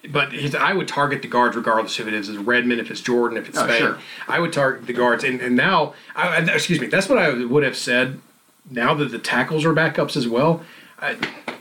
but 0.10 0.34
I 0.56 0.74
would 0.74 0.88
target 0.88 1.22
the 1.22 1.28
guards 1.28 1.56
regardless 1.56 2.00
if 2.00 2.08
it 2.08 2.14
is 2.16 2.36
Redmond, 2.36 2.82
if 2.82 2.90
it's 2.90 3.02
Jordan, 3.02 3.38
if 3.38 3.50
it's 3.50 3.58
oh, 3.60 3.66
Spain. 3.66 3.82
Sure. 3.82 4.00
I 4.28 4.40
would 4.40 4.52
target 4.52 4.88
the 4.88 4.94
guards, 4.94 5.24
and, 5.24 5.40
and 5.42 5.56
now, 5.56 5.94
I, 6.16 6.40
excuse 6.40 6.80
me, 6.80 6.88
that's 6.88 7.08
what 7.08 7.20
I 7.20 7.30
would 7.44 7.64
have 7.64 7.78
said. 7.78 8.20
Now 8.68 8.96
that 8.96 9.12
the 9.12 9.20
tackles 9.20 9.64
are 9.64 9.74
backups 9.76 10.18
as 10.18 10.28
well, 10.28 10.64
I, 11.00 11.18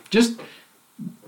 just 0.08 0.40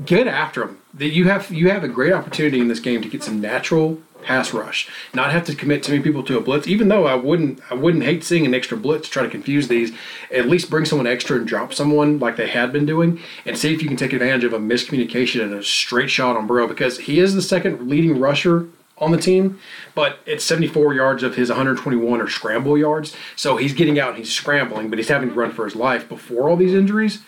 get 0.04 0.26
after 0.26 0.60
them. 0.60 0.78
That 0.94 1.08
You 1.08 1.28
have 1.28 1.50
you 1.50 1.70
have 1.70 1.84
a 1.84 1.88
great 1.88 2.12
opportunity 2.12 2.60
in 2.60 2.68
this 2.68 2.80
game 2.80 3.02
to 3.02 3.08
get 3.08 3.22
some 3.22 3.40
natural 3.40 4.00
pass 4.22 4.54
rush, 4.54 4.88
not 5.12 5.30
have 5.32 5.44
to 5.44 5.54
commit 5.54 5.82
too 5.82 5.92
many 5.92 6.02
people 6.02 6.22
to 6.22 6.38
a 6.38 6.40
blitz. 6.40 6.66
Even 6.66 6.88
though 6.88 7.06
I 7.06 7.14
wouldn't 7.14 7.60
I 7.70 7.74
wouldn't 7.74 8.04
hate 8.04 8.24
seeing 8.24 8.46
an 8.46 8.54
extra 8.54 8.76
blitz 8.76 9.08
to 9.08 9.12
try 9.12 9.22
to 9.22 9.28
confuse 9.28 9.68
these. 9.68 9.92
At 10.32 10.48
least 10.48 10.70
bring 10.70 10.84
someone 10.84 11.06
extra 11.06 11.36
and 11.36 11.46
drop 11.46 11.74
someone 11.74 12.18
like 12.18 12.36
they 12.36 12.48
had 12.48 12.72
been 12.72 12.86
doing, 12.86 13.20
and 13.44 13.58
see 13.58 13.74
if 13.74 13.82
you 13.82 13.88
can 13.88 13.96
take 13.96 14.12
advantage 14.12 14.44
of 14.44 14.52
a 14.52 14.58
miscommunication 14.58 15.42
and 15.42 15.54
a 15.54 15.62
straight 15.62 16.10
shot 16.10 16.36
on 16.36 16.46
Burrow 16.46 16.66
because 16.66 17.00
he 17.00 17.20
is 17.20 17.34
the 17.34 17.42
second 17.42 17.88
leading 17.88 18.18
rusher 18.18 18.68
on 18.98 19.10
the 19.10 19.18
team, 19.18 19.58
but 19.94 20.20
it's 20.24 20.44
74 20.44 20.94
yards 20.94 21.22
of 21.24 21.34
his 21.34 21.48
121 21.48 22.20
are 22.20 22.28
scramble 22.28 22.78
yards. 22.78 23.14
So 23.34 23.56
he's 23.56 23.72
getting 23.72 23.98
out 23.98 24.10
and 24.10 24.18
he's 24.18 24.32
scrambling, 24.32 24.88
but 24.88 24.98
he's 24.98 25.08
having 25.08 25.30
to 25.30 25.34
run 25.34 25.50
for 25.50 25.64
his 25.64 25.74
life 25.74 26.08
before 26.08 26.48
all 26.48 26.56
these 26.56 26.74
injuries. 26.74 27.20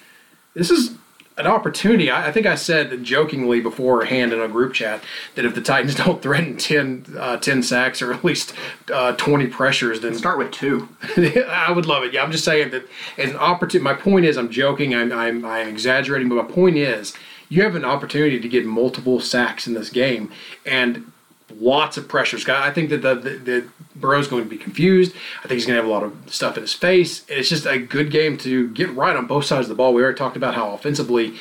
This 0.54 0.70
is 0.70 0.94
an 1.38 1.46
opportunity. 1.46 2.10
I, 2.10 2.28
I, 2.28 2.32
think 2.32 2.46
I 2.46 2.54
said 2.54 3.02
jokingly 3.04 3.60
beforehand 3.60 4.32
in 4.32 4.40
a 4.40 4.48
group 4.48 4.72
chat 4.72 5.02
that 5.34 5.44
if 5.44 5.54
the 5.54 5.60
Titans 5.60 5.94
don't 6.04 6.22
threaten 6.22 6.56
10, 6.56 7.16
uh, 7.18 7.36
10 7.36 7.62
sacks 7.62 8.00
or 8.00 8.12
at 8.12 8.24
least 8.24 8.54
uh, 8.92 9.12
20 9.12 9.46
pressures, 9.48 10.00
then 10.00 10.14
start 10.14 10.38
with 10.38 10.50
two. 10.50 10.88
I 11.48 11.72
would 11.72 11.86
love 11.86 12.04
it. 12.04 12.12
Yeah, 12.12 12.22
I'm 12.22 12.32
just 12.32 12.44
saying 12.44 12.70
that 12.70 12.84
as 13.18 13.30
an 13.30 13.36
opportunity. 13.36 13.84
My 13.84 13.94
point 13.94 14.24
is, 14.24 14.36
I'm 14.36 14.50
joking. 14.50 14.94
I'm, 14.94 15.12
I'm, 15.12 15.44
I'm 15.44 15.68
exaggerating, 15.68 16.28
but 16.28 16.36
my 16.36 16.52
point 16.52 16.76
is, 16.76 17.14
you 17.48 17.62
have 17.62 17.76
an 17.76 17.84
opportunity 17.84 18.40
to 18.40 18.48
get 18.48 18.66
multiple 18.66 19.20
sacks 19.20 19.68
in 19.68 19.74
this 19.74 19.90
game, 19.90 20.32
and 20.64 21.12
lots 21.54 21.96
of 21.96 22.08
pressures. 22.08 22.48
I 22.48 22.70
think 22.70 22.90
that 22.90 23.02
the, 23.02 23.14
the, 23.14 23.30
the 23.30 23.68
Burrow's 23.94 24.28
going 24.28 24.44
to 24.44 24.50
be 24.50 24.58
confused. 24.58 25.14
I 25.38 25.48
think 25.48 25.52
he's 25.52 25.66
going 25.66 25.76
to 25.76 25.82
have 25.82 25.88
a 25.90 25.92
lot 25.92 26.02
of 26.02 26.32
stuff 26.32 26.56
in 26.56 26.62
his 26.62 26.72
face. 26.72 27.24
It's 27.28 27.48
just 27.48 27.66
a 27.66 27.78
good 27.78 28.10
game 28.10 28.36
to 28.38 28.68
get 28.70 28.90
right 28.94 29.16
on 29.16 29.26
both 29.26 29.44
sides 29.44 29.66
of 29.66 29.68
the 29.68 29.74
ball. 29.74 29.94
We 29.94 30.02
already 30.02 30.18
talked 30.18 30.36
about 30.36 30.54
how 30.54 30.72
offensively 30.72 31.34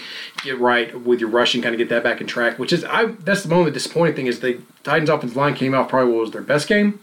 get 0.44 0.60
right 0.60 1.00
with 1.02 1.20
your 1.20 1.30
rushing, 1.30 1.62
kind 1.62 1.74
of 1.74 1.80
get 1.80 1.90
that 1.90 2.04
back 2.04 2.22
in 2.22 2.28
track. 2.28 2.60
Which 2.60 2.72
is 2.72 2.84
I 2.86 3.06
that's 3.06 3.44
the 3.44 3.54
only 3.54 3.72
disappointing 3.72 4.16
thing 4.16 4.28
is 4.28 4.40
the 4.40 4.62
Titans' 4.84 5.10
offensive 5.10 5.36
line 5.36 5.56
came 5.56 5.74
out 5.74 5.90
probably 5.90 6.14
what 6.14 6.22
was 6.22 6.32
their 6.32 6.42
best 6.42 6.68
game, 6.68 7.00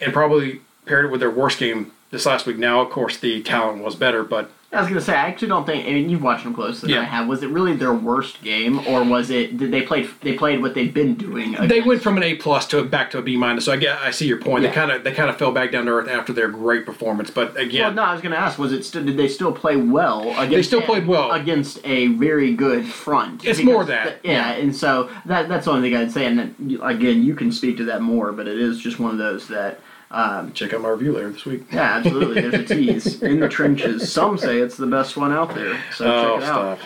and 0.00 0.12
probably 0.12 0.60
paired 0.86 1.06
it 1.06 1.10
with 1.10 1.20
their 1.20 1.30
worst 1.30 1.58
game 1.58 1.92
this 2.10 2.26
last 2.26 2.46
week. 2.46 2.58
Now, 2.58 2.80
of 2.80 2.90
course, 2.90 3.16
the 3.16 3.42
talent 3.42 3.82
was 3.82 3.96
better, 3.96 4.22
but 4.22 4.50
I 4.74 4.80
was 4.80 4.88
gonna 4.88 5.00
say 5.00 5.14
I 5.14 5.26
actually 5.28 5.48
don't 5.48 5.64
think. 5.64 5.86
I 5.86 5.92
mean, 5.92 6.08
you've 6.08 6.22
watched 6.22 6.44
them 6.44 6.54
closer 6.54 6.82
than 6.82 6.90
yeah. 6.90 7.00
I 7.00 7.04
have. 7.04 7.28
Was 7.28 7.42
it 7.42 7.50
really 7.50 7.74
their 7.76 7.94
worst 7.94 8.42
game, 8.42 8.86
or 8.86 9.04
was 9.04 9.30
it 9.30 9.56
did 9.56 9.70
they 9.70 9.82
played 9.82 10.10
they 10.22 10.34
played 10.34 10.60
what 10.60 10.74
they've 10.74 10.92
been 10.92 11.14
doing? 11.14 11.54
Against? 11.54 11.68
They 11.68 11.80
went 11.80 12.02
from 12.02 12.16
an 12.16 12.22
A 12.22 12.34
plus 12.34 12.66
to 12.68 12.78
a, 12.78 12.84
back 12.84 13.10
to 13.12 13.18
a 13.18 13.22
B 13.22 13.36
minus. 13.36 13.64
So 13.64 13.72
I 13.72 13.76
get 13.76 13.98
I 13.98 14.10
see 14.10 14.26
your 14.26 14.40
point. 14.40 14.64
Yeah. 14.64 14.70
They 14.70 14.74
kind 14.74 14.90
of 14.90 15.04
they 15.04 15.12
kind 15.12 15.30
of 15.30 15.36
fell 15.36 15.52
back 15.52 15.72
down 15.72 15.86
to 15.86 15.92
earth 15.92 16.08
after 16.08 16.32
their 16.32 16.48
great 16.48 16.84
performance. 16.84 17.30
But 17.30 17.58
again, 17.58 17.82
well, 17.82 17.92
no, 17.92 18.02
I 18.02 18.12
was 18.12 18.22
gonna 18.22 18.36
ask. 18.36 18.58
Was 18.58 18.72
it 18.72 18.84
still, 18.84 19.04
did 19.04 19.16
they 19.16 19.28
still 19.28 19.52
play 19.52 19.76
well? 19.76 20.30
Against 20.30 20.50
they 20.50 20.62
still 20.62 20.82
played 20.82 21.06
well 21.06 21.32
against 21.32 21.80
a 21.84 22.08
very 22.08 22.54
good 22.54 22.86
front. 22.86 23.44
It's 23.44 23.62
more 23.62 23.84
that 23.84 24.22
the, 24.22 24.28
yeah, 24.28 24.52
and 24.52 24.74
so 24.74 25.10
that 25.26 25.48
that's 25.48 25.66
the 25.66 25.72
only 25.72 25.90
thing 25.90 25.98
I'd 25.98 26.12
say. 26.12 26.26
And 26.26 26.38
then, 26.38 26.80
again, 26.82 27.22
you 27.22 27.34
can 27.34 27.52
speak 27.52 27.76
to 27.78 27.84
that 27.84 28.02
more, 28.02 28.32
but 28.32 28.48
it 28.48 28.58
is 28.58 28.80
just 28.80 28.98
one 28.98 29.10
of 29.10 29.18
those 29.18 29.48
that 29.48 29.80
um, 30.14 30.52
Check 30.52 30.72
out 30.72 30.80
my 30.80 30.90
review 30.90 31.12
later 31.12 31.30
this 31.30 31.44
week. 31.44 31.64
Yeah, 31.72 31.96
absolutely. 31.96 32.40
There's 32.40 32.54
a 32.54 32.64
tease 32.74 33.20
in 33.20 33.40
the 33.40 33.48
trenches. 33.48 34.12
Some 34.12 34.38
say 34.38 34.58
it's 34.58 34.76
the 34.76 34.86
best 34.86 35.16
one 35.16 35.32
out 35.32 35.54
there, 35.54 35.82
so 35.92 36.06
oh, 36.06 36.34
check 36.34 36.42
it 36.42 36.46
stop. 36.46 36.78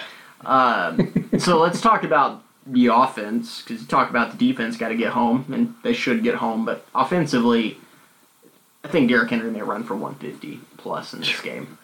out. 0.45 0.93
Um, 0.99 1.31
so 1.39 1.59
let's 1.61 1.81
talk 1.81 2.05
about 2.05 2.43
the 2.67 2.87
offense 2.87 3.61
because 3.61 3.83
you 3.83 3.87
talk 3.87 4.09
about 4.09 4.31
the 4.31 4.39
defense 4.39 4.79
got 4.79 4.89
to 4.89 4.97
get 4.97 5.13
home, 5.13 5.45
and 5.53 5.75
they 5.83 5.93
should 5.93 6.23
get 6.23 6.37
home. 6.37 6.65
But 6.65 6.87
offensively, 6.95 7.77
I 8.83 8.89
think 8.89 9.11
Derrick 9.11 9.29
Henry 9.29 9.51
may 9.51 9.61
run 9.61 9.85
for 9.85 9.95
150 9.95 10.61
plus 10.79 11.13
in 11.13 11.21
this 11.21 11.41
game. 11.43 11.77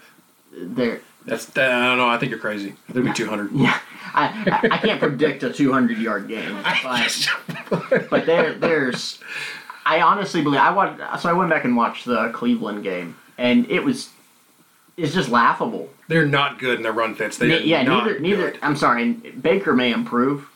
There. 0.50 1.02
That's 1.26 1.54
I 1.58 1.88
don't 1.88 1.98
know. 1.98 2.08
I 2.08 2.16
think 2.16 2.30
you're 2.30 2.38
crazy. 2.38 2.74
I 2.88 2.92
think 2.92 3.06
it'll 3.06 3.12
be 3.12 3.12
200. 3.12 3.52
Yeah, 3.54 3.78
I, 4.14 4.60
I, 4.62 4.74
I 4.76 4.78
can't 4.78 5.00
predict 5.00 5.42
a 5.42 5.52
200 5.52 5.98
yard 5.98 6.28
game, 6.28 6.62
but, 7.70 8.10
but 8.10 8.26
there 8.26 8.54
there's 8.54 9.20
I 9.86 10.00
honestly 10.00 10.42
believe 10.42 10.60
I 10.60 10.70
watched. 10.70 11.20
So 11.20 11.28
I 11.28 11.32
went 11.32 11.50
back 11.50 11.64
and 11.64 11.76
watched 11.76 12.04
the 12.04 12.30
Cleveland 12.34 12.82
game, 12.82 13.16
and 13.38 13.70
it 13.70 13.80
was 13.80 14.10
it's 14.96 15.14
just 15.14 15.28
laughable. 15.28 15.90
They're 16.08 16.26
not 16.26 16.58
good 16.58 16.76
in 16.76 16.82
their 16.82 16.92
run 16.92 17.14
fits. 17.14 17.38
They 17.38 17.62
yeah, 17.62 17.82
neither 17.82 18.18
neither. 18.18 18.52
Good. 18.52 18.60
I'm 18.62 18.76
sorry. 18.76 19.12
Baker 19.12 19.74
may 19.74 19.92
improve, 19.92 20.48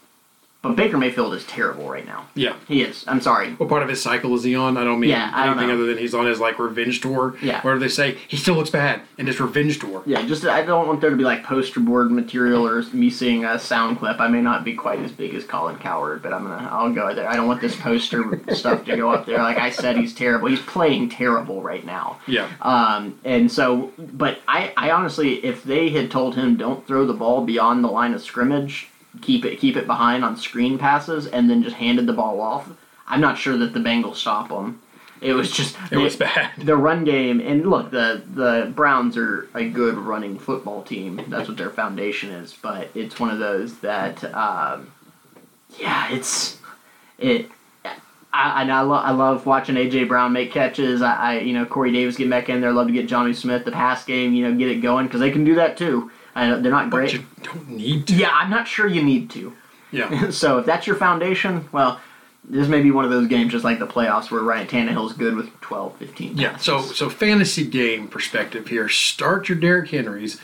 but 0.69 0.77
Baker 0.77 0.99
Mayfield 0.99 1.33
is 1.33 1.47
terrible 1.47 1.89
right 1.89 2.05
now. 2.05 2.29
Yeah, 2.35 2.55
he 2.69 2.83
is. 2.83 3.03
I'm 3.09 3.23
sorry. 3.23 3.55
What 3.55 3.71
part 3.71 3.83
of 3.83 3.89
his 3.89 4.03
cycle 4.03 4.35
is 4.35 4.45
he 4.45 4.55
on? 4.55 4.77
I 4.77 4.85
don't 4.85 5.01
mean 5.01 5.09
yeah, 5.09 5.31
I 5.33 5.49
anything 5.49 5.71
other 5.71 5.87
than 5.87 5.97
he's 5.97 6.13
on 6.15 6.27
his 6.27 6.41
like 6.41 6.59
revenge 6.59 7.01
tour. 7.01 7.37
Yeah. 7.41 7.63
Where 7.63 7.79
they 7.79 7.89
say 7.89 8.19
he 8.29 8.37
still 8.37 8.55
looks 8.55 8.69
bad 8.69 9.01
in 9.17 9.27
his 9.27 9.41
revenge 9.41 9.79
tour. 9.79 10.03
Yeah, 10.05 10.27
just 10.27 10.45
I 10.45 10.63
don't 10.63 10.87
want 10.87 11.01
there 11.01 11.09
to 11.09 11.17
be 11.17 11.25
like 11.25 11.43
poster 11.43 11.81
board 11.81 12.11
material 12.11 12.69
or 12.69 12.83
me 12.93 13.09
seeing 13.09 13.47
a 13.47 13.59
sound 13.59 13.99
clip. 13.99 14.21
I 14.21 14.29
may 14.29 14.43
not 14.43 14.63
be 14.63 14.75
quite 14.75 14.99
as 14.99 15.11
big 15.11 15.35
as 15.35 15.45
Colin 15.47 15.77
Cowherd, 15.77 16.23
but 16.23 16.35
I'm 16.35 16.43
gonna 16.43 16.69
I'll 16.71 16.93
go 16.93 17.15
there. 17.15 17.27
I 17.27 17.35
don't 17.35 17.47
want 17.47 17.63
this 17.63 17.75
poster 17.75 18.39
stuff 18.55 18.85
to 18.85 18.95
go 18.95 19.11
up 19.11 19.25
there. 19.25 19.39
Like 19.39 19.59
I 19.59 19.71
said, 19.71 19.97
he's 19.97 20.15
terrible. 20.15 20.49
He's 20.49 20.61
playing 20.61 21.09
terrible 21.09 21.63
right 21.63 21.87
now. 21.87 22.21
Yeah. 22.27 22.47
Um, 22.61 23.19
and 23.25 23.51
so, 23.51 23.91
but 23.97 24.41
I 24.47 24.75
I 24.77 24.91
honestly, 24.91 25.43
if 25.43 25.65
they 25.65 25.89
had 25.89 26.11
told 26.11 26.35
him 26.35 26.59
don't 26.59 26.87
throw 26.87 27.07
the 27.07 27.15
ball 27.15 27.47
beyond 27.47 27.83
the 27.83 27.89
line 27.89 28.13
of 28.13 28.21
scrimmage 28.21 28.91
keep 29.23 29.44
it 29.44 29.59
keep 29.59 29.77
it 29.77 29.87
behind 29.87 30.25
on 30.25 30.37
screen 30.37 30.79
passes 30.79 31.27
and 31.27 31.49
then 31.49 31.62
just 31.62 31.77
handed 31.77 32.07
the 32.07 32.12
ball 32.12 32.40
off. 32.40 32.71
I'm 33.07 33.21
not 33.21 33.38
sure 33.38 33.57
that 33.57 33.73
the 33.73 33.81
Bengals 33.81 34.16
stop 34.16 34.49
them. 34.49 34.81
It 35.21 35.33
was 35.33 35.51
just 35.51 35.77
it 35.90 35.97
was 35.97 36.16
bad. 36.16 36.53
The 36.59 36.77
run 36.77 37.05
game 37.05 37.40
and 37.40 37.68
look, 37.68 37.90
the 37.90 38.23
the 38.35 38.73
Browns 38.75 39.16
are 39.16 39.49
a 39.55 39.68
good 39.68 39.97
running 39.97 40.38
football 40.38 40.83
team. 40.83 41.21
That's 41.29 41.49
what 41.49 41.57
their 41.57 41.71
foundation 41.71 42.31
is. 42.31 42.55
But 42.55 42.88
it's 42.94 43.18
one 43.18 43.31
of 43.31 43.38
those 43.38 43.79
that, 43.81 44.23
um, 44.35 44.92
yeah, 45.79 46.12
it's 46.12 46.59
it. 47.18 47.51
I, 48.31 48.62
and 48.62 48.71
I, 48.71 48.83
lo- 48.83 48.94
I 48.94 49.11
love 49.11 49.47
watching 49.47 49.75
AJ 49.75 50.07
Brown 50.07 50.33
make 50.33 50.53
catches. 50.53 51.03
I, 51.03 51.14
I 51.14 51.38
you 51.40 51.53
know 51.53 51.64
Corey 51.64 51.90
Davis 51.90 52.16
get 52.16 52.31
back 52.31 52.49
in 52.49 52.61
there. 52.61 52.71
I 52.71 52.73
love 52.73 52.87
to 52.87 52.92
get 52.92 53.09
Jonnu 53.09 53.35
Smith 53.35 53.64
the 53.64 53.73
pass 53.73 54.05
game. 54.05 54.35
You 54.35 54.49
know 54.49 54.57
get 54.57 54.71
it 54.71 54.77
going 54.77 55.07
because 55.07 55.21
they 55.21 55.31
can 55.33 55.44
do 55.44 55.57
that 55.57 55.77
too. 55.77 56.12
I 56.38 56.61
they're 56.61 56.70
not 56.70 56.90
great. 56.90 57.12
You 57.12 57.24
don't 57.42 57.68
need 57.68 58.07
to. 58.09 58.14
Yeah, 58.14 58.31
I'm 58.33 58.51
not 58.51 58.68
sure 58.68 58.87
you 58.87 59.03
need 59.03 59.31
to. 59.31 59.53
Yeah. 59.90 60.31
so 60.31 60.59
if 60.59 60.66
that's 60.66 60.87
your 60.87 60.96
foundation, 60.96 61.68
well, 61.72 62.01
this 62.44 62.68
may 62.68 62.81
be 62.81 62.90
one 62.90 63.05
of 63.05 63.11
those 63.11 63.27
games 63.27 63.53
just 63.53 63.64
like 63.64 63.79
the 63.79 63.87
playoffs 63.87 64.31
where 64.31 64.42
Ryan 64.42 64.66
Tannehill's 64.66 65.12
good 65.12 65.35
with 65.35 65.48
12, 65.61 65.96
15. 65.96 66.38
Yeah. 66.38 66.57
So 66.57 66.81
so 66.81 67.11
fantasy 67.11 67.66
game 67.66 68.09
perspective 68.09 68.68
here. 68.68 68.88
Start 68.88 69.48
your 69.48 69.59
Derrick 69.59 69.90
Henrys. 69.90 70.40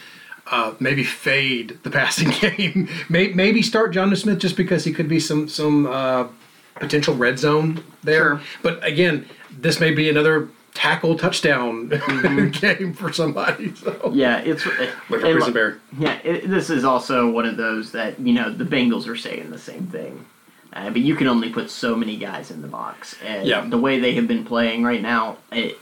Uh, 0.46 0.74
maybe 0.78 1.04
fade 1.04 1.78
the 1.84 1.90
passing 1.98 2.30
game. 2.30 2.88
maybe 3.08 3.62
start 3.62 3.94
Jonnu 3.94 4.16
Smith 4.16 4.38
just 4.38 4.56
because 4.56 4.84
he 4.84 4.92
could 4.92 5.08
be 5.08 5.20
some 5.20 5.48
some 5.48 5.86
uh, 5.86 6.26
potential 6.74 7.14
red 7.14 7.38
zone 7.38 7.82
there. 8.02 8.38
Sure. 8.38 8.40
But 8.62 8.84
again, 8.84 9.26
this 9.50 9.80
may 9.80 9.92
be 9.92 10.10
another 10.10 10.48
tackle 10.74 11.16
touchdown 11.16 11.88
mm-hmm. 11.90 12.48
game 12.50 12.92
for 12.92 13.12
somebody. 13.12 13.74
So. 13.74 14.12
Yeah, 14.12 14.38
it's 14.38 14.66
like 14.66 14.90
a 14.90 15.32
prison 15.32 15.52
bear. 15.52 15.78
Yeah, 15.98 16.18
it, 16.24 16.48
this 16.48 16.68
is 16.68 16.84
also 16.84 17.30
one 17.30 17.46
of 17.46 17.56
those 17.56 17.92
that 17.92 18.20
you 18.20 18.34
know 18.34 18.52
the 18.52 18.64
Bengals 18.64 19.08
are 19.08 19.16
saying 19.16 19.50
the 19.50 19.58
same 19.58 19.86
thing. 19.86 20.26
Uh, 20.72 20.90
but 20.90 21.00
you 21.00 21.14
can 21.14 21.28
only 21.28 21.50
put 21.50 21.70
so 21.70 21.94
many 21.94 22.16
guys 22.16 22.50
in 22.50 22.60
the 22.60 22.68
box, 22.68 23.16
and 23.24 23.46
yeah. 23.46 23.64
the 23.64 23.78
way 23.78 24.00
they 24.00 24.14
have 24.14 24.26
been 24.26 24.44
playing 24.44 24.82
right 24.82 25.00
now, 25.00 25.36
it, 25.52 25.78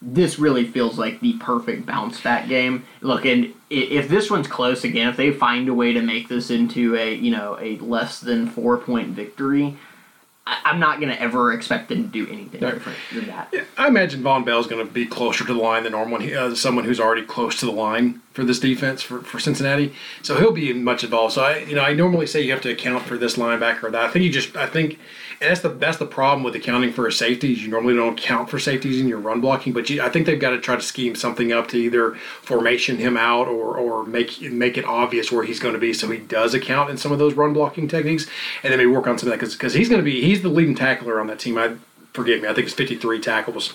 this 0.00 0.38
really 0.38 0.64
feels 0.64 0.96
like 0.96 1.18
the 1.18 1.32
perfect 1.38 1.84
bounce 1.84 2.20
back 2.20 2.48
game. 2.48 2.84
Look, 3.00 3.24
and 3.24 3.52
if 3.68 4.08
this 4.08 4.30
one's 4.30 4.46
close 4.46 4.84
again, 4.84 5.08
if 5.08 5.16
they 5.16 5.32
find 5.32 5.68
a 5.68 5.74
way 5.74 5.92
to 5.92 6.00
make 6.00 6.28
this 6.28 6.50
into 6.50 6.94
a 6.94 7.14
you 7.14 7.32
know 7.32 7.58
a 7.60 7.78
less 7.78 8.20
than 8.20 8.48
four 8.48 8.78
point 8.78 9.08
victory, 9.08 9.76
I, 10.48 10.70
am 10.70 10.80
not 10.80 11.00
going 11.00 11.12
to 11.12 11.20
ever 11.20 11.52
expect 11.52 11.88
them 11.88 12.04
to 12.04 12.08
do 12.08 12.30
anything 12.32 12.60
right. 12.62 12.74
different 12.74 12.98
than 13.12 13.26
that. 13.26 13.48
Yeah, 13.52 13.64
I 13.76 13.88
imagine 13.88 14.22
Bell 14.22 14.58
is 14.58 14.66
going 14.66 14.86
to 14.86 14.92
be 14.92 15.04
closer 15.04 15.44
to 15.44 15.52
the 15.52 15.60
line 15.60 15.82
than 15.82 15.92
normal. 15.92 16.22
Uh, 16.22 16.54
someone 16.54 16.84
who's 16.84 17.00
already 17.00 17.22
close 17.22 17.60
to 17.60 17.66
the 17.66 17.72
line 17.72 18.22
for 18.32 18.44
this 18.44 18.58
defense 18.58 19.02
for, 19.02 19.20
for 19.20 19.38
Cincinnati, 19.38 19.92
so 20.22 20.38
he'll 20.38 20.52
be 20.52 20.72
much 20.72 21.04
involved. 21.04 21.34
So 21.34 21.42
I, 21.42 21.58
you 21.58 21.74
know, 21.74 21.82
I 21.82 21.92
normally 21.92 22.26
say 22.26 22.40
you 22.40 22.52
have 22.52 22.62
to 22.62 22.70
account 22.70 23.04
for 23.04 23.18
this 23.18 23.36
linebacker 23.36 23.84
or 23.84 23.90
that. 23.90 24.04
I 24.04 24.08
think 24.08 24.24
you 24.24 24.32
just, 24.32 24.56
I 24.56 24.66
think 24.66 24.98
and 25.40 25.50
that's 25.50 25.60
the 25.60 25.68
that's 25.68 25.98
the 25.98 26.06
problem 26.06 26.42
with 26.42 26.56
accounting 26.56 26.92
for 26.92 27.06
a 27.06 27.12
safety. 27.12 27.48
You 27.48 27.68
normally 27.68 27.94
don't 27.94 28.16
count 28.16 28.50
for 28.50 28.58
safeties 28.58 29.00
in 29.00 29.06
your 29.06 29.18
run 29.18 29.40
blocking, 29.40 29.72
but 29.72 29.88
you, 29.88 30.02
I 30.02 30.08
think 30.08 30.26
they've 30.26 30.40
got 30.40 30.50
to 30.50 30.58
try 30.58 30.74
to 30.74 30.82
scheme 30.82 31.14
something 31.14 31.52
up 31.52 31.68
to 31.68 31.76
either 31.76 32.16
formation 32.42 32.96
him 32.96 33.16
out 33.16 33.46
or 33.46 33.76
or 33.76 34.04
make 34.04 34.40
make 34.42 34.76
it 34.76 34.84
obvious 34.84 35.30
where 35.30 35.44
he's 35.44 35.60
going 35.60 35.74
to 35.74 35.80
be, 35.80 35.92
so 35.92 36.10
he 36.10 36.18
does 36.18 36.54
account 36.54 36.90
in 36.90 36.96
some 36.96 37.12
of 37.12 37.20
those 37.20 37.34
run 37.34 37.52
blocking 37.52 37.86
techniques, 37.86 38.26
and 38.64 38.72
then 38.72 38.78
maybe 38.78 38.90
work 38.90 39.06
on 39.06 39.16
some 39.16 39.30
of 39.30 39.38
that 39.38 39.48
because 39.48 39.74
he's 39.74 39.88
going 39.88 40.00
to 40.00 40.04
be 40.04 40.20
he's 40.22 40.37
the 40.42 40.48
leading 40.48 40.74
tackler 40.74 41.20
on 41.20 41.26
that 41.28 41.38
team. 41.38 41.58
I 41.58 41.74
forgive 42.12 42.42
me, 42.42 42.48
I 42.48 42.54
think 42.54 42.66
it's 42.66 42.74
53 42.74 43.20
tackles 43.20 43.74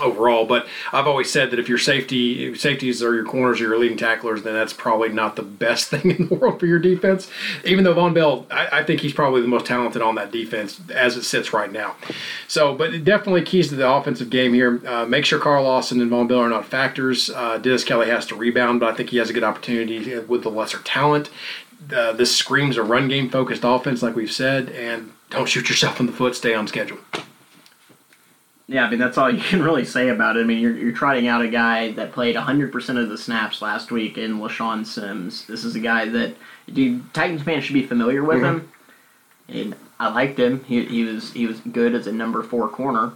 overall. 0.00 0.46
But 0.46 0.66
I've 0.92 1.06
always 1.06 1.30
said 1.30 1.50
that 1.50 1.58
if 1.58 1.68
your 1.68 1.78
safety 1.78 2.54
safeties 2.54 3.02
are 3.02 3.14
your 3.14 3.24
corners 3.24 3.60
or 3.60 3.64
your 3.64 3.78
leading 3.78 3.96
tacklers, 3.96 4.42
then 4.42 4.54
that's 4.54 4.72
probably 4.72 5.08
not 5.08 5.36
the 5.36 5.42
best 5.42 5.88
thing 5.90 6.10
in 6.10 6.28
the 6.28 6.34
world 6.34 6.60
for 6.60 6.66
your 6.66 6.78
defense. 6.78 7.30
Even 7.64 7.84
though 7.84 7.94
Vonn 7.94 8.14
Bell, 8.14 8.46
I, 8.50 8.80
I 8.80 8.84
think 8.84 9.00
he's 9.00 9.12
probably 9.12 9.42
the 9.42 9.48
most 9.48 9.66
talented 9.66 10.02
on 10.02 10.14
that 10.16 10.30
defense 10.32 10.80
as 10.90 11.16
it 11.16 11.22
sits 11.24 11.52
right 11.52 11.70
now. 11.70 11.96
So, 12.48 12.74
but 12.74 13.04
definitely 13.04 13.42
keys 13.42 13.68
to 13.68 13.76
the 13.76 13.90
offensive 13.90 14.30
game 14.30 14.54
here. 14.54 14.80
Uh, 14.86 15.06
make 15.06 15.24
sure 15.24 15.38
Carl 15.38 15.64
Lawson 15.64 16.00
and 16.00 16.10
Vonn 16.10 16.28
Bell 16.28 16.38
are 16.38 16.48
not 16.48 16.66
factors. 16.66 17.30
Uh, 17.30 17.58
Dennis 17.58 17.84
Kelly 17.84 18.08
has 18.08 18.26
to 18.26 18.34
rebound, 18.34 18.80
but 18.80 18.92
I 18.92 18.96
think 18.96 19.10
he 19.10 19.18
has 19.18 19.30
a 19.30 19.32
good 19.32 19.44
opportunity 19.44 20.18
with 20.20 20.42
the 20.42 20.50
lesser 20.50 20.78
talent. 20.78 21.30
Uh, 21.94 22.12
this 22.12 22.34
screams 22.34 22.76
a 22.76 22.82
run 22.82 23.06
game 23.06 23.28
focused 23.30 23.62
offense, 23.64 24.02
like 24.02 24.16
we've 24.16 24.32
said, 24.32 24.70
and 24.70 25.12
don't 25.30 25.48
shoot 25.48 25.68
yourself 25.68 26.00
in 26.00 26.06
the 26.06 26.12
foot. 26.12 26.34
Stay 26.34 26.54
on 26.54 26.66
schedule. 26.66 26.98
Yeah, 28.68 28.84
I 28.84 28.90
mean 28.90 28.98
that's 28.98 29.16
all 29.16 29.30
you 29.34 29.42
can 29.42 29.62
really 29.62 29.84
say 29.84 30.08
about 30.08 30.36
it. 30.36 30.40
I 30.40 30.44
mean, 30.44 30.58
you're 30.58 30.76
you're 30.76 30.92
trotting 30.92 31.28
out 31.28 31.42
a 31.42 31.48
guy 31.48 31.92
that 31.92 32.12
played 32.12 32.36
100% 32.36 33.02
of 33.02 33.08
the 33.08 33.18
snaps 33.18 33.62
last 33.62 33.90
week 33.90 34.18
in 34.18 34.38
LeShaun 34.38 34.86
Sims. 34.86 35.46
This 35.46 35.64
is 35.64 35.76
a 35.76 35.80
guy 35.80 36.08
that 36.08 36.36
dude 36.72 37.12
Titans 37.14 37.42
fans 37.42 37.64
should 37.64 37.74
be 37.74 37.86
familiar 37.86 38.24
with 38.24 38.38
mm-hmm. 38.38 38.58
him. 38.58 38.72
And 39.48 39.76
I 40.00 40.12
liked 40.12 40.38
him. 40.38 40.64
He 40.64 40.84
he 40.84 41.04
was 41.04 41.32
he 41.32 41.46
was 41.46 41.60
good 41.60 41.94
as 41.94 42.06
a 42.06 42.12
number 42.12 42.42
4 42.42 42.68
corner. 42.68 43.12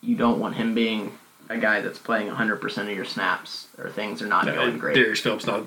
You 0.00 0.16
don't 0.16 0.40
want 0.40 0.56
him 0.56 0.74
being 0.74 1.12
a 1.50 1.58
guy 1.58 1.80
that's 1.80 1.98
playing 1.98 2.30
100% 2.30 2.78
of 2.82 2.90
your 2.90 3.04
snaps 3.04 3.66
or 3.76 3.90
things 3.90 4.22
are 4.22 4.26
not 4.26 4.46
no, 4.46 4.54
going 4.54 4.78
great. 4.78 4.94
Darius 4.94 5.20
Phillips 5.20 5.46
not 5.46 5.66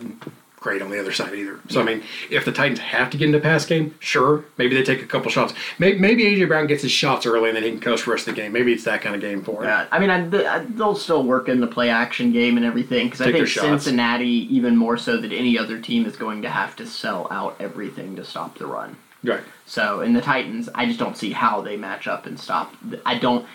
great 0.64 0.82
on 0.82 0.90
the 0.90 1.00
other 1.00 1.12
side 1.12 1.34
either. 1.34 1.60
So. 1.70 1.82
I 1.82 1.84
mean, 1.84 2.02
if 2.32 2.46
the 2.46 2.52
Titans 2.52 2.80
have 2.80 3.10
to 3.12 3.18
get 3.18 3.26
into 3.26 3.40
pass 3.40 3.66
game, 3.66 3.94
sure, 4.00 4.46
maybe 4.58 4.74
they 4.74 4.82
take 4.82 5.04
a 5.04 5.06
couple 5.06 5.30
shots. 5.30 5.54
Maybe, 5.78 6.00
maybe 6.00 6.24
AJ 6.24 6.48
Brown 6.48 6.68
gets 6.68 6.82
his 6.82 6.92
shots 6.92 7.26
early 7.26 7.50
and 7.50 7.58
then 7.58 7.64
he 7.64 7.70
can 7.70 7.82
coast 7.82 8.06
the 8.06 8.12
rest 8.12 8.28
of 8.28 8.36
the 8.36 8.42
game. 8.42 8.54
Maybe 8.54 8.74
it's 8.74 8.86
that 8.86 9.02
kind 9.02 9.14
of 9.14 9.22
game 9.22 9.44
for 9.44 9.64
him. 9.64 9.70
Yeah, 9.70 9.88
I 9.92 10.00
mean, 10.00 10.10
I, 10.10 10.56
I, 10.56 10.60
they'll 10.60 10.96
still 10.96 11.24
work 11.24 11.50
in 11.50 11.60
the 11.60 11.68
play 11.68 11.90
action 11.90 12.32
game 12.32 12.58
and 12.58 12.66
everything 12.66 13.08
because 13.08 13.22
I 13.22 13.32
think 13.32 13.48
Cincinnati, 13.48 14.48
even 14.56 14.78
more 14.78 14.98
so 14.98 15.18
than 15.18 15.34
any 15.34 15.60
other 15.60 15.80
team, 15.80 16.06
is 16.06 16.16
going 16.16 16.42
to 16.42 16.50
have 16.50 16.76
to 16.78 16.88
sell 16.88 17.28
out 17.30 17.58
everything 17.60 18.16
to 18.16 18.24
stop 18.24 18.58
the 18.58 18.66
run. 18.66 18.96
Right. 19.24 19.44
So 19.66 20.02
in 20.02 20.14
the 20.14 20.22
Titans, 20.22 20.70
I 20.74 20.86
just 20.86 21.00
don't 21.00 21.18
see 21.18 21.32
how 21.32 21.62
they 21.62 21.78
match 21.78 22.08
up 22.08 22.26
and 22.26 22.40
stop. 22.40 22.74
I 23.06 23.18
don't. 23.18 23.46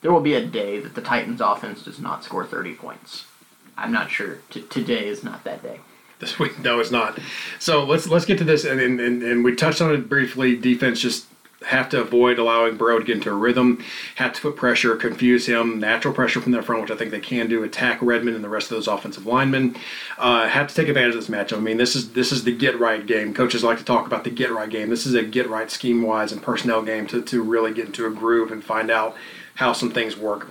There 0.00 0.12
will 0.12 0.20
be 0.20 0.34
a 0.34 0.46
day 0.46 0.78
that 0.80 0.94
the 0.94 1.02
Titans' 1.02 1.40
offense 1.40 1.82
does 1.82 1.98
not 1.98 2.24
score 2.24 2.46
thirty 2.46 2.74
points. 2.74 3.24
I'm 3.76 3.92
not 3.92 4.10
sure. 4.10 4.38
T- 4.50 4.62
today 4.62 5.06
is 5.06 5.22
not 5.22 5.44
that 5.44 5.62
day. 5.62 5.80
This 6.20 6.36
week, 6.36 6.58
no, 6.58 6.80
it's 6.80 6.90
not. 6.90 7.16
So 7.60 7.84
let's 7.84 8.08
let's 8.08 8.24
get 8.24 8.38
to 8.38 8.44
this, 8.44 8.64
and 8.64 8.80
and, 8.80 8.98
and 9.00 9.44
we 9.44 9.54
touched 9.54 9.80
on 9.80 9.94
it 9.94 10.08
briefly. 10.08 10.56
Defense 10.56 10.98
just 11.00 11.26
have 11.64 11.88
to 11.88 12.00
avoid 12.00 12.38
allowing 12.38 12.76
Burrow 12.76 12.98
to 12.98 13.04
get 13.04 13.16
into 13.16 13.30
a 13.30 13.34
rhythm, 13.34 13.82
have 14.14 14.32
to 14.32 14.40
put 14.40 14.56
pressure, 14.56 14.94
confuse 14.96 15.46
him, 15.46 15.80
natural 15.80 16.14
pressure 16.14 16.40
from 16.40 16.52
their 16.52 16.62
front, 16.62 16.82
which 16.82 16.90
I 16.90 16.96
think 16.96 17.10
they 17.10 17.20
can 17.20 17.48
do, 17.48 17.64
attack 17.64 18.00
Redmond 18.00 18.36
and 18.36 18.44
the 18.44 18.48
rest 18.48 18.70
of 18.70 18.76
those 18.76 18.86
offensive 18.86 19.26
linemen. 19.26 19.76
Uh, 20.16 20.48
have 20.48 20.68
to 20.68 20.74
take 20.74 20.88
advantage 20.88 21.14
of 21.14 21.20
this 21.20 21.30
matchup. 21.30 21.58
I 21.58 21.60
mean, 21.60 21.76
this 21.76 21.96
is 21.96 22.12
this 22.12 22.32
is 22.32 22.44
the 22.44 22.52
get 22.52 22.78
right 22.78 23.04
game. 23.04 23.34
Coaches 23.34 23.64
like 23.64 23.78
to 23.78 23.84
talk 23.84 24.06
about 24.06 24.24
the 24.24 24.30
get 24.30 24.52
right 24.52 24.70
game. 24.70 24.90
This 24.90 25.06
is 25.06 25.14
a 25.14 25.22
get 25.22 25.48
right 25.48 25.70
scheme 25.70 26.02
wise 26.02 26.32
and 26.32 26.42
personnel 26.42 26.82
game 26.82 27.06
to, 27.08 27.22
to 27.22 27.42
really 27.42 27.72
get 27.72 27.86
into 27.86 28.06
a 28.06 28.10
groove 28.10 28.52
and 28.52 28.62
find 28.62 28.90
out 28.90 29.16
how 29.54 29.72
some 29.72 29.90
things 29.90 30.16
work. 30.16 30.48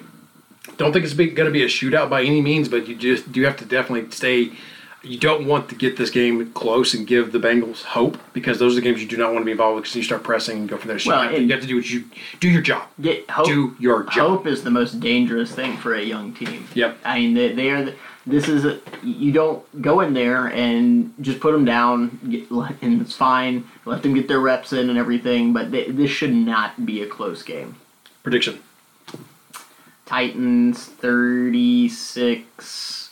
Don't 0.76 0.92
think 0.92 1.06
it's 1.06 1.14
going 1.14 1.36
to 1.36 1.52
be 1.52 1.64
a 1.64 1.68
shootout 1.68 2.10
by 2.10 2.24
any 2.24 2.42
means, 2.42 2.68
but 2.68 2.88
you 2.88 2.96
just 2.96 3.36
you 3.36 3.46
have 3.46 3.58
to 3.58 3.66
definitely 3.66 4.12
stay 4.12 4.52
you 5.08 5.18
don't 5.18 5.46
want 5.46 5.70
to 5.70 5.76
get 5.76 5.98
this 5.98 6.10
game 6.10 6.52
close 6.54 6.94
and 6.94 7.08
give 7.08 7.32
the 7.32 7.40
Bengals 7.40 7.84
hope 7.84 8.18
because 8.34 8.60
those 8.60 8.74
are 8.74 8.76
the 8.76 8.82
games 8.82 9.02
you 9.02 9.08
do 9.08 9.18
not 9.18 9.34
want 9.34 9.42
to 9.42 9.46
be 9.46 9.52
involved 9.52 9.76
with 9.76 9.84
because 9.84 9.96
you 9.96 10.04
start 10.04 10.24
pressing 10.24 10.58
and 10.58 10.70
go 10.70 10.78
for 10.78 10.88
their 10.88 11.00
shot. 11.00 11.32
Well, 11.32 11.42
you 11.42 11.52
have 11.52 11.62
to 11.62 11.68
do 11.68 11.76
what 11.76 11.90
you 11.90 12.06
do 12.40 12.50
your 12.50 12.62
job. 12.62 12.88
Get 13.02 13.30
hope, 13.30 13.46
do 13.46 13.76
your 13.80 14.04
job. 14.04 14.30
Hope 14.30 14.48
is 14.48 14.64
the 14.64 14.72
most 14.72 15.00
dangerous 15.00 15.54
thing 15.54 15.78
for 15.78 15.96
a 15.96 16.04
young 16.04 16.34
team. 16.34 16.68
Yep. 16.74 16.98
I 17.04 17.20
mean, 17.20 17.34
they, 17.34 17.54
they 17.54 17.70
are. 17.70 17.86
The, 17.86 17.96
this 18.26 18.50
is 18.50 18.66
a, 18.66 18.82
you 19.04 19.32
don't 19.32 19.82
go 19.82 20.02
in 20.02 20.14
there 20.14 20.48
and 20.48 21.14
just 21.22 21.40
put 21.40 21.54
them 21.54 21.64
down 21.64 22.20
get, 22.30 22.52
and 22.82 23.02
it's 23.02 23.16
fine. 23.16 23.66
Let 23.86 24.04
them 24.04 24.14
get 24.14 24.28
their 24.28 24.42
reps 24.42 24.74
in 24.74 24.90
and 24.90 25.00
everything, 25.00 25.54
but 25.54 25.72
they, 25.72 25.90
this 25.90 26.12
should 26.12 26.34
not 26.34 26.86
be 26.86 27.02
a 27.02 27.08
close 27.08 27.42
game. 27.42 27.78
Prediction. 28.24 28.62
Titans 30.06 30.86
36 30.86 33.07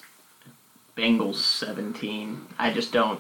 Bengals 0.96 1.36
17. 1.36 2.46
I 2.58 2.72
just 2.72 2.94
don't. 2.94 3.20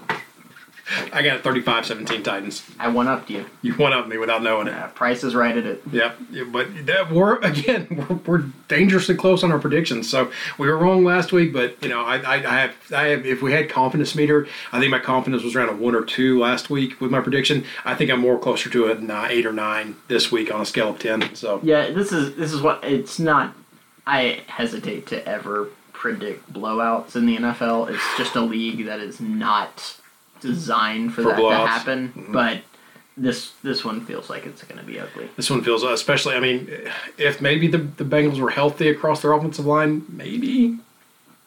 I 1.11 1.23
got 1.23 1.41
35 1.41 1.87
17 1.87 2.21
Titans. 2.21 2.63
I 2.79 2.89
one 2.89 3.07
upped 3.07 3.31
you. 3.31 3.45
You 3.63 3.73
one 3.73 3.91
upped 3.91 4.07
me 4.07 4.17
without 4.17 4.43
knowing 4.43 4.67
yeah, 4.67 4.85
it. 4.85 4.95
Price 4.95 5.23
is 5.23 5.33
right 5.33 5.57
at 5.57 5.65
it. 5.65 5.81
Yep. 5.91 6.17
But 6.51 6.85
that, 6.85 7.11
we're, 7.11 7.39
again, 7.39 7.87
we're, 8.09 8.37
we're, 8.37 8.43
dangerously 8.67 9.15
close 9.15 9.43
on 9.43 9.51
our 9.51 9.59
predictions. 9.59 10.09
So 10.09 10.31
we 10.57 10.67
were 10.67 10.77
wrong 10.77 11.03
last 11.03 11.31
week, 11.31 11.53
but, 11.53 11.81
you 11.83 11.89
know, 11.89 12.03
I, 12.03 12.17
I, 12.17 12.33
I, 12.35 12.59
have, 12.61 12.75
I 12.91 13.07
have, 13.07 13.25
if 13.25 13.41
we 13.41 13.51
had 13.51 13.69
confidence 13.69 14.15
meter, 14.15 14.47
I 14.71 14.79
think 14.79 14.91
my 14.91 14.99
confidence 14.99 15.43
was 15.43 15.55
around 15.55 15.69
a 15.69 15.75
one 15.75 15.95
or 15.95 16.03
two 16.03 16.39
last 16.39 16.69
week 16.69 16.99
with 17.01 17.11
my 17.11 17.21
prediction. 17.21 17.63
I 17.83 17.95
think 17.95 18.09
I'm 18.11 18.19
more 18.19 18.39
closer 18.39 18.69
to 18.69 18.85
a 18.85 18.95
uh, 18.95 19.27
eight 19.29 19.45
or 19.45 19.53
nine 19.53 19.95
this 20.07 20.31
week 20.31 20.53
on 20.53 20.61
a 20.61 20.65
scale 20.65 20.89
of 20.89 20.99
10. 20.99 21.35
So, 21.35 21.59
yeah, 21.63 21.91
this 21.91 22.11
is, 22.11 22.35
this 22.35 22.53
is 22.53 22.61
what 22.61 22.83
it's 22.83 23.19
not, 23.19 23.53
I 24.07 24.41
hesitate 24.47 25.07
to 25.07 25.27
ever 25.27 25.69
predict 26.05 26.53
blowouts 26.53 27.15
in 27.15 27.25
the 27.25 27.37
NFL. 27.37 27.89
It's 27.89 28.17
just 28.17 28.35
a 28.35 28.41
league 28.41 28.85
that 28.85 28.99
is 28.99 29.19
not 29.19 29.97
designed 30.39 31.15
for, 31.15 31.23
for 31.23 31.29
that 31.29 31.39
blowouts. 31.39 31.63
to 31.63 31.67
happen. 31.67 32.09
Mm-hmm. 32.09 32.31
But 32.31 32.61
this 33.17 33.53
this 33.63 33.83
one 33.83 34.05
feels 34.05 34.29
like 34.29 34.45
it's 34.45 34.63
going 34.63 34.79
to 34.79 34.85
be 34.85 34.99
ugly. 34.99 35.29
This 35.35 35.49
one 35.49 35.63
feels 35.63 35.81
especially. 35.81 36.35
I 36.35 36.39
mean, 36.39 36.69
if 37.17 37.41
maybe 37.41 37.67
the 37.67 37.79
the 37.79 38.03
Bengals 38.03 38.39
were 38.39 38.51
healthy 38.51 38.87
across 38.89 39.23
their 39.23 39.33
offensive 39.33 39.65
line, 39.65 40.05
maybe, 40.09 40.77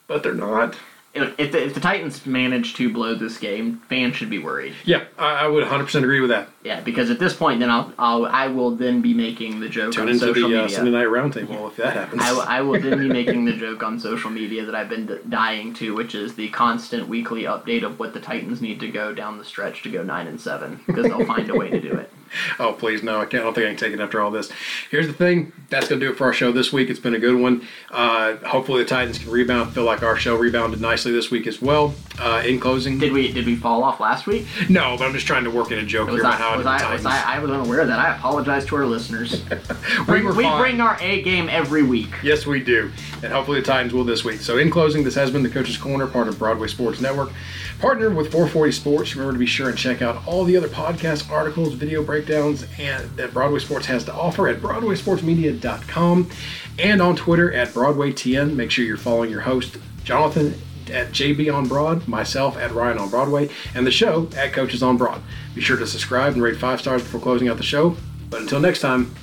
but 0.09 0.25
they're 0.25 0.35
not 0.35 0.75
if 1.15 1.53
the, 1.53 1.65
if 1.65 1.75
the 1.75 1.81
Titans 1.81 2.25
manage 2.27 2.75
to 2.75 2.93
blow 2.93 3.15
this 3.15 3.39
game, 3.39 3.81
fans 3.89 4.17
should 4.17 4.31
be 4.31 4.39
worried. 4.39 4.75
Yeah, 4.85 5.05
I, 5.19 5.45
I 5.45 5.49
would 5.49 5.63
100 5.63 5.85
percent 5.85 6.05
agree 6.05 6.21
with 6.21 6.31
that. 6.31 6.49
Yeah, 6.63 6.81
because 6.81 7.11
at 7.11 7.19
this 7.19 7.35
point, 7.35 7.61
then 7.61 7.71
I'll, 7.71 7.93
I'll 7.99 8.27
I 8.27 8.49
will 8.49 8.73
then 8.73 9.01
be 9.01 9.15
making 9.15 9.61
the 9.61 9.69
joke 9.69 9.95
Turn 9.95 10.05
on 10.05 10.09
into 10.11 10.21
social 10.21 10.51
the 10.51 10.65
uh, 10.65 10.69
Sunday 10.69 10.91
Night 10.91 11.07
Roundtable 11.07 11.49
yeah. 11.49 11.67
if 11.67 11.77
that 11.77 11.93
happens. 11.95 12.23
I, 12.23 12.59
I 12.59 12.61
will 12.61 12.81
then 12.81 12.99
be 12.99 13.09
making 13.13 13.45
the 13.45 13.55
joke 13.55 13.83
on 13.83 13.99
social 13.99 14.31
media 14.31 14.65
that 14.65 14.75
I've 14.75 14.89
been 14.89 15.21
dying 15.29 15.73
to, 15.75 15.95
which 15.95 16.15
is 16.15 16.35
the 16.35 16.49
constant 16.51 17.09
weekly 17.09 17.45
update 17.45 17.85
of 17.85 17.99
what 17.99 18.13
the 18.13 18.21
Titans 18.21 18.61
need 18.61 18.81
to 18.81 18.89
go 18.89 19.15
down 19.15 19.39
the 19.39 19.45
stretch 19.45 19.83
to 19.83 19.91
go 19.91 20.03
nine 20.03 20.27
and 20.27 20.41
seven 20.41 20.81
because 20.87 21.05
they'll 21.07 21.27
find 21.27 21.51
a 21.51 21.57
way 21.57 21.71
to 21.71 21.81
do 21.81 21.93
it. 21.93 22.13
oh, 22.59 22.73
please, 22.73 23.03
no. 23.03 23.21
I, 23.21 23.27
can't, 23.27 23.43
I 23.43 23.45
don't 23.45 23.55
think 23.55 23.67
I 23.67 23.71
can 23.71 23.77
take 23.77 23.93
it 23.93 24.01
after 24.01 24.21
all 24.21 24.31
this. 24.31 24.51
Here's 24.91 25.07
the 25.07 25.13
thing. 25.13 25.53
That's 25.71 25.89
going 25.89 26.01
to 26.01 26.07
do 26.07 26.13
it 26.13 26.17
for 26.17 26.25
our 26.25 26.33
show 26.33 26.53
this 26.53 26.73
week. 26.73 26.91
It's 26.91 27.01
been 27.01 27.15
a 27.15 27.19
good 27.19 27.41
one. 27.41 27.67
Uh, 27.91 28.37
hopefully, 28.37 28.83
the 28.83 28.89
Titans 28.89 29.19
can 29.19 29.31
rebound. 29.31 29.73
Feel 29.75 29.85
like 29.85 30.03
our 30.03 30.17
show 30.17 30.37
rebounded 30.37 30.81
nicely 30.81 31.13
this 31.13 31.31
week 31.31 31.47
as 31.47 31.61
well. 31.61 31.95
Uh, 32.19 32.43
in 32.45 32.59
closing, 32.59 32.99
did 32.99 33.13
we 33.13 33.33
did 33.33 33.47
we 33.47 33.55
fall 33.55 33.85
off 33.85 34.01
last 34.01 34.27
week? 34.27 34.47
No, 34.69 34.97
but 34.99 35.07
I'm 35.07 35.13
just 35.13 35.27
trying 35.27 35.45
to 35.45 35.51
work 35.51 35.71
in 35.71 35.79
a 35.79 35.85
joke 35.85 36.09
here 36.11 36.19
I, 36.19 36.21
about 36.21 36.39
how 36.39 36.57
was 36.57 36.67
I, 36.67 36.93
was 36.93 37.07
I, 37.07 37.37
I 37.37 37.39
was 37.39 37.51
unaware 37.51 37.81
of 37.81 37.89
that. 37.89 37.99
I 37.99 38.17
apologize 38.17 38.67
to 38.67 38.77
our 38.77 38.87
listeners. 38.87 39.43
we, 40.09 40.23
we 40.25 40.49
bring 40.57 40.81
our 40.81 40.99
A 41.01 41.23
game 41.23 41.49
every 41.49 41.83
week. 41.83 42.11
Yes, 42.23 42.45
we 42.45 42.61
do, 42.61 42.91
and 43.23 43.33
hopefully 43.33 43.61
the 43.61 43.67
Titans 43.67 43.93
will 43.93 44.05
this 44.05 44.25
week. 44.25 44.41
So, 44.41 44.59
in 44.59 44.71
closing, 44.71 45.05
this 45.05 45.15
has 45.15 45.31
been 45.31 45.43
the 45.43 45.49
Coach's 45.49 45.77
Corner, 45.77 46.07
part 46.07 46.27
of 46.27 46.39
Broadway 46.39 46.67
Sports 46.67 47.01
Network, 47.01 47.31
partnered 47.79 48.17
with 48.17 48.33
440 48.33 48.73
Sports. 48.73 49.15
Remember 49.15 49.33
to 49.33 49.39
be 49.39 49.47
sure 49.47 49.69
and 49.69 49.79
check 49.79 50.03
out 50.03 50.27
all 50.27 50.45
the 50.45 50.57
other 50.57 50.69
podcasts, 50.69 51.31
articles, 51.31 51.75
video 51.75 52.03
breaks 52.03 52.18
breakdowns 52.19 52.67
and, 52.79 53.09
that 53.17 53.33
Broadway 53.33 53.61
Sports 53.61 53.87
has 53.87 54.05
to 54.05 54.13
offer 54.13 54.49
at 54.49 54.61
BroadwaySportsMedia.com 54.61 56.31
and 56.79 57.03
on 57.03 57.17
Twitter 57.17 57.53
at 57.53 57.69
BroadwayTN. 57.69 58.55
Make 58.55 58.71
sure 58.71 58.85
you're 58.85 58.97
following 58.97 59.31
your 59.31 59.43
host, 59.43 59.77
Jonathan 60.05 60.55
at 60.91 61.09
JB 61.09 61.55
on 61.55 61.69
Broad, 61.69 62.09
myself 62.09 62.57
at 62.57 62.73
Ryan 62.73 62.99
on 62.99 63.11
Broadway, 63.11 63.51
and 63.75 63.87
the 63.87 63.91
show 63.91 64.29
at 64.37 64.53
Coaches 64.53 64.83
on 64.83 64.97
Broad. 64.97 65.21
Be 65.55 65.61
sure 65.61 65.77
to 65.77 65.87
subscribe 65.87 66.33
and 66.33 66.43
rate 66.43 66.57
five 66.57 66.81
stars 66.81 67.03
before 67.03 67.21
closing 67.21 67.49
out 67.49 67.59
the 67.59 67.63
show. 67.63 67.97
But 68.31 68.41
until 68.41 68.59
next 68.59 68.81
time, 68.81 69.15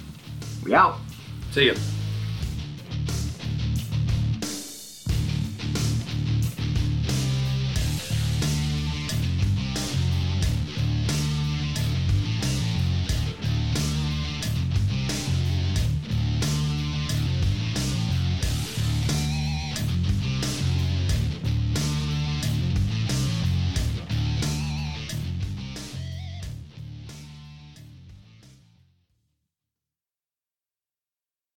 we 0.64 0.74
out. 0.74 0.98
See 1.52 1.68
ya. 1.68 1.74